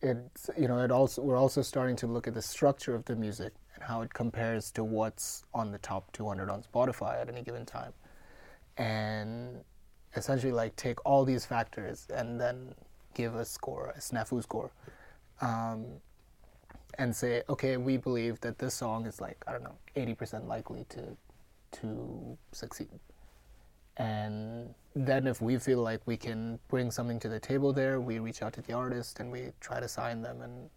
it's 0.01 0.49
you 0.57 0.67
know 0.67 0.79
it 0.79 0.91
also 0.91 1.21
we're 1.21 1.37
also 1.37 1.61
starting 1.61 1.95
to 1.97 2.07
look 2.07 2.27
at 2.27 2.33
the 2.33 2.41
structure 2.41 2.95
of 2.95 3.05
the 3.05 3.15
music 3.15 3.53
and 3.75 3.83
how 3.83 4.01
it 4.01 4.13
compares 4.13 4.71
to 4.71 4.83
what's 4.83 5.43
on 5.53 5.71
the 5.71 5.77
top 5.79 6.11
200 6.13 6.49
on 6.49 6.63
Spotify 6.63 7.21
at 7.21 7.29
any 7.29 7.41
given 7.41 7.65
time, 7.65 7.93
and 8.77 9.63
essentially 10.15 10.51
like 10.51 10.75
take 10.75 11.03
all 11.05 11.25
these 11.25 11.45
factors 11.45 12.07
and 12.13 12.39
then 12.39 12.73
give 13.13 13.35
a 13.35 13.45
score, 13.45 13.93
a 13.95 13.99
snafu 13.99 14.41
score. 14.41 14.71
Um, 15.41 15.85
and 16.99 17.15
say, 17.15 17.41
okay, 17.49 17.77
we 17.77 17.97
believe 17.97 18.39
that 18.41 18.59
this 18.59 18.73
song 18.73 19.05
is 19.05 19.21
like 19.21 19.37
I 19.47 19.51
don't 19.51 19.63
know, 19.63 19.77
eighty 19.95 20.13
percent 20.13 20.47
likely 20.47 20.85
to 20.89 21.17
to 21.73 22.37
succeed. 22.51 22.99
And 23.97 24.73
then 24.95 25.27
if 25.27 25.41
we 25.41 25.57
feel 25.57 25.81
like 25.81 26.01
we 26.05 26.17
can 26.17 26.59
bring 26.69 26.91
something 26.91 27.19
to 27.19 27.29
the 27.29 27.39
table 27.39 27.73
there, 27.73 27.99
we 27.99 28.19
reach 28.19 28.41
out 28.41 28.53
to 28.53 28.61
the 28.61 28.73
artist 28.73 29.19
and 29.19 29.31
we 29.31 29.51
try 29.59 29.79
to 29.79 29.87
sign 29.87 30.21
them 30.21 30.41
and 30.41 30.69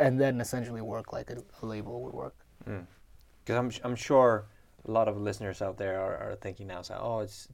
and 0.00 0.20
then 0.20 0.40
essentially 0.40 0.80
work 0.80 1.12
like 1.12 1.28
a, 1.30 1.38
a 1.62 1.66
label 1.66 2.02
would 2.02 2.14
work. 2.14 2.34
Because 2.64 3.56
I'm 3.56 3.70
I'm 3.84 3.96
sure 3.96 4.46
a 4.86 4.90
lot 4.90 5.08
of 5.08 5.16
listeners 5.16 5.60
out 5.62 5.76
there 5.76 6.00
are, 6.00 6.16
are 6.16 6.36
thinking 6.36 6.66
now, 6.68 6.82
so 6.82 6.98
oh, 7.00 7.18
it's 7.20 7.48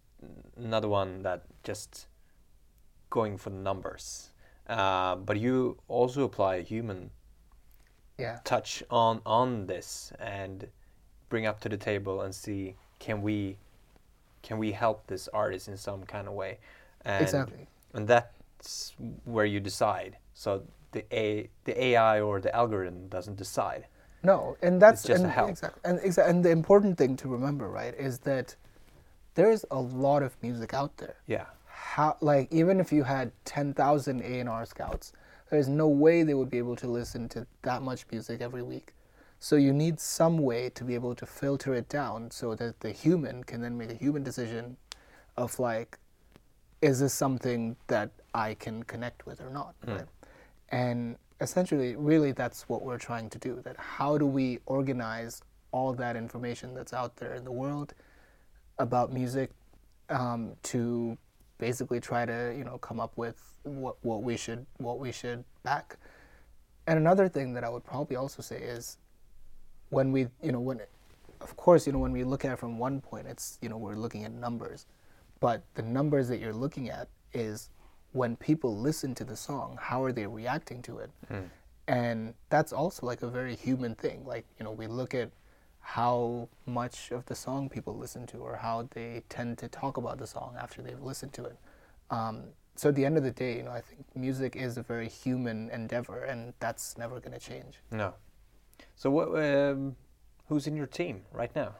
another 0.57 0.89
one 0.89 1.23
that 1.23 1.43
just 1.63 2.07
going 3.11 3.37
for 3.39 3.51
the 3.51 3.57
numbers. 3.57 4.31
Uh, 4.69 5.17
but 5.17 5.39
you 5.39 5.77
also 5.89 6.25
apply 6.25 6.57
a 6.57 6.63
human 6.63 7.11
Yeah. 8.19 8.39
touch 8.45 8.83
on 8.91 9.21
on 9.27 9.67
this 9.67 10.13
and 10.19 10.69
bring 11.35 11.47
up 11.47 11.59
to 11.61 11.69
the 11.69 11.77
table 11.77 12.17
and 12.25 12.33
see 12.33 12.61
can 13.05 13.17
we 13.29 13.57
can 14.47 14.57
we 14.65 14.71
help 14.85 14.99
this 15.13 15.25
artist 15.43 15.65
in 15.73 15.77
some 15.77 16.03
kind 16.15 16.27
of 16.29 16.35
way 16.43 16.53
and, 17.05 17.23
Exactly. 17.23 17.67
and 17.93 18.07
that's 18.07 18.95
where 19.25 19.45
you 19.55 19.59
decide 19.59 20.13
so 20.43 20.63
the 20.93 21.03
a 21.25 21.49
the 21.65 21.75
ai 21.89 22.21
or 22.21 22.35
the 22.47 22.53
algorithm 22.63 23.09
doesn't 23.17 23.37
decide 23.47 23.83
No, 24.33 24.57
and 24.67 24.75
that's 24.85 25.03
just 25.03 25.23
a 25.23 25.25
and, 25.25 25.33
help. 25.39 25.51
Exactly, 25.51 25.83
and 25.89 25.97
exa- 26.09 26.27
and 26.31 26.39
the 26.47 26.53
important 26.61 26.95
thing 27.01 27.13
to 27.23 27.27
remember, 27.37 27.67
right, 27.81 27.95
is 28.09 28.15
that 28.31 28.57
there's 29.39 29.63
a 29.71 29.81
lot 30.05 30.21
of 30.29 30.31
music 30.47 30.71
out 30.81 30.93
there. 31.03 31.17
yeah 31.35 31.47
How 31.67 32.11
like 32.31 32.47
even 32.61 32.77
if 32.85 32.89
you 32.97 33.03
had 33.17 33.27
ten 33.45 33.67
thousand 33.81 34.17
A 34.23 34.35
and 34.43 34.49
R 34.49 34.65
scouts, 34.75 35.07
there's 35.51 35.69
no 35.83 35.89
way 36.05 36.17
they 36.29 36.37
would 36.41 36.51
be 36.57 36.61
able 36.65 36.77
to 36.85 36.89
listen 37.01 37.29
to 37.35 37.41
that 37.69 37.81
much 37.89 38.01
music 38.13 38.37
every 38.49 38.65
week. 38.75 38.89
So 39.41 39.57
you 39.57 39.73
need 39.73 40.01
some 40.01 40.39
way 40.39 40.71
to 40.71 40.85
be 40.85 40.95
able 40.95 41.15
to 41.17 41.27
filter 41.27 41.75
it 41.75 41.89
down 41.89 42.31
so 42.31 42.55
that 42.55 42.81
the 42.81 42.93
human 42.93 43.45
can 43.45 43.61
then 43.61 43.77
make 43.77 43.91
a 43.91 43.95
human 43.95 44.23
decision 44.23 44.77
of 45.37 45.59
like, 45.59 45.99
is 46.81 47.01
this 47.01 47.13
something 47.13 47.77
that 47.89 48.11
I 48.35 48.55
can 48.55 48.83
connect 48.85 49.27
with 49.27 49.41
or 49.41 49.51
not? 49.51 49.75
Right? 49.87 50.07
And 50.71 51.17
essentially, 51.41 51.95
really, 51.97 52.33
that's 52.33 52.69
what 52.69 52.83
we're 52.83 52.99
trying 52.99 53.31
to 53.31 53.39
do. 53.39 53.61
That 53.65 53.77
how 53.77 54.19
do 54.19 54.27
we 54.27 54.61
organize 54.67 55.43
all 55.73 55.93
that 55.93 56.17
information 56.17 56.75
that's 56.75 56.93
out 56.93 57.17
there 57.17 57.35
in 57.35 57.45
the 57.45 57.53
world 57.53 57.95
about 58.79 59.13
music 59.13 59.51
um, 60.09 60.53
to 60.63 61.17
basically 61.59 62.01
try 62.01 62.27
to 62.27 62.55
you 62.57 62.65
know 62.65 62.79
come 62.79 63.01
up 63.01 63.13
with 63.17 63.41
what 63.63 63.97
what 64.03 64.23
we 64.23 64.37
should 64.37 64.67
what 64.79 64.99
we 64.99 65.13
should 65.13 65.45
back. 65.63 65.97
And 66.87 66.99
another 66.99 67.29
thing 67.29 67.55
that 67.55 67.65
I 67.65 67.69
would 67.69 67.85
probably 67.85 68.17
also 68.17 68.43
say 68.43 68.59
is 68.59 68.99
when 69.91 70.13
we 70.13 70.29
you 70.43 70.53
know 70.53 70.61
when 70.61 70.81
of 71.41 71.57
course 71.57 71.87
you 71.87 71.93
know 71.93 71.99
when 71.99 72.13
we 72.13 72.25
look 72.25 72.45
at 72.45 72.53
it 72.53 72.59
from 72.59 72.79
one 72.79 73.01
point 73.01 73.27
it's 73.27 73.59
you 73.61 73.69
know 73.69 73.77
we're 73.77 73.95
looking 73.95 74.25
at 74.25 74.33
numbers. 74.33 74.87
But 75.41 75.63
the 75.75 75.83
numbers 75.83 76.29
that 76.29 76.39
you're 76.39 76.55
looking 76.55 76.89
at 76.89 77.09
is 77.33 77.71
when 78.13 78.37
people 78.37 78.77
listen 78.79 79.15
to 79.17 79.25
the 79.25 79.37
song 79.37 79.79
how 79.81 80.03
are 80.03 80.13
they 80.13 80.27
reacting 80.27 80.83
to 80.83 80.99
it? 80.99 81.11
And 81.87 82.35
that's 82.49 82.73
also 82.73 83.05
like 83.07 83.23
a 83.23 83.29
very 83.29 83.57
human 83.57 83.95
thing. 83.95 84.25
Like 84.25 84.47
you 84.59 84.65
know 84.65 84.73
we 84.73 84.87
look 84.87 85.15
at 85.15 85.31
how 85.81 86.49
much 86.65 87.11
of 87.11 87.27
the 87.27 87.35
song 87.35 87.69
people 87.69 87.95
listen 87.95 88.27
to 88.27 88.39
or 88.39 88.57
how 88.57 88.89
they 88.95 89.23
tend 89.29 89.59
to 89.59 89.69
talk 89.69 89.99
about 89.99 90.17
the 90.19 90.27
song 90.27 90.55
after 90.59 90.81
they've 90.81 91.03
listened 91.03 91.35
to 91.35 91.45
it. 91.45 91.57
Um, 92.11 92.45
so 92.75 92.89
at 92.89 92.95
the 92.95 93.05
end 93.05 93.17
of 93.17 93.23
the 93.23 93.31
day 93.31 93.57
you 93.57 93.63
know 93.63 93.71
i 93.71 93.81
think 93.81 94.05
music 94.17 94.57
is 94.57 94.77
a 94.77 94.83
very 94.83 95.09
human 95.09 95.71
endeavor 95.71 96.25
and 96.25 96.53
that's 96.59 96.99
never 96.99 97.21
going 97.21 97.33
to 97.33 97.39
change. 97.39 97.79
No 97.93 98.15
so 98.97 99.11
what 99.11 99.29
um, 99.39 99.97
who's 100.49 100.67
in 100.67 100.77
your 100.77 100.87
team 100.87 101.23
right 101.33 101.55
now 101.57 101.75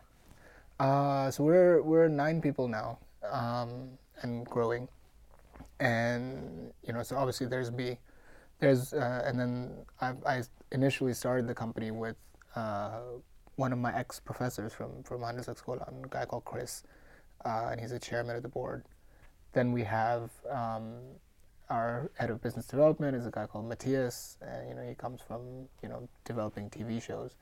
Uh, 0.81 1.31
so 1.31 1.45
we're 1.45 1.83
we're 1.83 2.09
nine 2.09 2.41
people 2.43 2.67
now, 2.69 2.99
um, 3.31 3.91
and 4.23 4.45
growing. 4.47 4.89
And 5.81 6.73
you 6.87 6.93
know, 6.93 7.03
so 7.03 7.17
obviously 7.17 7.47
there's 7.47 7.71
me, 7.71 7.99
there's 8.61 8.93
uh, 8.93 9.23
and 9.27 9.39
then 9.39 9.71
I, 10.01 10.15
I 10.27 10.43
initially 10.73 11.15
started 11.15 11.47
the 11.47 11.55
company 11.55 11.91
with 11.91 12.17
uh, 12.57 13.01
one 13.57 13.73
of 13.73 13.79
my 13.79 13.95
ex 13.97 14.21
professors 14.21 14.73
from 14.73 15.03
from 15.05 15.21
Handelshögskolan, 15.23 16.05
a 16.05 16.09
guy 16.09 16.25
called 16.27 16.45
Chris, 16.45 16.83
uh, 17.45 17.69
and 17.71 17.81
he's 17.81 17.93
a 17.93 17.99
chairman 17.99 18.37
of 18.37 18.43
the 18.43 18.49
board. 18.49 18.85
Then 19.53 19.73
we 19.73 19.85
have 19.85 20.31
um, 20.51 20.95
our 21.71 22.11
head 22.15 22.31
of 22.31 22.43
business 22.43 22.67
development 22.67 23.17
is 23.17 23.27
a 23.27 23.31
guy 23.31 23.47
called 23.47 23.69
Matthias, 23.69 24.37
and 24.43 24.69
you 24.69 24.75
know 24.75 24.83
he 24.83 24.95
comes 24.95 25.21
from 25.21 25.69
you 25.83 25.89
know 25.89 26.09
developing 26.25 26.71
TV 26.71 27.03
shows. 27.03 27.37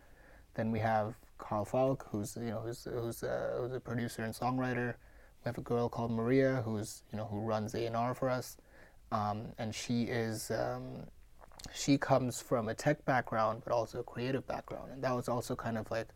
Then 0.55 0.70
we 0.70 0.79
have 0.81 1.14
Carl 1.39 1.64
Falk, 1.64 2.07
who's 2.11 2.37
you 2.37 2.51
know 2.51 2.61
who's 2.61 2.85
who's 2.85 3.23
a, 3.23 3.55
who's 3.59 3.73
a 3.73 3.81
producer 3.81 4.23
and 4.23 4.35
songwriter. 4.35 4.95
We 5.45 5.49
have 5.49 5.59
a 5.59 5.62
girl 5.62 5.89
called 5.89 6.12
Maria, 6.12 6.62
who's 6.64 7.03
you 7.11 7.18
know 7.18 7.25
who 7.25 7.41
runs 7.41 7.75
A 7.75 7.87
and 7.87 7.97
R 7.97 8.14
for 8.14 8.29
us, 8.29 8.57
um, 9.11 9.47
and 9.59 9.75
she 9.75 10.05
is 10.05 10.51
um, 10.51 11.05
she 11.75 11.99
comes 11.99 12.41
from 12.41 12.68
a 12.68 12.75
tech 12.75 13.05
background, 13.05 13.62
but 13.64 13.73
also 13.73 14.01
a 14.01 14.05
creative 14.05 14.47
background, 14.47 14.93
and 14.93 15.03
that 15.03 15.14
was 15.14 15.29
also 15.29 15.57
kind 15.57 15.79
of 15.79 15.91
like 15.91 16.09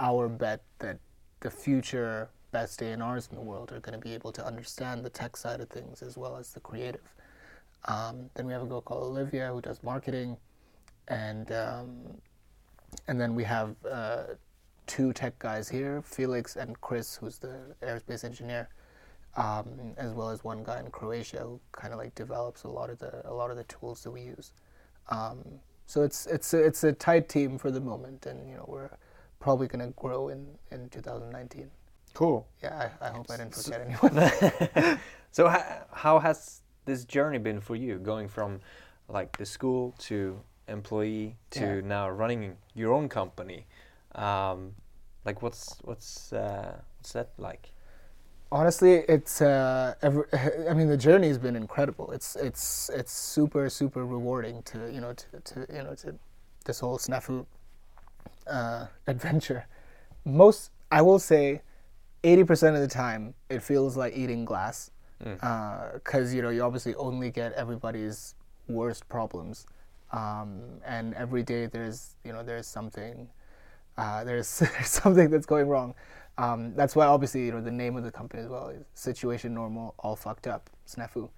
our 0.00 0.28
bet 0.28 0.62
that 0.78 0.98
the 1.40 1.50
future 1.50 2.28
best 2.52 2.80
A&Rs 2.80 3.28
in 3.30 3.36
the 3.36 3.42
world 3.42 3.72
are 3.72 3.80
going 3.80 3.92
to 3.92 4.02
be 4.02 4.14
able 4.14 4.32
to 4.32 4.44
understand 4.44 5.04
the 5.04 5.10
tech 5.10 5.36
side 5.36 5.60
of 5.60 5.68
things 5.68 6.02
as 6.02 6.16
well 6.16 6.36
as 6.36 6.52
the 6.52 6.60
creative. 6.60 7.14
Um, 7.84 8.30
then 8.34 8.46
we 8.46 8.52
have 8.52 8.62
a 8.62 8.66
girl 8.66 8.80
called 8.80 9.04
Olivia 9.04 9.50
who 9.52 9.60
does 9.60 9.82
marketing, 9.82 10.36
and 11.08 11.52
um, 11.52 11.90
and 13.06 13.20
then 13.20 13.34
we 13.34 13.44
have 13.44 13.76
uh, 13.88 14.24
two 14.86 15.12
tech 15.12 15.38
guys 15.38 15.68
here, 15.68 16.02
Felix 16.02 16.56
and 16.56 16.80
Chris, 16.80 17.16
who's 17.16 17.38
the 17.38 17.74
aerospace 17.82 18.24
engineer, 18.24 18.68
um, 19.36 19.68
as 19.96 20.12
well 20.12 20.30
as 20.30 20.42
one 20.42 20.64
guy 20.64 20.80
in 20.80 20.90
Croatia 20.90 21.40
who 21.40 21.60
kind 21.72 21.92
of 21.92 21.98
like 21.98 22.14
develops 22.14 22.64
a 22.64 22.68
lot 22.68 22.90
of 22.90 22.98
the 22.98 23.28
a 23.28 23.32
lot 23.32 23.50
of 23.50 23.56
the 23.56 23.64
tools 23.64 24.02
that 24.02 24.10
we 24.10 24.22
use. 24.22 24.52
Um, 25.08 25.44
so 25.86 26.02
it's 26.02 26.26
it's 26.26 26.52
a, 26.54 26.64
it's 26.64 26.84
a 26.84 26.92
tight 26.92 27.28
team 27.28 27.58
for 27.58 27.70
the 27.70 27.80
moment, 27.80 28.26
and 28.26 28.48
you 28.48 28.56
know 28.56 28.64
we're 28.66 28.90
probably 29.38 29.68
going 29.68 29.84
to 29.86 29.92
grow 29.96 30.28
in 30.28 30.46
in 30.70 30.88
2019. 30.88 31.70
cool 32.14 32.46
Yeah, 32.62 32.90
I, 33.00 33.06
I 33.06 33.10
hope 33.10 33.30
I 33.30 33.36
didn't 33.36 33.54
forget 33.54 33.80
anyone. 33.80 34.98
so 35.30 35.48
ha- 35.48 35.84
how 35.92 36.18
has 36.18 36.62
this 36.86 37.04
journey 37.04 37.38
been 37.38 37.60
for 37.60 37.76
you 37.76 37.98
going 37.98 38.28
from 38.28 38.60
like 39.08 39.36
the 39.36 39.46
school 39.46 39.94
to 39.98 40.40
employee 40.68 41.36
to 41.50 41.60
Yeah. 41.66 41.80
now 41.82 42.08
running 42.08 42.56
your 42.74 42.92
own 42.92 43.08
company 43.08 43.66
um, 44.14 44.74
like 45.24 45.42
what's 45.42 45.78
what's 45.84 46.32
uh, 46.32 46.80
what's 46.98 47.12
that 47.12 47.30
like 47.38 47.72
Honestly, 48.52 49.02
it's 49.08 49.42
uh, 49.42 49.94
every, 50.02 50.22
I 50.70 50.72
mean 50.72 50.86
the 50.88 50.96
journey 50.96 51.26
has 51.28 51.36
been 51.36 51.56
incredible. 51.56 52.12
It's 52.12 52.36
it's 52.36 52.88
it's 52.94 53.12
super 53.12 53.68
super 53.68 54.06
rewarding 54.06 54.62
to 54.70 54.88
you 54.92 55.00
know 55.00 55.12
to, 55.14 55.40
to 55.40 55.66
you 55.74 55.82
know 55.82 55.94
to 55.96 56.14
this 56.64 56.78
whole 56.78 56.96
snafu 56.96 57.44
uh, 58.46 58.86
adventure. 59.08 59.66
Most 60.24 60.70
I 60.92 61.02
will 61.02 61.18
say, 61.18 61.62
eighty 62.22 62.44
percent 62.44 62.76
of 62.76 62.82
the 62.82 62.88
time 62.88 63.34
it 63.50 63.62
feels 63.64 63.96
like 63.96 64.16
eating 64.16 64.44
glass 64.44 64.92
because 65.18 66.34
you 66.34 66.42
know 66.42 66.50
you 66.50 66.62
obviously 66.62 66.94
only 66.96 67.30
get 67.30 67.52
everybody's 67.54 68.34
worst 68.68 69.08
problems, 69.08 69.66
um, 70.12 70.60
and 70.84 71.14
every 71.14 71.42
day 71.42 71.66
there's 71.66 72.16
you 72.24 72.32
know 72.32 72.42
there's 72.42 72.66
something 72.66 73.28
uh, 73.98 74.24
there's, 74.28 74.46
something 74.84 75.30
that's 75.30 75.46
going 75.46 75.68
wrong. 75.68 75.94
Um, 76.38 76.74
that's 76.74 76.94
why 76.94 77.06
obviously 77.06 77.46
you 77.46 77.52
know 77.52 77.62
the 77.62 77.70
name 77.70 77.96
of 77.96 78.04
the 78.04 78.10
company 78.10 78.42
as 78.42 78.48
well 78.48 78.68
is 78.68 78.84
Situation 78.94 79.54
Normal 79.54 79.94
All 79.98 80.16
Fucked 80.16 80.46
Up 80.46 80.68
Snafu, 80.86 81.30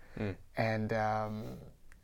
and 0.57 0.93
um, 0.93 1.45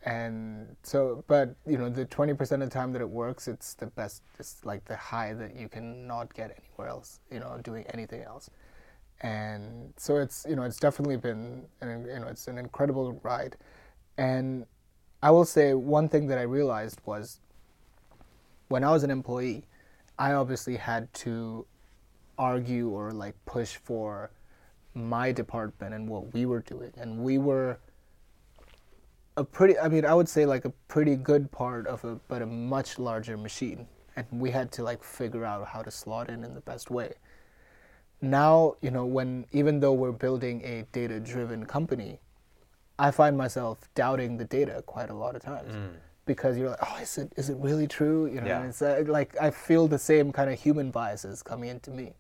and 0.05 0.77
so 0.85 1.25
but 1.27 1.57
you 1.67 1.77
know 1.77 1.89
the 1.89 2.05
twenty 2.05 2.35
percent 2.35 2.63
of 2.63 2.71
the 2.71 2.73
time 2.75 2.93
that 2.93 3.03
it 3.03 3.11
works, 3.11 3.49
it's 3.49 3.75
the 3.75 3.87
best. 3.87 4.23
It's 4.39 4.65
like 4.65 4.85
the 4.85 4.97
high 4.97 5.33
that 5.35 5.57
you 5.57 5.69
cannot 5.69 6.33
get 6.35 6.57
anywhere 6.57 6.89
else. 6.89 7.19
You 7.33 7.41
know, 7.41 7.59
doing 7.65 7.85
anything 7.93 8.23
else, 8.23 8.49
and 9.21 9.93
so 9.97 10.17
it's 10.17 10.47
you 10.49 10.57
know 10.57 10.63
it's 10.63 10.79
definitely 10.79 11.17
been 11.17 11.65
an, 11.81 12.07
you 12.07 12.19
know 12.21 12.27
it's 12.27 12.49
an 12.49 12.59
incredible 12.59 13.19
ride, 13.23 13.57
and 14.19 14.67
I 15.23 15.31
will 15.31 15.45
say 15.47 15.75
one 15.75 16.09
thing 16.09 16.27
that 16.27 16.39
I 16.39 16.43
realized 16.43 17.01
was 17.07 17.41
when 18.69 18.85
I 18.85 18.91
was 18.91 19.05
an 19.05 19.11
employee, 19.11 19.65
I 20.19 20.33
obviously 20.33 20.77
had 20.77 21.13
to 21.15 21.67
argue 22.39 22.89
or 22.91 23.13
like 23.13 23.35
push 23.47 23.77
for 23.77 24.31
my 24.95 25.33
department 25.33 25.95
and 25.95 26.09
what 26.09 26.33
we 26.33 26.47
were 26.47 26.61
doing. 26.61 26.93
And 26.97 27.19
we 27.19 27.39
were 27.39 27.79
a 29.37 29.45
pretty, 29.45 29.79
I 29.79 29.89
mean, 29.89 30.05
I 30.05 30.15
would 30.15 30.29
say 30.29 30.47
like 30.47 30.65
a 30.65 30.71
pretty 30.89 31.17
good 31.17 31.51
part 31.51 31.87
of 31.87 32.05
a, 32.05 32.17
but 32.29 32.43
a 32.43 32.47
much 32.47 32.99
larger 32.99 33.37
machine. 33.37 33.87
And 34.17 34.27
we 34.31 34.51
had 34.51 34.71
to 34.73 34.83
like 34.83 35.03
figure 35.03 35.45
out 35.45 35.67
how 35.67 35.83
to 35.83 35.91
slot 35.91 36.29
in 36.29 36.45
in 36.45 36.55
the 36.55 36.61
best 36.61 36.91
way. 36.91 37.15
Now, 38.25 38.77
you 38.81 38.91
know, 38.91 39.05
when 39.05 39.45
even 39.53 39.81
though 39.81 39.93
we're 39.93 40.13
building 40.13 40.63
a 40.65 40.87
data 40.93 41.21
driven 41.21 41.67
company, 41.67 42.21
I 42.99 43.11
find 43.11 43.37
myself 43.37 43.89
doubting 43.95 44.37
the 44.39 44.45
data 44.45 44.83
quite 44.87 45.11
a 45.11 45.15
lot 45.15 45.37
of 45.37 45.43
times 45.43 45.73
because 46.27 46.57
you're 46.57 46.71
like, 46.71 46.79
oh, 46.83 46.99
is 47.03 47.19
it 47.19 47.33
is 47.37 47.51
it 47.51 47.57
really 47.59 47.87
true? 47.87 48.27
You 48.27 48.41
know, 48.41 48.47
Yeah. 48.47 48.67
it's 48.69 48.81
uh, 48.83 49.05
like 49.07 49.37
I 49.41 49.51
feel 49.51 49.89
the 49.89 49.99
same 49.99 50.33
kind 50.33 50.51
of 50.51 50.59
human 50.59 50.91
biases 50.91 51.43
coming 51.43 51.69
into 51.69 51.91
me, 51.91 52.15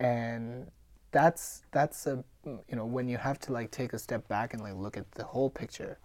and 0.00 0.70
that's 1.12 1.62
that's 1.72 2.06
a 2.06 2.22
you 2.44 2.76
know 2.76 2.84
when 2.84 3.08
you 3.08 3.16
have 3.16 3.38
to 3.40 3.52
like 3.52 3.70
take 3.70 3.92
a 3.92 3.98
step 3.98 4.26
back 4.28 4.52
and 4.52 4.62
like 4.62 4.74
look 4.74 4.96
at 4.96 5.10
the 5.12 5.24
whole 5.24 5.48
picture, 5.50 5.98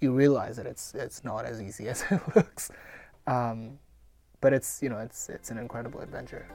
you 0.00 0.12
realize 0.12 0.56
that 0.56 0.66
it's 0.66 0.94
it's 0.94 1.22
not 1.24 1.44
as 1.44 1.60
easy 1.60 1.88
as 1.92 2.02
it 2.10 2.20
looks, 2.34 2.70
um, 3.26 3.78
but 4.40 4.52
it's 4.52 4.82
you 4.82 4.88
know 4.88 4.98
it's 4.98 5.28
it's 5.28 5.50
an 5.50 5.58
incredible 5.58 6.00
adventure. 6.00 6.46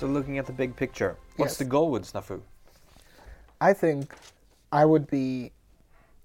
So 0.00 0.06
looking 0.06 0.38
at 0.38 0.46
the 0.46 0.52
big 0.54 0.74
picture, 0.76 1.18
what's 1.36 1.52
Yes. 1.52 1.58
the 1.58 1.66
goal 1.66 1.90
with 1.90 2.10
Snafu? 2.10 2.40
I 3.60 3.74
think 3.74 4.14
I 4.72 4.86
would 4.86 5.06
be 5.06 5.52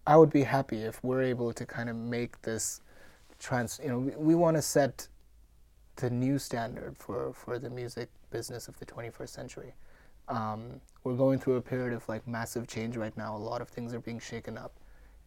I 0.08 0.16
would 0.16 0.30
be 0.30 0.44
happy 0.44 0.84
if 0.84 1.04
we're 1.04 1.24
able 1.24 1.52
to 1.52 1.66
kind 1.66 1.90
of 1.90 1.98
make 1.98 2.42
this 2.44 2.80
trans 3.38 3.82
you 3.84 3.90
know 3.90 4.00
we, 4.00 4.12
we 4.16 4.34
want 4.36 4.56
to 4.56 4.62
set 4.62 5.10
the 5.98 6.10
new 6.10 6.40
standard 6.40 6.96
for 6.98 7.34
for 7.34 7.60
the 7.60 7.70
music 7.70 8.08
business 8.30 8.70
of 8.70 8.80
the 8.80 8.86
21st 8.86 9.30
century. 9.30 9.74
Um, 10.30 10.80
we're 11.04 11.18
going 11.18 11.38
through 11.38 11.58
a 11.58 11.62
period 11.62 11.94
of 11.94 12.08
like 12.08 12.26
massive 12.26 12.68
change 12.68 12.96
right 12.96 13.16
now. 13.18 13.36
A 13.36 13.44
lot 13.52 13.62
of 13.62 13.68
things 13.68 13.94
are 13.94 14.00
being 14.00 14.20
shaken 14.22 14.58
up. 14.58 14.72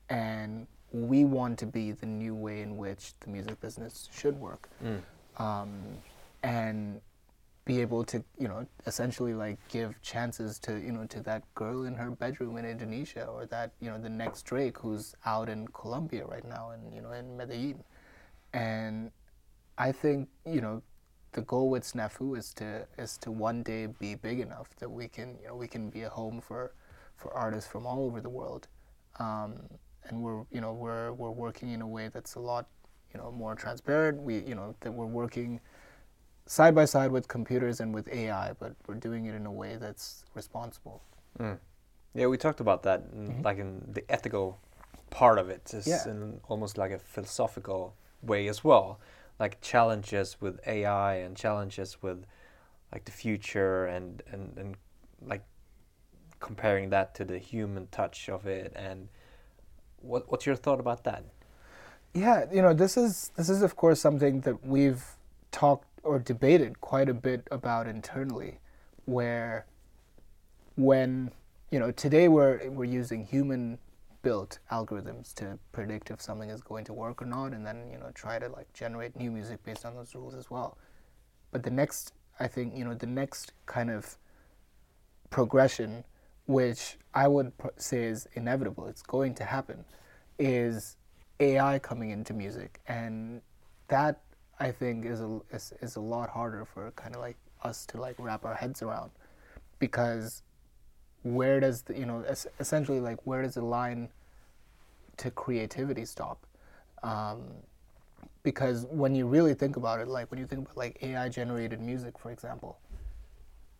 And 0.08 0.66
we 0.90 1.26
want 1.26 1.58
to 1.58 1.66
be 1.66 1.92
the 1.92 2.06
new 2.06 2.34
way 2.34 2.62
in 2.62 2.78
which 2.78 3.12
the 3.20 3.28
music 3.28 3.60
business 3.60 4.08
should 4.10 4.40
work. 4.40 4.70
Um, 5.36 5.70
and 6.42 7.02
be 7.68 7.82
able 7.82 8.02
to 8.02 8.24
you 8.38 8.48
know 8.48 8.66
essentially 8.86 9.34
like 9.34 9.58
give 9.68 10.00
chances 10.00 10.58
to 10.58 10.78
you 10.78 10.90
know 10.90 11.04
to 11.04 11.20
that 11.20 11.42
girl 11.54 11.84
in 11.84 11.94
her 11.94 12.10
bedroom 12.10 12.56
in 12.56 12.64
Indonesia 12.64 13.26
or 13.26 13.44
that 13.44 13.72
you 13.78 13.90
know 13.90 13.98
the 13.98 14.08
next 14.08 14.46
Drake 14.46 14.78
who's 14.78 15.14
out 15.26 15.50
in 15.50 15.68
Colombia 15.68 16.24
right 16.24 16.48
now 16.48 16.70
and 16.70 16.94
you 16.94 17.02
know 17.02 17.12
in 17.12 17.36
Medellin. 17.36 17.84
And 18.54 19.10
I 19.76 19.92
think 19.92 20.30
you 20.46 20.62
know 20.62 20.82
the 21.32 21.42
goal 21.42 21.68
with 21.68 21.84
Snafu 21.84 22.38
is 22.38 22.54
to 22.54 22.86
is 22.96 23.18
to 23.18 23.30
one 23.30 23.62
day 23.62 23.84
be 23.84 24.14
big 24.14 24.40
enough 24.40 24.70
that 24.78 24.90
we 24.90 25.06
can 25.06 25.36
you 25.42 25.48
know 25.48 25.54
we 25.54 25.68
can 25.68 25.90
be 25.90 26.02
a 26.04 26.08
home 26.08 26.40
for 26.40 26.72
for 27.16 27.34
artists 27.34 27.70
from 27.70 27.84
all 27.84 28.06
over 28.06 28.22
the 28.22 28.30
world. 28.30 28.66
Um, 29.18 29.60
and 30.04 30.22
we're 30.22 30.44
you 30.50 30.62
know 30.62 30.72
we're 30.72 31.12
we're 31.12 31.36
working 31.44 31.68
in 31.72 31.82
a 31.82 31.86
way 31.96 32.08
that's 32.08 32.36
a 32.36 32.40
lot 32.40 32.66
you 33.12 33.20
know 33.20 33.30
more 33.30 33.54
transparent. 33.54 34.22
We 34.22 34.38
you 34.38 34.54
know 34.54 34.74
that 34.80 34.90
we're 34.90 35.12
working 35.22 35.60
side 36.48 36.74
by 36.74 36.84
side 36.86 37.12
with 37.12 37.28
computers 37.28 37.80
and 37.80 37.94
with 37.94 38.08
AI, 38.08 38.54
but 38.58 38.74
we're 38.88 38.94
doing 38.96 39.26
it 39.26 39.34
in 39.34 39.46
a 39.46 39.52
way 39.52 39.76
that's 39.76 40.24
responsible. 40.34 41.02
Yeah, 42.14 42.26
we 42.26 42.36
talked 42.38 42.60
about 42.60 42.82
that, 42.82 43.04
in, 43.12 43.42
like 43.42 43.58
in 43.58 43.84
the 43.92 44.02
ethical 44.10 44.58
part 45.10 45.38
of 45.38 45.50
it, 45.50 45.72
is 45.74 45.86
Mm-hmm. 45.86 46.08
Yeah. 46.08 46.12
in 46.12 46.40
almost 46.48 46.78
like 46.78 46.90
a 46.90 46.98
philosophical 46.98 47.94
way 48.22 48.48
as 48.48 48.64
well, 48.64 48.98
like 49.38 49.60
challenges 49.60 50.36
with 50.40 50.58
AI 50.66 51.14
and 51.16 51.36
challenges 51.36 52.02
with 52.02 52.24
like 52.92 53.04
the 53.04 53.12
future 53.12 53.86
and 53.86 54.22
and 54.32 54.58
and 54.58 54.76
like 55.32 55.44
comparing 56.40 56.90
that 56.90 57.14
to 57.16 57.24
the 57.24 57.38
human 57.38 57.86
touch 57.88 58.28
of 58.28 58.46
it 58.46 58.72
and 58.76 59.08
what 60.00 60.22
what's 60.30 60.46
your 60.46 60.56
thought 60.56 60.80
about 60.80 61.04
that? 61.04 61.22
Yeah, 62.14 62.46
you 62.52 62.62
know, 62.62 62.74
this 62.74 62.96
is 62.96 63.30
this 63.36 63.48
is 63.48 63.62
of 63.62 63.76
course 63.76 64.00
something 64.00 64.40
that 64.42 64.64
we've 64.66 65.04
talked 65.52 65.87
or 66.08 66.18
debated 66.18 66.80
quite 66.80 67.08
a 67.08 67.14
bit 67.14 67.46
about 67.50 67.86
internally, 67.86 68.60
where 69.04 69.66
when 70.76 71.30
you 71.70 71.78
know 71.78 71.90
today 71.90 72.28
we're 72.28 72.70
we're 72.70 72.84
using 72.84 73.24
human 73.24 73.78
built 74.22 74.58
algorithms 74.72 75.32
to 75.34 75.58
predict 75.72 76.10
if 76.10 76.20
something 76.20 76.50
is 76.50 76.60
going 76.60 76.84
to 76.84 76.92
work 76.92 77.22
or 77.22 77.26
not 77.26 77.52
and 77.52 77.64
then 77.64 77.88
you 77.92 77.98
know 77.98 78.10
try 78.14 78.38
to 78.38 78.48
like 78.48 78.72
generate 78.72 79.14
new 79.16 79.30
music 79.30 79.62
based 79.64 79.84
on 79.84 79.94
those 79.94 80.14
rules 80.14 80.34
as 80.34 80.50
well. 80.50 80.78
But 81.52 81.62
the 81.62 81.70
next 81.70 82.12
i 82.40 82.46
think 82.46 82.76
you 82.76 82.84
know 82.84 82.94
the 82.94 83.06
next 83.06 83.52
kind 83.66 83.90
of 83.90 84.16
progression 85.30 86.04
which 86.46 86.96
i 87.14 87.26
would 87.26 87.52
say 87.76 88.04
is 88.04 88.28
inevitable 88.34 88.86
it's 88.86 89.02
going 89.02 89.34
to 89.34 89.44
happen 89.44 89.84
is 90.38 90.96
ai 91.40 91.78
coming 91.78 92.10
into 92.10 92.32
music. 92.32 92.80
And 92.86 93.42
that 93.88 94.20
i 94.60 94.70
think 94.70 95.04
is 95.04 95.20
a 95.20 95.40
is, 95.52 95.72
is 95.80 95.96
a 95.96 96.00
lot 96.00 96.30
harder 96.30 96.64
for 96.64 96.90
kind 96.92 97.14
of 97.14 97.20
like 97.20 97.36
us 97.62 97.86
to 97.86 98.00
like 98.00 98.14
wrap 98.18 98.44
our 98.44 98.54
heads 98.54 98.82
around 98.82 99.10
because 99.78 100.42
where 101.22 101.60
does 101.60 101.82
the 101.82 101.98
you 101.98 102.06
know 102.06 102.24
es- 102.28 102.46
essentially 102.60 103.00
like 103.00 103.18
where 103.26 103.42
does 103.42 103.54
the 103.54 103.64
line 103.64 104.08
to 105.16 105.32
creativity 105.32 106.04
stop? 106.04 106.46
Um, 107.02 107.42
because 108.44 108.86
when 108.88 109.16
you 109.16 109.26
really 109.26 109.52
think 109.52 109.76
about 109.76 110.00
it 110.00 110.06
like 110.06 110.30
when 110.30 110.38
you 110.38 110.46
think 110.46 110.62
about 110.62 110.76
like 110.76 110.98
ai 111.02 111.28
generated 111.28 111.80
music 111.80 112.16
for 112.18 112.30
example 112.30 112.78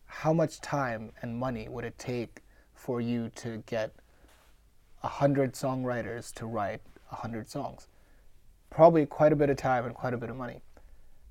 how 0.09 0.33
much 0.33 0.59
time 0.59 1.11
and 1.21 1.37
money 1.37 1.69
would 1.69 1.85
it 1.85 1.97
take 1.97 2.41
for 2.73 2.99
you 2.99 3.29
to 3.35 3.63
get 3.67 3.93
a 5.03 5.07
hundred 5.07 5.53
songwriters 5.53 6.33
to 6.33 6.45
write 6.45 6.81
a 7.11 7.15
hundred 7.15 7.47
songs? 7.49 7.87
Probably 8.69 9.05
quite 9.05 9.31
a 9.31 9.35
bit 9.35 9.49
of 9.49 9.57
time 9.57 9.85
and 9.85 9.93
quite 9.93 10.13
a 10.13 10.17
bit 10.17 10.29
of 10.29 10.35
money 10.35 10.61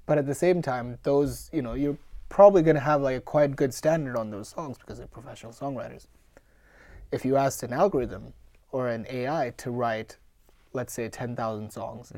but 0.09 0.19
at 0.19 0.27
the 0.27 0.35
same 0.35 0.61
time 0.63 0.99
those 1.05 1.51
you 1.53 1.63
know 1.63 1.75
you're 1.75 1.99
probably 2.31 2.63
going 2.63 2.75
to 2.75 2.81
have 2.81 3.01
like 3.01 3.17
a 3.17 3.21
quite 3.21 3.55
good 3.55 3.73
standard 3.73 4.17
on 4.17 4.31
those 4.31 4.49
songs 4.49 4.77
because 4.79 4.99
they're 4.99 5.07
professional 5.07 5.53
songwriters. 5.53 6.07
If 7.13 7.25
you 7.25 7.37
asked 7.37 7.63
an 7.63 7.73
algorithm 7.73 8.33
or 8.73 8.89
an 8.89 9.07
ai 9.09 9.53
to 9.59 9.71
write 9.71 10.17
let's 10.73 10.93
say 10.93 11.09
10,000 11.09 11.71
songs 11.71 12.13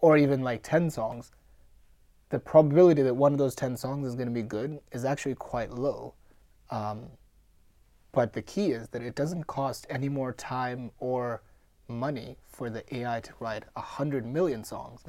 or 0.00 0.16
even 0.18 0.42
like 0.42 0.62
10 0.62 0.90
songs 0.90 1.32
the 2.30 2.38
probability 2.38 3.02
that 3.02 3.14
one 3.14 3.32
of 3.32 3.38
those 3.38 3.54
10 3.54 3.76
songs 3.76 4.06
is 4.06 4.14
going 4.14 4.28
to 4.28 4.34
be 4.34 4.42
good 4.42 4.80
is 4.90 5.04
actually 5.04 5.34
quite 5.34 5.70
low. 5.70 6.14
Um, 6.70 7.10
but 8.10 8.32
the 8.32 8.40
key 8.40 8.72
is 8.72 8.88
that 8.88 9.02
it 9.02 9.14
doesn't 9.14 9.46
cost 9.46 9.86
any 9.90 10.08
more 10.08 10.32
time 10.32 10.90
or 10.98 11.42
money 11.88 12.38
for 12.48 12.70
the 12.70 12.82
AI 12.96 13.20
to 13.20 13.32
write 13.38 13.64
a 13.76 13.82
hundred 13.82 14.24
million 14.24 14.64
songs, 14.64 15.02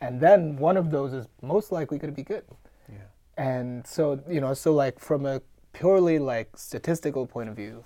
and 0.00 0.20
then 0.20 0.56
one 0.56 0.76
of 0.76 0.90
those 0.90 1.12
is 1.12 1.26
most 1.42 1.72
likely 1.72 1.98
going 1.98 2.12
to 2.12 2.16
be 2.16 2.22
good. 2.22 2.44
Yeah. 2.88 2.96
And 3.36 3.86
so 3.86 4.20
you 4.28 4.40
know, 4.40 4.54
so 4.54 4.72
like 4.72 4.98
from 4.98 5.26
a 5.26 5.40
purely 5.72 6.18
like 6.18 6.56
statistical 6.56 7.26
point 7.26 7.48
of 7.48 7.56
view, 7.56 7.84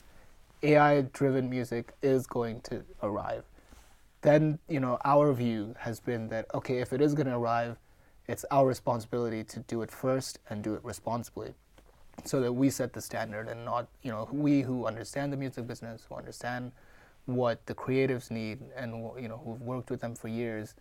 AI-driven 0.63 1.49
music 1.51 1.93
is 2.03 2.27
going 2.27 2.61
to 2.63 2.83
arrive. 3.03 3.45
Then 4.21 4.59
you 4.69 4.81
know, 4.81 4.99
our 5.05 5.33
view 5.33 5.75
has 5.79 6.01
been 6.01 6.29
that 6.29 6.47
okay, 6.55 6.79
if 6.79 6.93
it 6.93 7.01
is 7.01 7.15
going 7.15 7.27
to 7.27 7.37
arrive, 7.37 7.77
it's 8.29 8.45
our 8.51 8.67
responsibility 8.67 9.45
to 9.45 9.61
do 9.61 9.83
it 9.83 9.91
first 9.91 10.39
and 10.49 10.63
do 10.63 10.75
it 10.75 10.85
responsibly 10.85 11.55
so 12.25 12.41
that 12.41 12.53
we 12.53 12.71
set 12.71 12.93
the 12.93 13.01
standard 13.01 13.49
and 13.49 13.65
not 13.65 13.89
you 14.03 14.11
know 14.11 14.29
we 14.33 14.63
who 14.63 14.87
understand 14.87 15.33
the 15.33 15.37
music 15.37 15.67
business 15.67 16.07
who 16.09 16.15
understand 16.15 16.73
what 17.27 17.65
the 17.67 17.75
creatives 17.75 18.31
need 18.31 18.59
and 18.77 18.93
you 19.21 19.29
know 19.29 19.41
who've 19.45 19.63
worked 19.63 19.91
with 19.91 20.01
them 20.01 20.15
for 20.15 20.29
years 20.29 20.75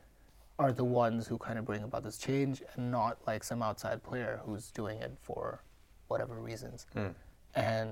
are 0.62 0.72
the 0.72 0.86
ones 0.86 1.28
who 1.28 1.38
kind 1.38 1.58
of 1.60 1.66
bring 1.66 1.84
about 1.84 2.04
this 2.04 2.18
change 2.18 2.62
and 2.74 2.92
not 2.92 3.18
like 3.28 3.44
some 3.44 3.62
outside 3.62 4.04
player 4.04 4.34
who's 4.46 4.72
doing 4.72 4.98
it 5.02 5.14
for 5.22 5.64
whatever 6.08 6.36
reasons. 6.36 6.86
And 7.56 7.92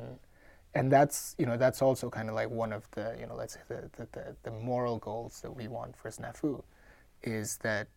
and 0.75 0.91
that's 0.91 1.35
you 1.39 1.45
know 1.47 1.57
that's 1.57 1.81
also 1.81 2.09
kind 2.17 2.29
of 2.29 2.35
like 2.35 2.49
one 2.63 2.71
of 2.71 2.83
the 2.91 3.15
you 3.19 3.25
know 3.25 3.35
let's 3.35 3.53
say 3.55 3.61
the, 3.67 3.89
the, 3.97 4.07
the, 4.11 4.35
the 4.43 4.51
moral 4.51 4.97
goals 4.99 5.41
that 5.41 5.51
we 5.59 5.67
want 5.67 5.97
for 5.97 6.09
snafu 6.11 6.61
is 7.23 7.57
that 7.57 7.87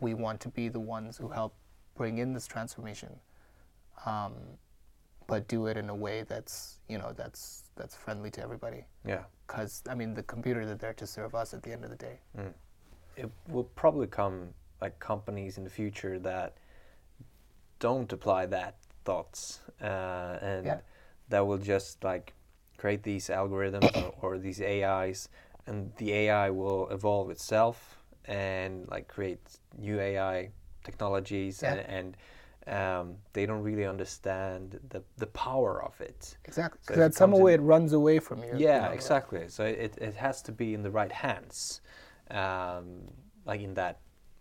we 0.00 0.14
want 0.14 0.40
to 0.40 0.48
be 0.48 0.68
the 0.70 0.80
ones 0.80 1.18
who 1.18 1.28
help 1.28 1.54
bring 1.96 2.16
in 2.18 2.32
this 2.32 2.46
transformation 2.46 3.12
um, 4.06 4.32
but 5.26 5.46
do 5.48 5.66
it 5.66 5.76
in 5.76 5.90
a 5.90 5.94
way 5.94 6.22
that's 6.22 6.78
you 6.88 6.96
know 6.96 7.12
that's 7.14 7.64
that's 7.76 7.94
friendly 7.94 8.30
to 8.30 8.40
everybody. 8.42 8.86
Yeah. 9.04 9.24
because 9.46 9.82
i 9.90 9.94
mean 9.94 10.14
the 10.14 10.22
computers 10.22 10.68
are 10.70 10.76
there 10.84 10.94
to 10.94 11.06
serve 11.06 11.34
us 11.34 11.52
at 11.52 11.62
the 11.62 11.72
end 11.72 11.84
of 11.84 11.90
the 11.90 11.96
day 12.08 12.18
it 13.18 13.30
will 13.48 13.64
probably 13.64 14.06
come 14.06 14.54
like 14.80 14.98
companies 15.00 15.58
in 15.58 15.64
the 15.64 15.70
future 15.70 16.18
that 16.20 16.54
don't 17.80 18.12
apply 18.12 18.46
that 18.46 18.76
thoughts 19.04 19.60
uh, 19.82 20.38
and 20.40 20.66
Yeah. 20.66 20.80
that 21.28 21.46
will 21.46 21.58
just 21.58 22.02
like 22.04 22.34
create 22.76 23.02
these 23.02 23.28
algorithms 23.28 23.96
or, 23.96 24.14
or 24.22 24.38
these 24.38 24.60
AIs 24.60 25.28
and 25.66 25.92
the 25.96 26.12
AI 26.12 26.50
will 26.50 26.88
evolve 26.90 27.30
itself 27.30 28.02
and 28.24 28.88
like 28.88 29.08
create 29.08 29.40
new 29.78 29.98
AI 30.00 30.50
technologies 30.84 31.62
Yeah. 31.62 31.74
and, 31.74 31.80
and 31.96 32.16
um, 32.66 33.16
they 33.32 33.46
don't 33.46 33.62
really 33.62 33.84
understand 33.86 34.78
the, 34.90 35.02
the 35.16 35.26
power 35.28 35.82
of 35.82 36.00
it. 36.00 36.36
exactly 36.44 36.78
So 36.82 36.92
because 36.92 37.00
it 37.02 37.04
at 37.06 37.14
some 37.14 37.32
way 37.32 37.54
it 37.54 37.60
runs 37.62 37.92
away 37.92 38.18
from 38.18 38.42
you 38.44 38.52
you 38.52 38.58
Yeah, 38.58 38.82
know, 38.82 38.88
like- 38.88 38.94
exactly. 38.94 39.48
So 39.48 39.64
it, 39.64 39.96
it 40.00 40.14
has 40.16 40.42
to 40.42 40.52
be 40.52 40.74
in 40.74 40.82
the 40.82 40.90
right 40.90 41.12
hands, 41.12 41.80
um, 42.30 43.00
like 43.44 43.60
in 43.60 43.74
that 43.74 44.00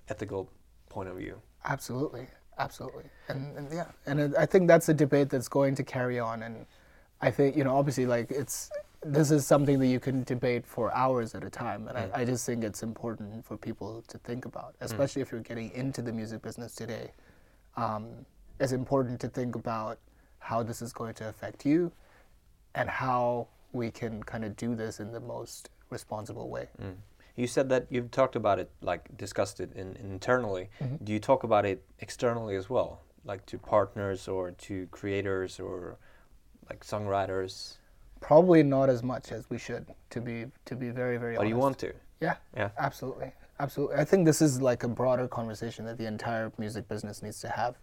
ethical 0.10 0.50
point 0.90 1.10
of 1.10 1.18
view. 1.18 1.42
Absolutely, 1.66 2.28
absolutely, 2.58 3.04
and, 3.28 3.58
and 3.58 3.72
yeah, 3.74 3.88
and 4.06 4.36
I 4.36 4.46
think 4.46 4.68
that's 4.68 4.90
a 4.90 4.94
debate 4.94 5.30
that's 5.30 5.48
going 5.48 5.76
to 5.76 5.84
carry 5.84 6.20
on, 6.20 6.44
and 6.44 6.66
I 7.22 7.32
think 7.32 7.56
you 7.58 7.64
know 7.64 7.76
obviously 7.78 8.06
like 8.06 8.32
it's 8.32 8.70
this 9.04 9.32
is 9.32 9.46
something 9.46 9.80
that 9.80 9.88
you 9.88 10.00
can 10.00 10.24
debate 10.24 10.66
for 10.66 10.94
hours 10.94 11.36
at 11.36 11.44
a 11.44 11.50
time, 11.50 11.88
and 11.88 11.98
Mm. 11.98 12.18
I, 12.18 12.22
I 12.22 12.26
just 12.26 12.46
think 12.46 12.64
it's 12.64 12.84
important 12.84 13.46
for 13.46 13.58
people 13.58 14.04
to 14.08 14.18
think 14.20 14.46
about, 14.46 14.76
especially 14.82 15.22
if 15.22 15.32
you're 15.32 15.42
getting 15.42 15.72
into 15.72 16.02
the 16.02 16.12
music 16.12 16.42
business 16.42 16.74
today. 16.76 17.12
Um, 17.76 18.26
it's 18.60 18.72
important 18.72 19.20
to 19.22 19.28
think 19.30 19.56
about 19.56 20.00
how 20.40 20.64
this 20.64 20.82
is 20.82 20.94
going 20.94 21.14
to 21.16 21.30
affect 21.30 21.66
you, 21.66 21.92
and 22.76 22.90
how 22.90 23.48
we 23.72 23.92
can 23.92 24.24
kind 24.24 24.44
of 24.46 24.56
do 24.56 24.74
this 24.76 25.00
in 25.00 25.12
the 25.12 25.20
most 25.20 25.70
responsible 25.90 26.50
way. 26.50 26.68
Mm. 26.82 26.96
You 27.38 27.46
said 27.48 27.70
that 27.70 27.86
you've 27.90 28.10
talked 28.10 28.36
about 28.36 28.58
it, 28.60 28.70
like 28.82 29.16
discussed 29.16 29.60
it 29.60 29.72
in, 29.74 29.96
internally. 29.98 30.70
Mm-hmm. 30.82 31.06
Do 31.06 31.14
you 31.14 31.20
talk 31.20 31.44
about 31.44 31.66
it 31.66 31.84
externally 32.00 32.56
as 32.56 32.68
well, 32.70 33.02
like 33.26 33.46
to 33.46 33.60
partners 33.60 34.28
or 34.28 34.52
to 34.52 34.88
creators 34.88 35.60
or 35.60 35.98
like 36.68 36.84
songwriters? 36.84 37.78
Probably 38.22 38.64
not 38.64 38.90
as 38.90 39.04
much 39.04 39.32
as 39.32 39.48
we 39.52 39.60
should, 39.60 39.86
to 40.10 40.20
be 40.20 40.46
to 40.66 40.76
be 40.76 40.90
very 40.90 41.18
very 41.18 41.36
Or 41.36 41.40
honest. 41.42 41.50
you 41.50 41.58
want 41.58 41.78
to? 41.80 41.94
Yeah, 42.20 42.38
Yeah. 42.56 42.72
absolutely, 42.80 43.32
absolutely. 43.60 43.98
I 43.98 44.04
think 44.04 44.26
this 44.26 44.42
is 44.42 44.60
like 44.60 44.82
a 44.84 44.88
broader 44.88 45.28
conversation 45.28 45.86
that 45.86 46.00
the 46.00 46.08
entire 46.08 46.52
music 46.58 46.88
business 46.90 47.22
needs 47.22 47.40
to 47.42 47.50
have, 47.50 47.76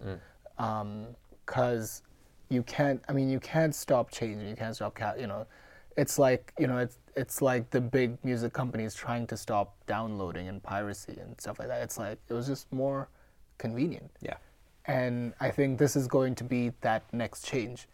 because 1.46 2.02
you 2.48 2.64
can't. 2.64 3.00
I 3.08 3.12
mean, 3.12 3.28
you 3.30 3.38
can't 3.38 3.72
stop 3.74 4.10
changing. 4.10 4.48
You 4.48 4.56
can't 4.56 4.74
stop. 4.74 4.96
Ca- 4.96 5.14
you 5.16 5.28
know, 5.28 5.46
it's 5.96 6.18
like 6.18 6.52
you 6.58 6.66
know, 6.66 6.78
it's 6.78 6.98
it's 7.16 7.40
like 7.42 7.70
the 7.70 7.80
big 7.80 8.22
music 8.24 8.52
companies 8.52 8.94
trying 8.94 9.26
to 9.28 9.36
stop 9.36 9.74
downloading 9.86 10.48
and 10.48 10.62
piracy 10.62 11.16
and 11.20 11.40
stuff 11.40 11.58
like 11.58 11.68
that. 11.68 11.82
It's 11.82 11.98
like 11.98 12.18
it 12.28 12.34
was 12.34 12.46
just 12.46 12.72
more 12.72 13.08
convenient. 13.58 14.10
Yeah. 14.20 14.36
And 14.86 15.32
I 15.40 15.50
think 15.50 15.78
this 15.78 15.96
is 15.96 16.06
going 16.06 16.34
to 16.36 16.44
be 16.44 16.72
that 16.82 17.02
next 17.12 17.46
change. 17.46 17.88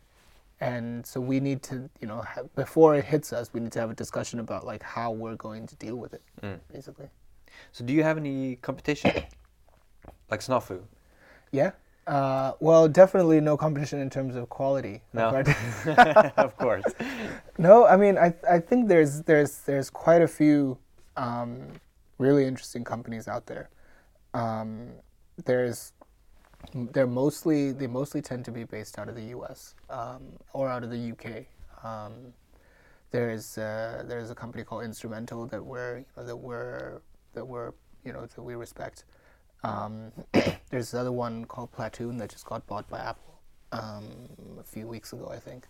And 0.61 1.07
so 1.07 1.21
we 1.21 1.41
need 1.41 1.63
to, 1.65 1.89
you 2.01 2.09
know, 2.09 2.21
ha- 2.21 2.43
before 2.55 2.95
it 2.95 3.05
hits 3.05 3.33
us, 3.33 3.53
we 3.55 3.61
need 3.61 3.73
to 3.73 3.81
have 3.81 3.91
a 3.91 3.95
discussion 3.95 4.41
about 4.41 4.67
like 4.67 4.83
how 4.83 5.11
we're 5.11 5.37
going 5.37 5.67
to 5.67 5.77
deal 5.77 5.97
with 5.97 6.13
it, 6.13 6.23
mm. 6.43 6.59
basically. 6.73 7.09
So 7.73 7.85
do 7.85 7.93
you 7.93 8.03
have 8.03 8.19
any 8.19 8.57
competition, 8.57 9.13
like 10.31 10.41
Snafu? 10.41 10.81
Yeah. 11.51 11.71
Uh, 12.11 12.55
well, 12.59 12.89
definitely 12.89 13.41
no 13.41 13.57
competition 13.57 14.01
in 14.01 14.11
terms 14.11 14.35
of 14.35 14.49
quality. 14.49 15.01
No. 15.13 15.31
Of 16.37 16.57
course. 16.57 16.85
no, 17.59 17.87
I 17.87 17.97
mean, 17.97 18.19
I 18.19 18.35
I 18.51 18.59
think 18.59 18.89
there's 18.89 19.23
there's 19.23 19.59
there's 19.59 19.91
quite 19.91 20.21
a 20.21 20.27
few 20.27 20.77
um, 21.17 21.69
really 22.19 22.47
interesting 22.47 22.83
companies 22.83 23.29
out 23.29 23.47
there. 23.47 23.71
Um, 24.35 24.89
there's 25.45 25.93
they're 26.75 27.07
mostly 27.07 27.71
they 27.71 27.87
mostly 27.87 28.21
tend 28.21 28.45
to 28.47 28.51
be 28.51 28.65
based 28.65 28.99
out 28.99 29.09
of 29.09 29.15
the 29.15 29.27
U.S. 29.37 29.77
Um, 29.89 30.23
or 30.53 30.69
out 30.69 30.83
of 30.83 30.91
the 30.91 31.13
UK. 31.13 31.47
Um, 31.85 32.35
there's 33.13 33.57
uh, 33.57 34.03
there's 34.09 34.31
a 34.31 34.35
company 34.35 34.65
called 34.65 34.83
Instrumental 34.83 35.47
that 35.47 35.65
we're 35.65 35.99
you 35.99 36.07
know, 36.17 36.25
that 36.25 36.37
we're 36.37 37.03
that 37.35 37.47
we're 37.47 37.73
you 38.05 38.13
know 38.13 38.27
that 38.27 38.43
we 38.43 38.57
respect. 38.57 39.05
Um, 39.63 40.13
there's 40.71 40.95
another 40.95 41.13
one 41.13 41.45
called 41.45 41.73
Platoon 41.73 42.17
that 42.19 42.31
just 42.31 42.47
got 42.47 42.67
bought 42.67 42.89
by 42.89 42.99
Apple 42.99 43.41
um, 43.73 44.07
a 44.59 44.63
few 44.65 44.87
weeks 44.87 45.13
ago, 45.13 45.31
I 45.33 45.39
think. 45.39 45.65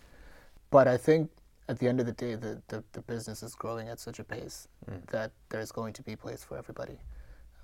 But 0.70 0.86
I 0.86 0.96
think 0.96 1.30
at 1.68 1.78
the 1.78 1.88
end 1.88 2.00
of 2.00 2.06
the 2.06 2.12
day, 2.12 2.34
the, 2.34 2.60
the, 2.68 2.82
the 2.92 3.02
business 3.02 3.42
is 3.42 3.54
growing 3.54 3.88
at 3.88 3.98
such 3.98 4.18
a 4.18 4.24
pace 4.24 4.68
that 5.10 5.32
there's 5.48 5.72
going 5.72 5.92
to 5.94 6.02
be 6.02 6.16
place 6.16 6.42
for 6.44 6.56
everybody. 6.56 6.98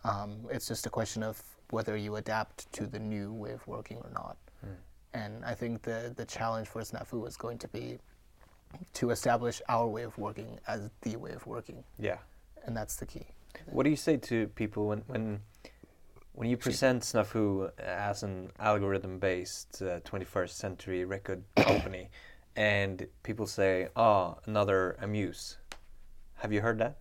Um, 0.04 0.38
it's 0.50 0.68
just 0.68 0.86
a 0.86 0.90
question 0.90 1.22
of 1.22 1.42
whether 1.70 1.96
you 1.96 2.16
adapt 2.16 2.72
to 2.74 2.86
the 2.86 2.98
new 2.98 3.32
way 3.32 3.52
of 3.52 3.66
working 3.66 3.98
or 3.98 4.10
not. 4.12 4.36
And 5.14 5.44
I 5.44 5.54
think 5.54 5.82
the, 5.82 6.12
the 6.14 6.26
challenge 6.26 6.68
for 6.68 6.82
Snafu 6.82 7.26
is 7.26 7.36
going 7.36 7.56
to 7.58 7.68
be 7.68 7.98
to 8.94 9.10
establish 9.10 9.62
our 9.68 9.86
way 9.86 10.02
of 10.02 10.16
working 10.18 10.58
as 10.68 10.90
the 11.00 11.16
way 11.16 11.32
of 11.32 11.46
working. 11.46 11.82
Yeah. 11.98 12.18
And 12.66 12.76
that's 12.76 12.96
the 12.96 13.06
key. 13.06 13.24
What 13.64 13.84
do 13.84 13.90
you 13.90 13.96
say 13.96 14.18
to 14.18 14.48
people 14.48 14.88
when 14.88 15.02
when 15.06 15.40
when 16.36 16.48
you 16.50 16.56
present 16.58 17.02
Snafu 17.02 17.70
as 17.78 18.22
an 18.22 18.50
algorithm-based 18.60 19.82
uh, 19.82 20.00
21st 20.00 20.50
century 20.50 21.04
record 21.04 21.42
company, 21.56 22.10
and 22.54 23.06
people 23.22 23.46
say, 23.46 23.88
"Ah, 23.96 24.34
another 24.46 24.96
Amuse"? 25.00 25.56
Have 26.36 26.52
you 26.52 26.60
heard 26.60 26.78
that? 26.78 26.98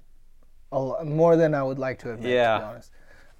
Oh, 0.71 1.03
more 1.03 1.35
than 1.35 1.53
I 1.53 1.61
would 1.63 1.77
like 1.79 1.99
to 1.99 2.11
admit, 2.13 2.23
to 2.23 2.59
be 2.59 2.63
honest. 2.63 2.91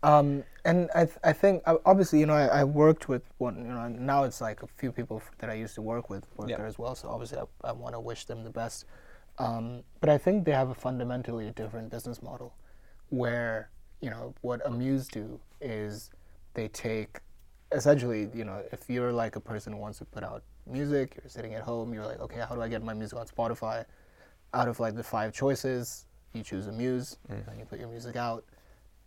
Um, 0.03 0.43
and 0.65 0.89
I, 0.93 1.05
th- 1.05 1.17
I 1.23 1.33
think 1.33 1.63
uh, 1.65 1.77
obviously, 1.85 2.19
you 2.19 2.25
know, 2.25 2.35
I, 2.35 2.47
I 2.61 2.63
worked 2.65 3.07
with 3.09 3.23
one. 3.37 3.55
You 3.57 3.63
know, 3.73 3.87
now 3.87 4.23
it's 4.25 4.41
like 4.41 4.63
a 4.63 4.67
few 4.67 4.91
people 4.91 5.17
f- 5.25 5.31
that 5.39 5.49
I 5.49 5.53
used 5.53 5.75
to 5.75 5.81
work 5.81 6.09
with 6.09 6.25
work 6.37 6.49
Yeah. 6.49 6.57
there 6.57 6.67
as 6.67 6.77
well. 6.77 6.93
So 6.95 7.07
obviously, 7.09 7.39
I, 7.39 7.69
I 7.69 7.71
want 7.71 7.95
to 7.95 7.99
wish 8.01 8.25
them 8.25 8.43
the 8.43 8.49
best. 8.51 8.85
Um, 9.39 9.83
but 10.01 10.09
I 10.09 10.17
think 10.17 10.45
they 10.45 10.51
have 10.51 10.69
a 10.69 10.75
fundamentally 10.75 11.49
different 11.55 11.89
business 11.89 12.21
model, 12.21 12.53
where 13.09 13.69
you 14.01 14.09
know 14.09 14.33
what 14.41 14.61
Amuse 14.65 15.07
do 15.07 15.39
is 15.65 16.11
they 16.53 16.67
take 16.69 17.19
essentially, 17.71 18.29
you 18.33 18.45
know, 18.45 18.63
if 18.71 18.89
you're 18.89 19.11
like 19.11 19.35
a 19.35 19.39
person 19.39 19.73
who 19.73 19.79
wants 19.79 19.97
to 19.97 20.05
put 20.05 20.23
out 20.23 20.43
music, 20.67 21.17
you're 21.21 21.29
sitting 21.29 21.53
at 21.55 21.61
home, 21.61 21.93
you're 21.93 22.05
like, 22.05 22.19
okay, 22.19 22.39
how 22.47 22.55
do 22.55 22.61
I 22.61 22.67
get 22.67 22.83
my 22.83 22.93
music 22.93 23.17
on 23.19 23.27
Spotify? 23.27 23.85
Out 24.53 24.67
of 24.67 24.79
like 24.79 24.95
the 24.95 25.03
five 25.03 25.33
choices, 25.33 26.05
you 26.33 26.43
choose 26.43 26.67
Amuse, 26.67 27.17
and 27.29 27.59
you 27.59 27.65
put 27.65 27.79
your 27.79 27.89
music 27.89 28.15
out, 28.15 28.45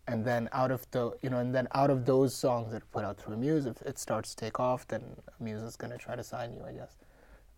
and 0.06 0.24
then 0.24 0.48
out 0.52 0.70
of 0.70 0.86
the, 0.90 1.12
you 1.22 1.30
know, 1.30 1.38
and 1.38 1.54
then 1.54 1.68
out 1.74 1.90
of 1.90 2.04
those 2.04 2.34
songs 2.34 2.72
that 2.72 2.82
are 2.82 2.86
put 2.92 3.04
out 3.04 3.18
through 3.18 3.34
Amuse, 3.34 3.66
if 3.66 3.80
it 3.82 3.98
starts 3.98 4.34
to 4.34 4.44
take 4.44 4.60
off, 4.60 4.86
then 4.88 5.02
muse 5.40 5.62
is 5.62 5.76
going 5.76 5.92
to 5.92 5.98
try 5.98 6.16
to 6.16 6.24
sign 6.24 6.52
you, 6.52 6.62
I 6.66 6.72
guess. 6.72 6.96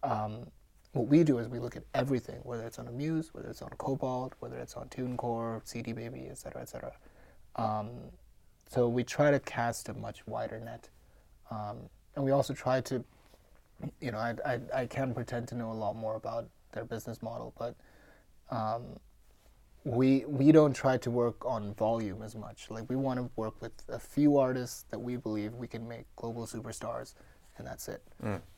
Um, 0.03 0.47
what 0.93 1.07
we 1.07 1.23
do 1.23 1.39
is 1.39 1.49
we 1.49 1.61
look 1.61 1.77
at 1.77 1.85
everything, 1.95 2.41
whether 2.43 2.65
it's 2.65 2.79
on 2.79 2.89
Amuse, 2.89 3.33
whether 3.33 3.49
it's 3.49 3.63
on 3.63 3.71
Kobalt, 3.79 4.33
whether 4.41 4.59
it's 4.59 4.75
on 4.75 4.89
TuneCore, 4.89 5.63
CD 5.65 5.93
Baby, 5.93 6.27
et 6.29 6.39
cetera, 6.39 6.63
et 6.63 6.69
cetera. 6.69 6.93
Um, 7.57 7.91
so 8.71 8.89
we 8.89 9.03
try 9.03 9.33
to 9.33 9.41
cast 9.41 9.89
a 9.89 9.95
much 9.95 10.27
wider 10.27 10.61
net, 10.61 10.89
um, 11.51 11.77
and 12.15 12.25
we 12.25 12.31
also 12.31 12.55
try 12.55 12.81
to, 12.83 13.05
you 14.01 14.13
know, 14.13 14.19
I, 14.19 14.35
I 14.47 14.61
I 14.83 14.87
can 14.87 15.13
pretend 15.13 15.49
to 15.49 15.57
know 15.57 15.73
a 15.73 15.75
lot 15.75 15.97
more 15.97 16.15
about 16.15 16.49
their 16.73 16.85
business 16.85 17.21
model, 17.21 17.53
but 17.59 17.75
um, 18.51 18.85
we 19.85 20.25
we 20.27 20.53
don't 20.53 20.73
try 20.75 20.97
to 20.99 21.11
work 21.11 21.45
on 21.45 21.75
volume 21.75 22.23
as 22.23 22.37
much. 22.37 22.71
Like 22.71 22.89
we 22.89 22.95
want 22.97 23.19
to 23.19 23.29
work 23.35 23.61
with 23.61 23.73
a 23.89 23.99
few 23.99 24.39
artists 24.39 24.85
that 24.91 24.99
we 25.01 25.17
believe 25.17 25.55
we 25.55 25.67
can 25.67 25.89
make 25.89 26.05
global 26.15 26.47
superstars, 26.47 27.15
and 27.59 27.67
that's 27.67 27.89
it. 27.89 28.03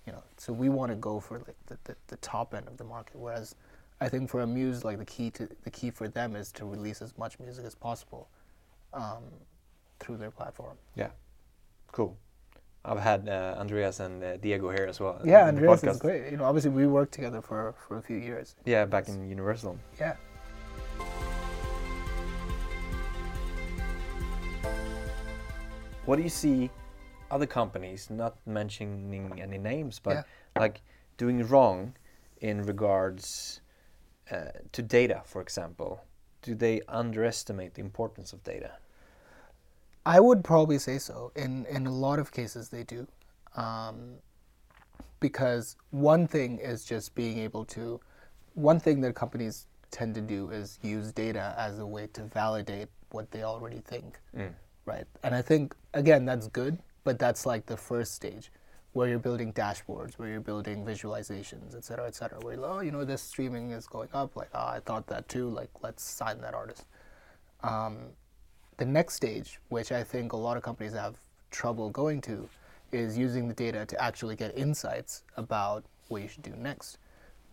You 0.07 0.13
know, 0.13 0.23
so 0.37 0.53
we 0.53 0.69
want 0.69 0.91
to 0.93 0.97
go 0.97 1.21
for 1.21 1.39
like 1.39 1.57
the, 1.67 1.79
the, 1.85 1.97
the 2.09 2.17
top 2.17 2.55
end 2.55 2.69
of 2.69 2.77
the 2.77 2.85
market. 2.85 3.17
Whereas, 3.19 3.55
I 4.01 4.11
think 4.11 4.29
for 4.29 4.41
Amuse, 4.43 4.85
like 4.85 4.99
the 4.99 5.07
key 5.07 5.31
to 5.31 5.49
the 5.65 5.71
key 5.71 5.91
for 5.91 6.07
them 6.07 6.37
is 6.37 6.53
to 6.53 6.67
release 6.67 7.01
as 7.01 7.17
much 7.17 7.39
music 7.41 7.65
as 7.65 7.75
possible 7.75 8.29
um, 8.93 9.23
through 10.03 10.19
their 10.19 10.31
platform. 10.31 10.77
Yeah. 10.97 11.11
Cool. 11.93 12.17
I've 12.85 12.99
had 12.99 13.29
uh, 13.29 13.55
Andreas 13.59 14.01
and 14.01 14.23
uh, 14.23 14.37
Diego 14.39 14.71
here 14.71 14.87
as 14.89 14.99
well. 14.99 15.21
Yeah, 15.25 15.47
Andreas 15.47 15.85
is 15.85 15.99
great. 15.99 16.31
You 16.33 16.37
know, 16.39 16.45
obviously 16.45 16.71
we 16.71 16.87
worked 16.87 17.15
together 17.15 17.41
for 17.41 17.75
for 17.87 17.99
a 17.99 18.03
few 18.03 18.17
years. 18.17 18.57
Yeah, 18.65 18.85
back 18.87 19.09
in 19.09 19.29
Universal. 19.29 19.79
Yeah. 20.01 20.17
What 26.07 26.17
do 26.17 26.23
you 26.23 26.29
see 26.29 26.71
other 27.31 27.47
companies, 27.47 28.11
not 28.11 28.37
mentioning 28.47 29.41
any 29.41 29.59
names, 29.59 30.01
but 30.01 30.15
Yeah. 30.15 30.23
like 30.61 30.83
doing 31.17 31.47
wrong 31.47 31.95
in 32.41 32.63
regards 32.63 33.61
uh, 34.31 34.51
to 34.73 34.83
data, 34.83 35.23
for 35.25 35.41
example? 35.41 36.05
Do 36.43 36.55
they 36.57 36.81
underestimate 36.89 37.75
the 37.75 37.81
importance 37.81 38.33
of 38.33 38.43
data? 38.43 38.73
I 40.05 40.21
would 40.21 40.43
probably 40.43 40.79
say 40.79 40.99
so. 40.99 41.33
In 41.37 41.67
in 41.67 41.87
a 41.87 41.93
lot 41.93 42.19
of 42.19 42.33
cases, 42.33 42.69
they 42.69 42.83
do, 42.83 43.07
um, 43.57 44.15
because 45.21 45.77
one 45.91 46.27
thing 46.27 46.59
is 46.59 46.85
just 46.85 47.15
being 47.15 47.39
able 47.39 47.65
to. 47.67 48.01
One 48.55 48.81
thing 48.81 49.01
that 49.03 49.15
companies 49.15 49.67
tend 49.91 50.15
to 50.15 50.21
do 50.21 50.51
is 50.51 50.79
use 50.83 51.13
data 51.13 51.55
as 51.57 51.79
a 51.79 51.87
way 51.87 52.09
to 52.15 52.23
validate 52.25 52.89
what 53.11 53.31
they 53.31 53.43
already 53.43 53.81
think, 53.81 54.19
right? 54.87 55.07
And 55.23 55.35
I 55.35 55.43
think 55.43 55.75
again 55.95 56.25
that's 56.25 56.49
good, 56.49 56.79
but 57.05 57.19
that's 57.19 57.47
like 57.47 57.67
the 57.67 57.77
first 57.77 58.15
stage, 58.15 58.51
where 58.93 59.09
you're 59.09 59.19
building 59.19 59.53
dashboards, 59.53 60.15
where 60.15 60.29
you're 60.29 60.41
building 60.41 60.85
visualizations, 60.85 61.77
et 61.77 61.85
cetera, 61.85 62.07
et 62.07 62.15
cetera. 62.15 62.39
Where 62.41 62.55
you're, 62.57 62.67
oh, 62.67 62.81
you 62.81 62.91
know, 62.91 63.05
this 63.05 63.23
streaming 63.23 63.71
is 63.71 63.87
going 63.87 64.09
up. 64.13 64.35
Like, 64.35 64.51
oh, 64.55 64.67
I 64.67 64.81
thought 64.85 65.07
that 65.07 65.29
too. 65.29 65.49
Like, 65.49 65.71
let's 65.83 66.03
sign 66.03 66.41
that 66.41 66.55
artist. 66.55 66.87
Um, 67.63 67.99
the 68.83 68.91
next 68.91 69.15
stage, 69.15 69.61
which 69.69 69.93
I 69.93 70.03
think 70.03 70.33
a 70.33 70.37
lot 70.37 70.57
of 70.57 70.65
companies 70.65 70.93
have 70.95 71.15
trouble 71.53 71.89
going 71.91 72.21
to, 72.23 72.49
is 72.91 73.17
using 73.17 73.47
the 73.47 73.55
data 73.55 73.87
to 73.87 74.03
actually 74.03 74.35
get 74.35 74.59
insights 74.59 75.23
about 75.37 75.85
what 76.09 76.21
you 76.21 76.27
should 76.27 76.43
do 76.43 76.55
next. 76.57 76.99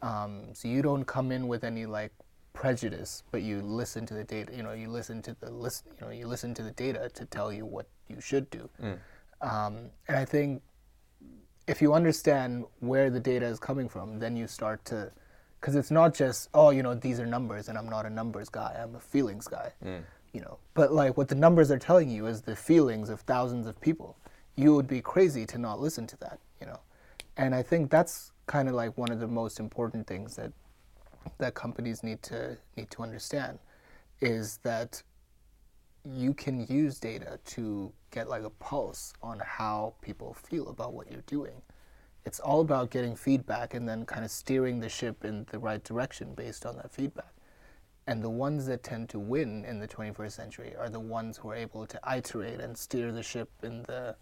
Um, 0.02 0.46
so 0.54 0.68
you 0.68 0.82
don't 0.82 1.06
come 1.06 1.32
in 1.32 1.48
with 1.48 1.64
any 1.64 1.86
like 1.86 2.12
prejudice, 2.54 3.22
but 3.30 3.44
you 3.44 3.62
listen 3.62 4.08
to 4.08 4.16
the 4.16 4.24
data. 4.24 4.56
You 4.56 4.64
know, 4.64 4.74
you 4.74 4.90
listen 4.90 5.22
to 5.22 5.36
the 5.40 5.52
list. 5.52 5.86
You 6.00 6.08
know, 6.08 6.12
you 6.12 6.26
listen 6.26 6.56
to 6.56 6.64
the 6.64 6.72
data 6.72 7.12
to 7.14 7.26
tell 7.26 7.54
you 7.54 7.64
what 7.64 7.86
you 8.08 8.20
should 8.20 8.50
do. 8.50 8.68
Um, 9.42 9.92
and 10.08 10.18
I 10.18 10.26
think 10.26 10.64
if 11.68 11.80
you 11.80 11.94
understand 11.94 12.66
where 12.80 13.12
the 13.12 13.20
data 13.20 13.46
is 13.46 13.60
coming 13.60 13.88
from, 13.88 14.18
then 14.18 14.36
you 14.36 14.48
start 14.48 14.84
to 14.86 15.12
because 15.60 15.76
it's 15.76 15.92
not 15.92 16.14
just 16.16 16.50
oh 16.54 16.70
you 16.70 16.82
know 16.82 16.96
these 16.96 17.20
are 17.20 17.26
numbers 17.26 17.68
and 17.68 17.78
I'm 17.78 17.90
not 17.90 18.06
a 18.06 18.10
numbers 18.10 18.50
guy 18.50 18.80
I'm 18.82 18.96
a 18.96 19.00
feelings 19.00 19.48
guy 19.48 19.74
you 20.34 20.42
know 20.42 20.58
but 20.74 20.92
like 20.94 21.18
what 21.18 21.28
the 21.28 21.36
numbers 21.36 21.72
are 21.72 21.80
telling 21.80 22.10
you 22.10 22.28
is 22.28 22.42
the 22.42 22.56
feelings 22.56 23.10
of 23.10 23.22
thousands 23.22 23.68
of 23.68 23.80
people 23.82 24.18
you 24.56 24.76
would 24.76 24.88
be 24.88 25.02
crazy 25.02 25.46
to 25.46 25.58
not 25.58 25.80
listen 25.80 26.06
to 26.06 26.18
that 26.18 26.40
you 26.60 26.68
know 26.68 26.80
and 27.38 27.56
I 27.56 27.62
think 27.62 27.90
that's 27.90 28.34
kind 28.48 28.68
of 28.68 28.76
like 28.76 28.98
one 28.98 29.12
of 29.12 29.20
the 29.20 29.28
most 29.28 29.60
important 29.60 30.06
things 30.08 30.36
that 30.36 30.52
that 31.38 31.54
companies 31.54 32.04
need 32.04 32.22
to 32.24 32.58
need 32.76 32.90
to 32.92 33.02
understand 33.02 33.60
is 34.20 34.58
that 34.64 35.02
you 36.04 36.34
can 36.34 36.66
use 36.68 37.00
data 37.00 37.40
to 37.46 37.92
get 38.12 38.28
like 38.28 38.44
a 38.44 38.50
pulse 38.50 39.14
on 39.22 39.40
how 39.40 39.94
people 40.02 40.34
feel 40.34 40.70
about 40.70 40.94
what 40.94 41.12
you're 41.12 41.22
doing. 41.28 41.62
It's 42.26 42.40
all 42.40 42.62
about 42.62 42.90
getting 42.90 43.16
feedback 43.16 43.74
and 43.74 43.88
then 43.88 44.06
kind 44.06 44.26
of 44.26 44.32
steering 44.32 44.80
the 44.80 44.90
ship 44.90 45.24
in 45.24 45.46
the 45.52 45.60
right 45.60 45.84
direction 45.84 46.34
based 46.34 46.66
on 46.66 46.76
that 46.78 46.92
feedback. 46.92 47.32
And 48.10 48.24
the 48.24 48.30
ones 48.30 48.66
that 48.66 48.82
tend 48.82 49.08
to 49.10 49.20
win 49.20 49.64
in 49.66 49.80
the 49.80 49.88
21st 49.88 50.32
century 50.32 50.74
are 50.76 50.90
the 50.90 51.00
ones 51.00 51.38
who 51.38 51.52
are 51.52 51.56
able 51.56 51.86
to 51.86 52.00
iterate 52.12 52.60
and 52.60 52.76
steer 52.76 53.12
the 53.12 53.22
ship 53.22 53.52
in 53.62 53.84
the 53.84 54.16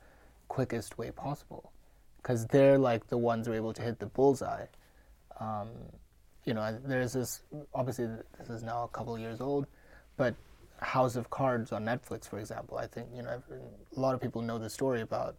quickest 0.49 0.97
way 0.97 1.09
possible. 1.09 1.71
Because 2.17 2.45
they're 2.47 2.77
like 2.77 3.07
the 3.07 3.17
ones 3.17 3.47
who 3.47 3.53
are 3.53 3.55
able 3.55 3.71
to 3.71 3.81
hit 3.81 3.97
the 3.97 4.07
bullseye. 4.07 4.65
Um, 5.39 5.69
you 6.43 6.53
know, 6.53 6.77
there's 6.83 7.13
this, 7.13 7.43
obviously, 7.73 8.09
this 8.37 8.49
is 8.49 8.61
now 8.61 8.83
a 8.83 8.89
couple 8.89 9.17
years 9.17 9.39
old, 9.39 9.67
but 10.17 10.35
House 10.81 11.15
of 11.15 11.29
Cards 11.29 11.71
on 11.71 11.85
Netflix, 11.85 12.27
for 12.27 12.39
example, 12.39 12.77
I 12.77 12.87
think, 12.87 13.07
you 13.15 13.21
know, 13.21 13.41
a 13.95 13.99
lot 13.99 14.13
of 14.13 14.19
people 14.19 14.41
know 14.41 14.59
the 14.59 14.69
story 14.69 14.99
about 14.99 15.37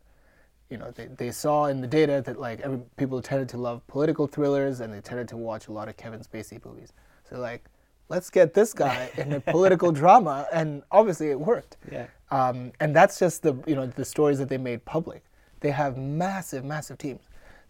you 0.71 0.79
know, 0.79 0.91
they, 0.91 1.07
they 1.07 1.31
saw 1.31 1.67
in 1.67 1.83
the 1.83 1.87
data 1.87 2.23
that 2.25 2.41
like 2.41 2.61
every, 2.61 2.81
people 2.97 3.21
tended 3.21 3.49
to 3.51 3.59
love 3.59 3.87
political 3.87 4.27
thrillers 4.27 4.81
and 4.81 4.93
they 4.93 5.01
tended 5.01 5.29
to 5.29 5.37
watch 5.37 5.69
a 5.69 5.73
lot 5.73 5.89
of 5.89 5.97
Kevin 5.99 6.21
Spacey 6.21 6.63
movies. 6.65 6.93
So 7.29 7.39
like, 7.39 7.69
let's 8.09 8.31
get 8.31 8.55
this 8.55 8.73
guy 8.73 9.11
in 9.17 9.33
a 9.33 9.41
political 9.41 9.93
drama, 9.93 10.47
and 10.53 10.83
obviously 10.91 11.31
it 11.31 11.41
worked. 11.41 11.77
Yeah. 11.91 12.07
Um, 12.31 12.73
and 12.81 12.95
that's 12.95 13.19
just 13.19 13.43
the 13.43 13.57
you 13.67 13.75
know 13.75 13.87
the 13.87 14.05
stories 14.05 14.39
that 14.39 14.49
they 14.49 14.59
made 14.59 14.85
public. 14.85 15.25
They 15.61 15.71
have 15.71 15.97
massive, 15.97 16.65
massive 16.65 16.99
teams. 16.99 17.23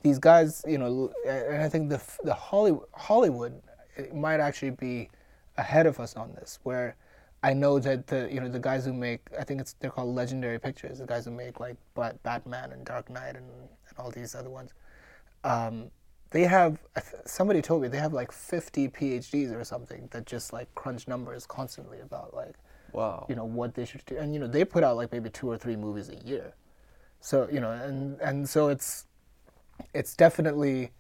These 0.03 0.19
guys, 0.19 0.65
you 0.67 0.79
know, 0.79 1.13
and 1.27 1.63
I 1.63 1.69
think 1.69 1.91
the 1.91 2.01
the 2.25 2.35
Hollywood 2.35 2.87
Hollywood 2.93 3.61
might 4.13 4.41
actually 4.41 4.71
be 4.71 5.11
ahead 5.57 5.87
of 5.87 5.99
us 5.99 6.17
on 6.17 6.33
this, 6.35 6.59
where 6.63 6.97
I 7.43 7.53
know 7.55 7.79
that 7.79 8.07
the 8.07 8.29
you 8.33 8.41
know 8.41 8.49
the 8.49 8.59
guys 8.59 8.85
who 8.85 8.93
make 8.93 9.21
I 9.39 9.45
think 9.45 9.61
it's 9.61 9.75
they're 9.75 9.91
called 9.91 10.15
Legendary 10.15 10.59
Pictures, 10.59 10.99
the 10.99 11.07
guys 11.07 11.25
who 11.25 11.31
make 11.31 11.61
like 11.61 11.77
Batman 12.23 12.73
and 12.73 12.85
Dark 12.85 13.11
Knight 13.11 13.37
and, 13.37 13.49
and 13.89 13.99
all 13.99 14.11
these 14.11 14.35
other 14.35 14.51
ones. 14.51 14.73
Um, 15.45 15.91
they 16.31 16.43
have 16.43 16.79
somebody 17.25 17.63
told 17.63 17.83
me 17.83 17.89
they 17.89 17.99
have 17.99 18.13
like 18.13 18.33
50 18.33 18.89
PhDs 18.89 19.55
or 19.55 19.65
something 19.65 20.09
that 20.11 20.27
just 20.27 20.53
like 20.53 20.73
crunch 20.75 21.09
numbers 21.09 21.47
constantly 21.47 22.01
about 22.01 22.35
like 22.35 22.55
wow 22.93 23.27
you 23.29 23.35
know 23.35 23.45
what 23.45 23.75
they 23.75 23.85
should 23.85 24.05
do 24.07 24.17
and 24.17 24.35
you 24.35 24.41
know 24.41 24.47
they 24.47 24.65
put 24.65 24.83
out 24.83 24.97
like 24.97 25.13
maybe 25.13 25.31
two 25.31 25.49
or 25.49 25.57
three 25.57 25.77
movies 25.77 26.09
a 26.09 26.17
year 26.27 26.55
so 27.21 27.49
you 27.53 27.61
know 27.61 27.71
and 27.71 28.21
and 28.21 28.49
so 28.49 28.69
it's 28.69 29.07
it's 29.95 30.15
definitely 30.15 30.91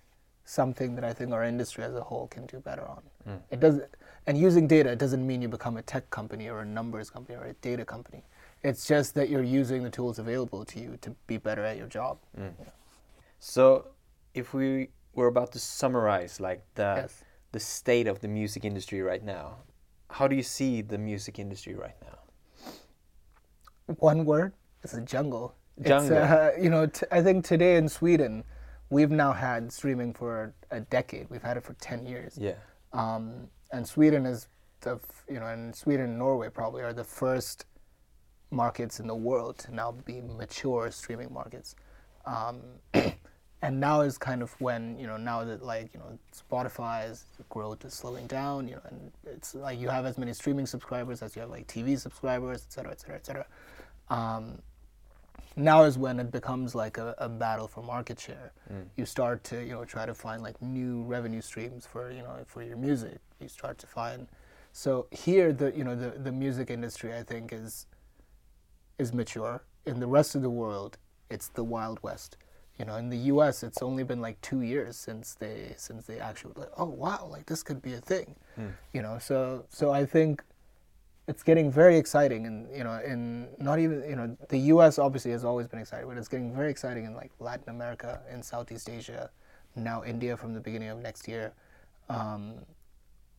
something 0.49 0.95
that 0.95 1.05
I 1.05 1.12
think 1.12 1.33
our 1.33 1.45
industry 1.45 1.85
as 1.85 1.95
a 1.95 2.01
whole 2.01 2.26
can 2.29 2.47
do 2.47 2.59
better 2.59 2.87
on. 2.87 3.03
Mm. 3.29 3.41
It 3.51 3.61
does, 3.61 3.81
and 4.26 4.39
using 4.39 4.66
data 4.66 4.97
doesn't 4.97 5.26
mean 5.26 5.43
you 5.43 5.49
become 5.49 5.76
a 5.76 5.83
tech 5.83 6.09
company 6.09 6.49
or 6.49 6.61
a 6.61 6.64
numbers 6.64 7.11
company 7.11 7.37
or 7.37 7.45
a 7.45 7.53
data 7.55 7.85
company. 7.85 8.24
It's 8.62 8.87
just 8.87 9.14
that 9.14 9.29
you're 9.29 9.43
using 9.43 9.83
the 9.83 9.91
tools 9.91 10.18
available 10.18 10.64
to 10.64 10.81
you 10.81 10.99
to 11.03 11.11
be 11.26 11.37
better 11.37 11.64
at 11.64 11.76
your 11.76 11.87
job. 11.87 12.18
Mm. 12.39 12.53
So, 13.39 13.89
if 14.35 14.55
we 14.55 14.89
were 15.19 15.27
about 15.27 15.53
to 15.53 15.59
summarize 15.59 16.41
like 16.41 16.62
the 16.75 16.95
yes. 17.03 17.25
the 17.53 17.61
state 17.61 18.07
of 18.07 18.21
the 18.21 18.29
music 18.29 18.64
industry 18.64 19.03
right 19.03 19.23
now, 19.23 19.57
how 20.11 20.29
do 20.29 20.37
you 20.37 20.43
see 20.43 20.83
the 20.83 20.99
music 20.99 21.39
industry 21.39 21.75
right 21.75 21.97
now? 22.03 22.19
One 23.99 24.25
word: 24.25 24.53
it's 24.83 24.95
a 24.95 25.01
jungle. 25.01 25.55
Jungle. 25.83 26.16
It's, 26.16 26.31
uh, 26.33 26.53
you 26.61 26.71
know, 26.71 26.89
I 27.11 27.23
think 27.23 27.45
today 27.45 27.77
in 27.77 27.89
Sweden 27.89 28.45
we've 28.91 29.11
now 29.11 29.33
had 29.33 29.71
streaming 29.73 30.14
for 30.14 30.55
a 30.71 30.81
decade. 30.81 31.29
We've 31.29 31.43
had 31.43 31.57
it 31.57 31.64
for 31.64 31.75
ten 31.75 32.07
years. 32.07 32.39
Yeah. 32.41 32.55
Um, 32.93 33.49
and 33.73 33.87
Sweden 33.87 34.25
is 34.25 34.49
the 34.81 35.01
you 35.29 35.41
know, 35.41 35.47
and 35.47 35.75
Sweden 35.75 36.07
and 36.07 36.19
Norway 36.19 36.49
probably 36.49 36.83
are 36.83 36.93
the 36.93 37.05
first 37.05 37.66
markets 38.51 39.01
in 39.01 39.07
the 39.07 39.14
world 39.14 39.59
to 39.59 39.75
now 39.75 39.93
be 39.93 40.21
mature 40.21 40.91
streaming 40.91 41.33
markets. 41.33 41.75
Um, 42.25 42.61
and 43.62 43.80
now 43.80 44.02
is 44.02 44.18
kind 44.18 44.42
of 44.42 44.52
when 44.61 44.98
you 44.98 45.06
know 45.06 45.16
now 45.16 45.44
that 45.44 45.62
like 45.64 45.90
you 45.92 46.00
know 46.00 46.18
Spotify's 46.32 47.24
growth 47.48 47.84
is 47.84 47.94
slowing 47.94 48.26
down, 48.26 48.68
you 48.68 48.74
know, 48.76 48.82
and 48.88 49.12
it's 49.26 49.54
like 49.54 49.78
you 49.78 49.88
have 49.88 50.06
as 50.06 50.16
many 50.16 50.32
streaming 50.32 50.66
subscribers 50.66 51.22
as 51.22 51.34
you 51.34 51.40
have 51.40 51.50
like 51.50 51.66
TV 51.66 51.98
subscribers, 51.98 52.64
et 52.66 52.72
cetera, 52.72 52.92
et 52.92 53.00
cetera, 53.00 53.16
et 53.16 53.26
cetera. 53.26 53.46
Um, 54.11 54.62
now 55.56 55.82
is 55.82 55.98
when 55.98 56.20
it 56.20 56.30
becomes 56.30 56.74
like 56.74 56.98
a, 56.98 57.14
a 57.18 57.28
battle 57.28 57.66
for 57.66 57.82
market 57.82 58.20
share. 58.20 58.52
Mm. 58.72 58.86
You 58.96 59.04
start 59.04 59.42
to 59.44 59.61
you 59.61 59.72
know 59.72 59.84
try 59.84 60.06
to 60.06 60.14
find 60.14 60.40
like 60.42 60.61
new 60.62 61.02
revenue 61.02 61.40
streams 61.40 61.84
for 61.86 62.12
you 62.12 62.22
know 62.22 62.36
for 62.46 62.62
your 62.62 62.76
music. 62.76 63.18
You 63.40 63.48
start 63.48 63.78
to 63.78 63.86
find 63.86 64.28
so 64.72 65.06
here 65.11 65.52
the 65.52 65.72
you 65.76 65.82
know 65.82 65.96
the 65.96 66.11
the 66.11 66.30
music 66.30 66.70
industry 66.70 67.12
I 67.12 67.24
think 67.24 67.52
is 67.52 67.86
is 68.98 69.12
mature. 69.12 69.62
In 69.84 69.98
the 69.98 70.06
rest 70.06 70.34
of 70.34 70.42
the 70.42 70.50
world, 70.50 70.98
it's 71.30 71.48
the 71.48 71.64
wild 71.64 71.98
west. 72.02 72.36
You 72.79 72.85
know, 72.85 72.97
in 72.97 73.11
the 73.11 73.16
U.S., 73.16 73.64
it's 73.64 73.83
only 73.83 74.05
been 74.05 74.20
like 74.20 74.41
two 74.41 74.61
years 74.61 74.97
since 74.97 75.35
they 75.35 75.74
since 75.76 76.07
they 76.07 76.20
actually 76.20 76.55
like, 76.57 76.70
oh 76.76 76.85
wow, 76.85 77.29
like 77.31 77.47
this 77.47 77.62
could 77.62 77.83
be 77.83 77.95
a 77.95 78.01
thing. 78.01 78.37
Mm. 78.59 78.72
You 78.93 79.03
know, 79.03 79.18
so 79.18 79.64
so 79.68 79.91
I 79.91 80.07
think 80.07 80.43
it's 81.29 81.43
getting 81.43 81.70
very 81.70 81.99
exciting 81.99 82.47
and 82.47 82.74
you 82.74 82.83
know 82.83 82.99
in 83.05 83.49
not 83.59 83.79
even 83.79 84.03
you 84.09 84.16
know 84.16 84.37
the 84.49 84.59
US 84.72 84.99
obviously 84.99 85.31
has 85.31 85.45
always 85.45 85.68
been 85.68 85.79
exciting 85.79 86.09
but 86.09 86.16
it's 86.16 86.26
getting 86.26 86.53
very 86.55 86.70
exciting 86.70 87.05
in 87.05 87.14
like 87.14 87.31
Latin 87.39 87.68
America 87.68 88.20
in 88.33 88.43
Southeast 88.43 88.89
Asia 88.89 89.31
now 89.76 90.03
India 90.03 90.37
from 90.37 90.55
the 90.55 90.61
beginning 90.61 90.89
of 90.89 90.99
next 90.99 91.29
year 91.29 91.53
um, 92.09 92.55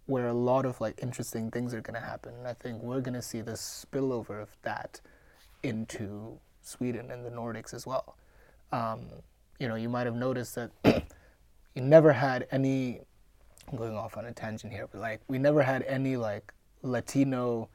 where 0.06 0.28
a 0.28 0.34
lot 0.34 0.66
of 0.66 0.80
like 0.80 1.00
interesting 1.02 1.50
things 1.50 1.74
are 1.74 1.82
going 1.82 2.00
to 2.00 2.08
happen 2.08 2.34
and 2.36 2.48
I 2.48 2.54
think 2.54 2.84
we're 2.84 3.02
going 3.02 3.16
to 3.16 3.24
see 3.24 3.42
the 3.42 3.54
spillover 3.54 4.40
of 4.40 4.56
that 4.62 5.02
into 5.64 6.38
Sweden 6.62 7.10
and 7.10 7.26
the 7.26 7.32
Nordics 7.32 7.74
as 7.74 7.88
well 7.88 8.16
um, 8.72 9.08
you 9.60 9.68
know 9.68 9.76
you 9.76 9.89
might 9.89 10.05
have 10.05 10.16
noticed 10.16 10.55
that 10.55 10.72
you 11.76 11.82
never 11.82 12.14
had 12.14 12.47
any 12.51 13.01
I'm 13.72 13.78
going 13.78 13.95
off 13.95 14.18
on 14.18 14.26
a 14.26 14.32
tangent 14.32 14.74
here 14.74 14.88
but 14.91 14.99
like 14.99 15.22
we 15.28 15.38
never 15.38 15.62
had 15.62 15.84
any 15.84 16.18
like 16.18 16.53
Latino 16.82 17.70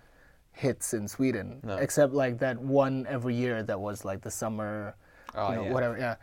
hits 0.54 0.94
in 0.94 1.08
Sweden, 1.08 1.60
no. 1.62 1.76
except 1.76 2.12
like 2.12 2.38
that 2.38 2.58
one 2.58 3.06
every 3.08 3.34
year 3.34 3.62
that 3.62 3.78
was 3.78 4.04
like 4.04 4.22
the 4.22 4.30
summer, 4.30 4.96
oh, 5.34 5.50
you 5.50 5.56
know, 5.56 5.64
yeah. 5.64 5.72
whatever. 5.72 5.98
Yeah. 5.98 6.16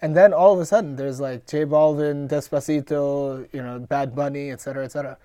And 0.00 0.16
then 0.16 0.32
all 0.32 0.54
of 0.54 0.60
a 0.60 0.66
sudden, 0.66 0.96
there's 0.96 1.20
like 1.20 1.46
J 1.46 1.64
Balvin, 1.64 2.28
Despacito, 2.28 3.46
you 3.52 3.62
know, 3.62 3.78
Bad 3.78 4.14
Bunny, 4.14 4.50
etc., 4.50 4.84
etc. 4.84 5.18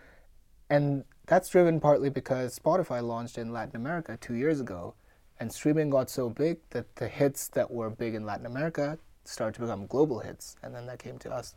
And 0.69 1.03
that's 1.26 1.49
driven 1.49 1.80
partly 1.80 2.09
because 2.09 2.57
Spotify 2.59 3.01
launched 3.01 3.38
in 3.38 3.53
Latin 3.53 3.76
America 3.76 4.17
two 4.19 4.34
years 4.34 4.59
ago, 4.59 4.93
and 5.39 5.51
streaming 5.51 5.89
got 5.89 6.09
so 6.09 6.30
big 6.30 6.57
that 6.71 6.95
the 6.95 7.07
hits 7.07 7.47
that 7.49 7.71
were 7.71 7.89
big 7.89 8.13
in 8.13 8.26
Latin 8.26 8.45
America 8.45 8.97
started 9.26 9.55
to 9.55 9.61
become 9.61 9.88
global 9.88 10.19
hits, 10.19 10.55
and 10.63 10.74
then 10.76 10.86
that 10.88 10.99
came 10.99 11.17
to 11.19 11.32
us. 11.32 11.55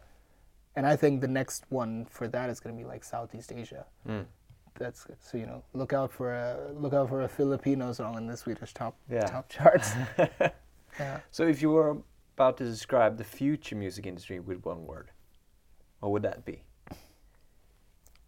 And 0.75 0.87
I 0.87 0.97
think 0.97 1.21
the 1.21 1.29
next 1.29 1.65
one 1.71 2.05
for 2.05 2.29
that 2.29 2.51
is 2.51 2.61
going 2.61 2.77
to 2.77 2.83
be 2.83 2.87
like 2.87 3.03
Southeast 3.03 3.53
Asia. 3.53 3.87
Mm 4.07 4.27
that's. 4.79 5.07
So 5.21 5.39
you 5.39 5.47
know, 5.47 5.63
look 5.75 5.93
out 5.93 6.13
for 6.13 6.35
a 6.35 6.73
look 6.75 6.95
out 6.95 7.09
for 7.09 7.23
a 7.23 7.29
Filipino 7.29 7.93
song 7.93 8.17
in 8.17 8.27
the 8.27 8.37
Swedish 8.37 8.73
top 8.73 8.97
yeah. 9.11 9.27
top 9.27 9.49
charts. 9.49 9.93
yeah. 10.99 11.21
So 11.31 11.47
if 11.47 11.63
you 11.63 11.71
were 11.71 11.99
about 12.37 12.57
to 12.59 12.65
describe 12.65 13.19
the 13.19 13.25
future 13.25 13.77
music 13.77 14.07
industry 14.07 14.41
with 14.41 14.65
one 14.65 14.87
word, 14.87 15.11
what 16.01 16.13
would 16.13 16.23
that 16.23 16.45
be? 16.45 16.63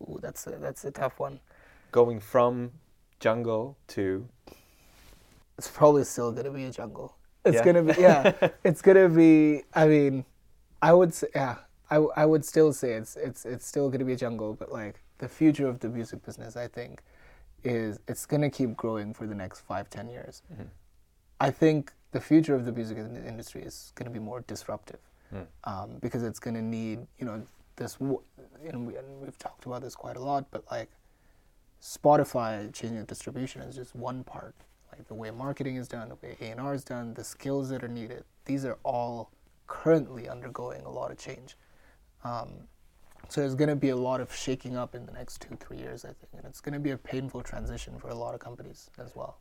Ooh, 0.03 0.18
that's 0.20 0.47
a, 0.47 0.51
that's 0.51 0.84
a 0.84 0.91
tough 0.91 1.18
one. 1.18 1.41
Going 1.93 2.20
from 2.20 2.72
jungle 3.20 3.76
to. 3.89 4.28
It's 5.57 5.68
probably 5.68 6.05
still 6.05 6.32
gonna 6.32 6.51
be 6.51 6.64
a 6.64 6.70
jungle. 6.70 7.16
It's 7.45 7.57
yeah. 7.57 7.64
gonna 7.64 7.82
be 7.82 8.01
yeah. 8.01 8.49
it's 8.64 8.82
gonna 8.82 9.09
be. 9.09 9.62
I 9.74 9.86
mean, 9.86 10.24
I 10.82 10.93
would 10.93 11.14
say 11.14 11.28
yeah. 11.34 11.57
I, 11.91 11.97
I 11.97 12.26
would 12.26 12.45
still 12.45 12.72
say 12.72 12.93
it's 12.93 13.16
it's 13.16 13.45
it's 13.47 13.66
still 13.66 13.89
gonna 13.89 14.05
be 14.05 14.12
a 14.12 14.16
jungle, 14.16 14.55
but 14.55 14.70
like 14.70 15.01
the 15.18 15.28
future 15.28 15.66
of 15.66 15.80
the 15.80 15.89
music 15.89 16.24
business, 16.24 16.57
I 16.57 16.68
think, 16.68 17.03
is 17.64 18.01
it's 18.09 18.24
going 18.26 18.43
to 18.43 18.51
keep 18.51 18.76
growing 18.76 19.12
for 19.12 19.26
the 19.26 19.34
next 19.34 19.61
five, 19.61 19.91
ten 19.91 20.09
years. 20.09 20.43
Mm-hmm. 20.53 20.64
I 21.41 21.51
think 21.51 21.93
the 22.12 22.20
future 22.20 22.55
of 22.55 22.64
the 22.64 22.72
music 22.72 22.99
industry 22.99 23.62
is 23.62 23.93
going 23.95 24.07
to 24.07 24.12
be 24.12 24.18
more 24.18 24.41
disruptive 24.47 25.01
mm. 25.34 25.47
um, 25.64 25.99
because 26.01 26.22
it's 26.22 26.39
going 26.39 26.55
to 26.55 26.62
need, 26.62 27.01
you 27.18 27.26
know, 27.26 27.43
this, 27.76 27.97
you 28.01 28.72
know, 28.72 28.78
we, 28.78 28.97
and 28.97 29.20
we've 29.20 29.39
talked 29.39 29.66
about 29.66 29.82
this 29.82 29.95
quite 29.95 30.16
a 30.16 30.20
lot, 30.20 30.47
but 30.51 30.64
like 30.70 30.89
Spotify 31.82 32.72
changing 32.72 33.05
distribution 33.05 33.62
is 33.62 33.76
just 33.76 33.95
one 33.95 34.24
part. 34.24 34.55
Like 34.93 35.07
the 35.09 35.14
way 35.14 35.30
marketing 35.30 35.76
is 35.76 35.89
done, 35.89 36.09
the 36.09 36.16
way 36.16 36.36
A&R 36.41 36.74
is 36.74 36.84
done, 36.84 37.14
the 37.14 37.24
skills 37.24 37.68
that 37.70 37.84
are 37.84 37.89
needed, 37.89 38.24
these 38.47 38.64
are 38.64 38.78
all 38.84 39.30
currently 39.66 40.28
undergoing 40.28 40.82
a 40.84 40.91
lot 40.91 41.11
of 41.11 41.18
change. 41.18 41.57
Um, 42.24 42.68
So 43.28 43.43
there's 43.43 43.55
going 43.57 43.68
to 43.70 43.76
be 43.76 43.91
a 43.91 43.97
lot 43.97 44.20
of 44.20 44.34
shaking 44.34 44.76
up 44.76 44.95
in 44.95 45.07
the 45.07 45.12
next 45.12 45.43
two, 45.43 45.57
three 45.57 45.78
years, 45.78 46.05
I 46.05 46.09
think, 46.09 46.30
and 46.34 46.45
it's 46.47 46.61
going 46.61 46.72
to 46.74 46.80
be 46.80 46.93
a 46.93 46.99
painful 46.99 47.43
transition 47.43 47.99
for 47.99 48.09
a 48.11 48.14
lot 48.14 48.34
of 48.34 48.41
companies 48.41 48.91
as 48.99 49.14
well. 49.16 49.39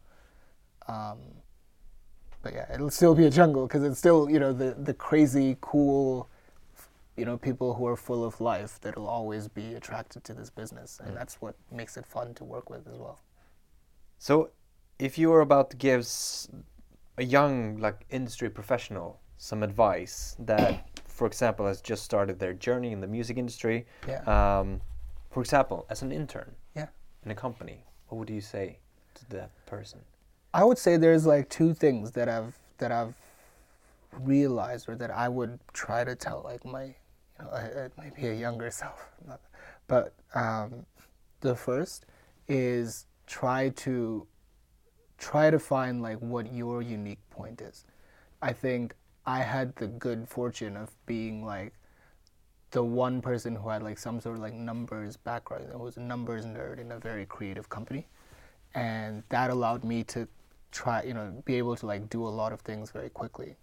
Um, 0.88 1.20
but 2.42 2.54
yeah, 2.54 2.74
it'll 2.74 2.90
still 2.92 3.16
be 3.16 3.26
a 3.26 3.30
jungle 3.30 3.68
because 3.68 3.84
it's 3.84 4.00
still, 4.00 4.30
you 4.30 4.40
know, 4.40 4.54
the 4.54 4.76
the 4.78 4.94
crazy, 4.94 5.58
cool, 5.62 6.30
you 7.18 7.26
know, 7.26 7.38
people 7.38 7.76
who 7.76 7.88
are 7.88 7.98
full 7.98 8.24
of 8.26 8.42
life 8.42 8.80
that'll 8.82 9.08
always 9.08 9.48
be 9.48 9.76
attracted 9.76 10.24
to 10.26 10.34
this 10.34 10.50
business, 10.50 11.00
and 11.04 11.12
Mm. 11.14 11.16
that's 11.20 11.42
what 11.42 11.56
makes 11.72 11.98
it 11.98 12.06
fun 12.06 12.34
to 12.36 12.44
work 12.46 12.70
with 12.70 12.88
as 12.88 12.98
well. 12.98 13.20
So, 14.20 14.52
if 15.00 15.18
you 15.18 15.30
were 15.30 15.42
about 15.42 15.70
to 15.72 15.78
give 15.78 16.08
a 17.18 17.24
young 17.24 17.78
like 17.78 18.06
industry 18.10 18.50
professional 18.50 19.20
some 19.38 19.62
advice 19.64 20.36
that, 20.40 20.88
for 21.06 21.28
example, 21.28 21.68
has 21.68 21.82
just 21.82 22.04
started 22.04 22.40
their 22.40 22.54
journey 22.54 22.92
in 22.92 23.02
the 23.02 23.08
music 23.08 23.38
industry, 23.38 23.86
Yeah. 24.08 24.22
um, 24.60 24.82
for 25.30 25.42
example, 25.42 25.86
as 25.90 26.02
an 26.02 26.12
intern 26.12 26.56
Yeah. 26.76 26.88
in 27.24 27.32
a 27.32 27.36
company, 27.36 27.84
what 28.08 28.18
would 28.20 28.30
you 28.30 28.42
say 28.42 28.80
to 29.16 29.30
that 29.30 29.52
person? 29.66 30.00
I 30.54 30.64
would 30.64 30.78
say 30.80 30.98
there's 30.98 31.26
like 31.26 31.50
two 31.50 31.74
things 31.74 32.12
that 32.12 32.28
I've 32.30 32.58
that 32.80 32.92
I've 32.92 33.16
realized 34.14 34.88
or 34.90 34.96
that 34.96 35.12
I 35.12 35.28
would 35.30 35.60
try 35.74 36.04
to 36.04 36.16
tell 36.16 36.42
like 36.44 36.64
my 36.66 36.86
you 36.86 36.96
know 37.46 37.90
maybe 37.98 38.28
a 38.28 38.34
younger 38.34 38.72
self, 38.82 39.10
but 39.88 40.14
um, 40.34 40.86
the 41.42 41.56
first 41.56 42.06
is 42.48 43.06
try 43.28 43.70
to 43.70 44.26
try 45.18 45.50
to 45.50 45.60
find 45.60 46.02
like 46.02 46.20
what 46.20 46.54
your 46.54 46.82
unique 46.82 47.20
point 47.30 47.62
is. 47.62 47.86
I 48.42 48.54
think 48.54 48.94
I 49.26 49.40
had 49.40 49.76
the 49.76 49.88
good 49.88 50.28
fortune 50.28 50.78
of 50.78 50.90
being 51.06 51.44
like 51.46 51.74
the 52.72 52.84
one 52.84 53.22
person 53.22 53.56
who 53.56 53.70
had 53.70 53.82
like 53.82 53.98
some 53.98 54.20
sort 54.20 54.36
of 54.36 54.42
like 54.42 54.54
numbers 54.54 55.18
background. 55.18 55.68
I 55.74 55.78
was 55.78 55.98
a 55.98 56.02
numbers 56.02 56.46
nerd 56.46 56.80
in 56.80 56.92
a 56.92 57.00
very 57.00 57.26
creative 57.26 57.70
company, 57.70 58.08
and 58.76 59.24
that 59.30 59.50
allowed 59.50 59.84
me 59.84 60.04
to 60.06 60.28
try, 60.72 61.04
you 61.04 61.14
know, 61.14 61.42
be 61.46 61.56
able 61.56 61.76
to 61.78 61.86
like 61.86 62.10
do 62.10 62.28
a 62.28 62.30
lot 62.30 62.54
of 62.54 62.62
things 62.62 62.92
very 62.92 63.10
quickly. 63.10 63.56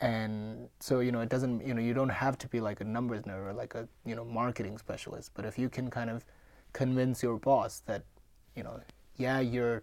And 0.00 0.68
so 0.80 1.00
you 1.00 1.10
know, 1.10 1.20
it 1.20 1.30
doesn't, 1.30 1.66
you 1.66 1.72
know, 1.72 1.80
you 1.80 1.94
don't 1.94 2.10
have 2.10 2.36
to 2.38 2.48
be 2.48 2.60
like 2.60 2.80
a 2.80 2.84
numbers 2.84 3.22
nerd 3.22 3.46
or 3.46 3.52
like 3.52 3.74
a 3.74 3.88
you 4.04 4.14
know 4.14 4.24
marketing 4.24 4.78
specialist, 4.78 5.30
but 5.34 5.44
if 5.44 5.58
you 5.58 5.68
can 5.68 5.90
kind 5.90 6.10
of 6.10 6.24
convince 6.72 7.22
your 7.22 7.38
boss 7.38 7.80
that, 7.86 8.02
you 8.54 8.62
know, 8.62 8.80
yeah, 9.16 9.40
you're 9.40 9.82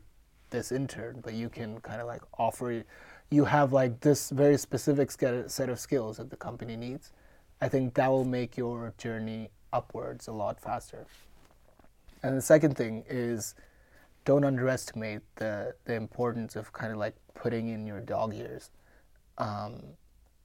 this 0.53 0.71
intern, 0.71 1.19
but 1.21 1.33
you 1.33 1.49
can 1.49 1.81
kind 1.81 1.99
of 1.99 2.07
like 2.07 2.21
offer, 2.37 2.85
you 3.29 3.43
have 3.43 3.73
like 3.73 3.99
this 3.99 4.29
very 4.29 4.57
specific 4.57 5.11
set 5.11 5.69
of 5.69 5.79
skills 5.79 6.17
that 6.17 6.29
the 6.29 6.37
company 6.37 6.77
needs. 6.77 7.11
I 7.59 7.67
think 7.67 7.95
that 7.95 8.09
will 8.09 8.23
make 8.23 8.55
your 8.55 8.93
journey 8.97 9.49
upwards 9.73 10.27
a 10.29 10.31
lot 10.31 10.61
faster. 10.61 11.05
And 12.21 12.37
the 12.37 12.41
second 12.41 12.77
thing 12.77 13.03
is 13.09 13.55
don't 14.23 14.45
underestimate 14.45 15.21
the, 15.35 15.75
the 15.83 15.95
importance 15.95 16.55
of 16.55 16.71
kind 16.71 16.93
of 16.93 16.97
like 16.97 17.15
putting 17.33 17.67
in 17.67 17.85
your 17.85 17.99
dog 17.99 18.33
years. 18.33 18.69
Um, 19.37 19.81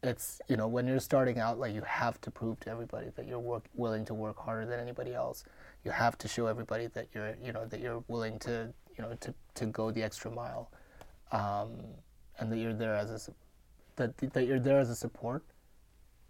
it's, 0.03 0.41
you 0.49 0.57
know, 0.57 0.69
when 0.69 0.87
you're 0.87 1.01
starting 1.01 1.39
out, 1.39 1.59
like 1.59 1.75
you 1.75 1.83
have 1.83 2.21
to 2.23 2.31
prove 2.31 2.59
to 2.61 2.71
everybody 2.71 3.09
that 3.17 3.27
you're 3.27 3.39
work, 3.39 3.65
willing 3.75 4.05
to 4.07 4.15
work 4.15 4.39
harder 4.39 4.67
than 4.67 4.81
anybody 4.81 5.15
else. 5.15 5.45
You 5.85 5.91
have 5.91 6.17
to 6.19 6.29
show 6.29 6.47
everybody 6.47 6.87
that 6.89 7.09
you're, 7.15 7.35
you 7.43 7.53
know, 7.53 7.67
that 7.67 7.81
you're 7.81 8.03
willing 8.09 8.39
to, 8.41 8.73
you 8.99 9.05
know, 9.05 9.15
to, 9.21 9.33
to 9.55 9.67
go 9.67 9.91
the 9.91 10.03
extra 10.03 10.31
mile. 10.31 10.71
Um, 11.33 11.71
and 12.39 12.51
that 12.53 12.59
you're 12.59 12.75
there 12.75 12.95
as 12.95 13.29
a, 13.29 13.33
that, 13.97 14.17
that 14.33 14.47
you're 14.47 14.61
there 14.61 14.79
as 14.79 14.91
a 14.91 14.97
support 14.97 15.45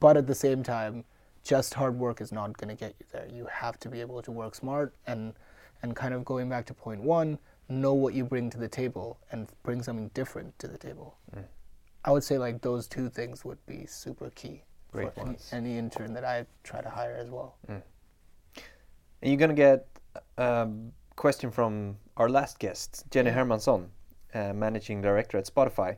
but 0.01 0.16
at 0.16 0.27
the 0.27 0.35
same 0.35 0.62
time 0.62 1.05
just 1.45 1.75
hard 1.75 1.99
work 1.99 2.21
is 2.21 2.33
not 2.33 2.57
going 2.59 2.69
to 2.69 2.75
get 2.75 2.95
you 2.99 3.07
there. 3.12 3.27
You 3.33 3.47
have 3.47 3.79
to 3.81 3.89
be 3.89 4.01
able 4.01 4.21
to 4.23 4.31
work 4.31 4.55
smart 4.55 4.95
and 5.07 5.35
and 5.83 5.95
kind 5.95 6.12
of 6.12 6.25
going 6.25 6.49
back 6.49 6.66
to 6.66 6.75
point 6.75 7.01
one 7.01 7.39
know 7.69 7.95
what 7.95 8.14
you 8.14 8.25
bring 8.25 8.51
to 8.51 8.59
the 8.59 8.69
table 8.69 9.19
and 9.31 9.49
bring 9.62 9.83
something 9.83 10.11
different 10.14 10.59
to 10.59 10.66
the 10.66 10.79
table. 10.79 11.16
Mm. 11.37 11.45
I 12.05 12.11
would 12.11 12.25
say 12.25 12.39
like 12.39 12.61
those 12.62 12.89
two 12.89 13.09
things 13.09 13.45
would 13.45 13.64
be 13.66 13.87
super 13.87 14.31
key 14.31 14.62
Great 14.91 15.14
for 15.14 15.21
any, 15.21 15.37
any 15.53 15.79
intern 15.79 16.14
that 16.14 16.25
i 16.25 16.47
try 16.64 16.81
to 16.81 16.89
hire 16.89 17.16
as 17.16 17.31
well. 17.31 17.57
Mm. 17.69 17.83
And 19.23 19.31
you're 19.31 19.39
gonna 19.39 19.55
get 19.55 19.87
a 20.37 20.69
question 21.19 21.51
from 21.51 21.97
our 22.16 22.29
last 22.29 22.59
guest, 22.59 23.05
Jenny 23.11 23.31
Hermansson, 23.33 23.89
uh, 24.35 24.53
managing 24.53 25.03
director 25.03 25.37
at 25.37 25.47
Spotify. 25.47 25.97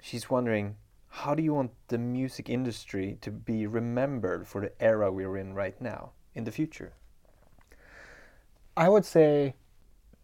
She's 0.00 0.30
wondering, 0.30 0.76
how 1.08 1.34
do 1.34 1.42
you 1.42 1.52
want 1.52 1.72
the 1.88 1.98
music 1.98 2.48
industry 2.48 3.18
to 3.22 3.30
be 3.32 3.66
remembered 3.66 4.46
for 4.46 4.60
the 4.60 4.72
era 4.80 5.10
we're 5.10 5.36
in 5.36 5.52
right 5.54 5.78
now 5.80 6.12
in 6.34 6.44
the 6.44 6.52
future? 6.52 6.92
I 8.76 8.88
would 8.88 9.04
say 9.04 9.54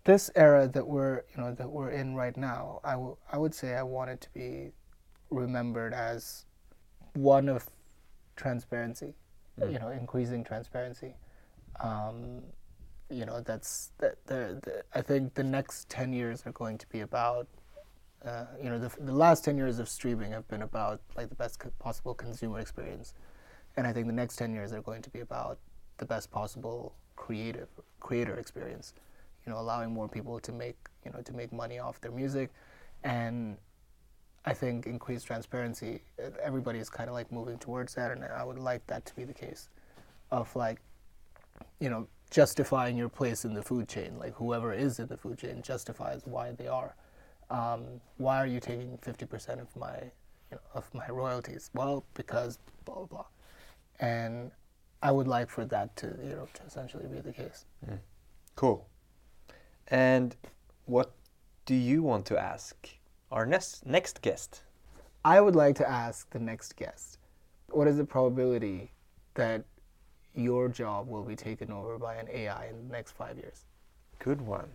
this 0.04 0.30
era 0.36 0.68
that 0.68 0.86
we're 0.86 1.22
you 1.34 1.42
know 1.42 1.52
that 1.54 1.68
we're 1.68 1.90
in 1.90 2.14
right 2.14 2.36
now, 2.36 2.80
I 2.84 2.92
w- 2.92 3.16
I 3.32 3.38
would 3.38 3.54
say 3.54 3.74
I 3.74 3.82
want 3.82 4.10
it 4.10 4.20
to 4.20 4.28
be 4.32 4.70
remembered 5.30 5.92
as 5.92 6.44
one 7.14 7.48
of 7.48 7.68
transparency, 8.36 9.14
Mm. 9.58 9.72
you 9.72 9.78
know, 9.78 9.88
increasing 9.88 10.44
transparency. 10.44 11.14
Um, 11.80 12.42
you 13.14 13.24
know, 13.24 13.40
that's 13.40 13.92
that. 13.98 14.16
The, 14.26 14.58
the, 14.62 14.84
I 14.94 15.02
think 15.02 15.34
the 15.34 15.44
next 15.44 15.88
ten 15.88 16.12
years 16.12 16.42
are 16.46 16.52
going 16.52 16.78
to 16.78 16.86
be 16.88 17.00
about. 17.00 17.46
Uh, 18.24 18.46
you 18.62 18.70
know, 18.70 18.78
the, 18.78 18.90
the 19.00 19.12
last 19.12 19.44
ten 19.44 19.56
years 19.56 19.78
of 19.78 19.88
streaming 19.88 20.32
have 20.32 20.48
been 20.48 20.62
about 20.62 21.00
like 21.16 21.28
the 21.28 21.34
best 21.34 21.62
possible 21.78 22.14
consumer 22.14 22.58
experience, 22.58 23.14
and 23.76 23.86
I 23.86 23.92
think 23.92 24.06
the 24.06 24.14
next 24.14 24.36
ten 24.36 24.52
years 24.54 24.72
are 24.72 24.80
going 24.80 25.02
to 25.02 25.10
be 25.10 25.20
about 25.20 25.58
the 25.98 26.06
best 26.06 26.30
possible 26.30 26.94
creative 27.16 27.68
creator 28.00 28.36
experience. 28.36 28.94
You 29.46 29.52
know, 29.52 29.58
allowing 29.58 29.92
more 29.92 30.08
people 30.08 30.40
to 30.40 30.52
make 30.52 30.76
you 31.04 31.12
know 31.12 31.20
to 31.20 31.32
make 31.34 31.52
money 31.52 31.78
off 31.78 32.00
their 32.00 32.12
music, 32.12 32.50
and 33.02 33.58
I 34.44 34.52
think 34.52 34.86
increased 34.86 35.26
transparency. 35.26 36.02
Everybody 36.42 36.78
is 36.78 36.90
kind 36.90 37.08
of 37.08 37.14
like 37.14 37.32
moving 37.32 37.58
towards 37.58 37.94
that, 37.94 38.10
and 38.10 38.24
I 38.24 38.44
would 38.44 38.58
like 38.58 38.86
that 38.88 39.06
to 39.06 39.14
be 39.14 39.24
the 39.24 39.32
case, 39.32 39.70
of 40.30 40.54
like, 40.54 40.80
you 41.80 41.88
know, 41.88 42.06
justifying 42.30 42.96
your 42.96 43.08
place 43.08 43.44
in 43.44 43.54
the 43.54 43.62
food 43.62 43.88
chain. 43.88 44.18
Like 44.18 44.34
whoever 44.34 44.72
is 44.72 44.98
in 44.98 45.06
the 45.06 45.16
food 45.16 45.38
chain 45.38 45.62
justifies 45.62 46.22
why 46.24 46.52
they 46.52 46.66
are. 46.66 46.94
Um, 47.50 48.00
why 48.16 48.38
are 48.38 48.46
you 48.46 48.60
taking 48.60 48.98
fifty 48.98 49.26
percent 49.26 49.60
of 49.60 49.74
my, 49.76 49.96
you 50.50 50.52
know, 50.52 50.60
of 50.74 50.92
my 50.94 51.06
royalties? 51.08 51.70
Well, 51.74 52.04
because 52.14 52.58
blah 52.84 52.96
blah 52.96 53.06
blah, 53.06 53.24
and 54.00 54.50
I 55.02 55.10
would 55.10 55.28
like 55.28 55.50
for 55.50 55.64
that 55.66 55.94
to 55.96 56.06
you 56.22 56.30
know 56.30 56.48
to 56.54 56.62
essentially 56.62 57.06
be 57.06 57.20
the 57.20 57.32
case. 57.32 57.66
Cool. 58.56 58.86
And 59.88 60.34
what 60.86 61.12
do 61.66 61.74
you 61.74 62.02
want 62.02 62.24
to 62.26 62.38
ask 62.38 62.88
our 63.30 63.44
next 63.44 63.84
next 63.84 64.22
guest? 64.22 64.62
I 65.24 65.40
would 65.40 65.56
like 65.56 65.76
to 65.76 65.88
ask 65.88 66.30
the 66.30 66.38
next 66.38 66.76
guest, 66.76 67.18
what 67.68 67.88
is 67.88 67.96
the 67.96 68.04
probability 68.04 68.92
that 69.34 69.64
your 70.34 70.68
job 70.68 71.08
will 71.08 71.22
be 71.22 71.36
taken 71.36 71.70
over 71.70 71.98
by 71.98 72.14
an 72.16 72.28
AI 72.32 72.66
in 72.66 72.88
the 72.88 72.92
next 72.92 73.12
five 73.12 73.36
years? 73.36 73.64
Good 74.18 74.40
one. 74.40 74.68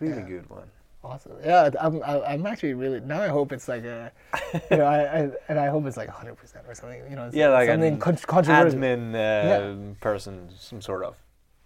Really 0.00 0.16
Yeah. 0.22 0.28
good 0.28 0.50
one. 0.50 0.68
Awesome. 1.04 1.32
Yeah, 1.44 1.68
I'm, 1.80 2.00
I'm 2.04 2.46
actually 2.46 2.74
really 2.74 3.00
now. 3.00 3.20
I 3.20 3.26
hope 3.28 3.50
it's 3.52 3.66
like 3.66 3.82
a, 3.84 4.12
you 4.70 4.76
know, 4.76 4.84
I, 4.84 4.98
I 5.02 5.30
and 5.48 5.58
I 5.58 5.66
hope 5.66 5.84
it's 5.86 5.96
like 5.96 6.06
100 6.08 6.36
percent 6.36 6.64
or 6.68 6.74
something. 6.76 7.02
You 7.10 7.16
know, 7.16 7.28
Yeah, 7.32 7.48
like 7.48 7.68
something 7.68 7.94
an 7.94 7.98
con- 7.98 8.16
controversial. 8.18 8.78
Admin 8.78 9.14
uh, 9.14 9.18
Yeah. 9.18 9.94
person, 10.00 10.48
some 10.56 10.80
sort 10.80 11.02
of. 11.04 11.16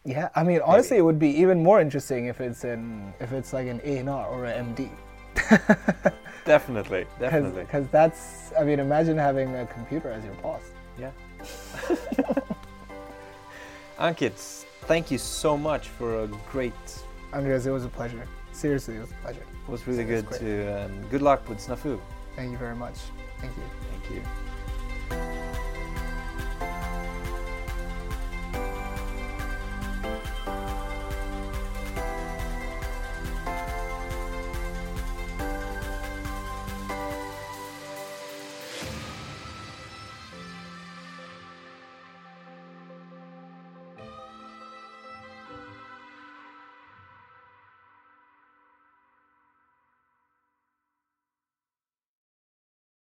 Yeah, 0.06 0.30
I 0.34 0.42
mean, 0.42 0.60
honestly, 0.64 0.96
it 0.96 1.02
would 1.02 1.18
be 1.18 1.28
even 1.40 1.62
more 1.62 1.80
interesting 1.80 2.26
if 2.26 2.40
it's 2.40 2.64
an 2.64 3.12
if 3.20 3.32
it's 3.32 3.52
like 3.52 3.66
an 3.66 3.80
A 3.84 3.98
and 3.98 4.08
R 4.08 4.26
or 4.28 4.44
an 4.46 4.74
MD. 4.74 4.88
Definitely, 6.46 7.04
definitely. 7.18 7.62
Because 7.64 7.88
that's, 7.88 8.52
I 8.58 8.62
mean, 8.62 8.78
imagine 8.78 9.18
having 9.18 9.54
a 9.56 9.66
computer 9.66 10.10
as 10.12 10.24
your 10.24 10.34
boss. 10.34 10.62
Yeah. 10.98 11.10
Ankit, 13.98 14.64
thank 14.82 15.10
you 15.10 15.18
so 15.18 15.56
much 15.56 15.88
for 15.88 16.24
a 16.24 16.26
great. 16.52 16.74
Andreas, 17.32 17.66
it 17.66 17.70
was 17.70 17.84
a 17.84 17.88
pleasure. 17.88 18.26
Seriously, 18.52 18.96
it 18.96 19.00
was 19.00 19.10
a 19.10 19.22
pleasure. 19.22 19.40
It 19.40 19.70
was 19.70 19.86
really 19.86 20.02
It 20.02 20.24
was 20.28 20.38
good 20.38 20.38
to. 20.40 20.84
Um, 20.84 21.08
good 21.10 21.22
luck 21.22 21.48
with 21.48 21.58
Snafu. 21.58 21.98
Thank 22.34 22.52
you 22.52 22.58
very 22.58 22.76
much. 22.76 22.96
Thank 23.40 23.52
you. 23.56 23.62
Thank 23.90 25.30
you. 25.30 25.42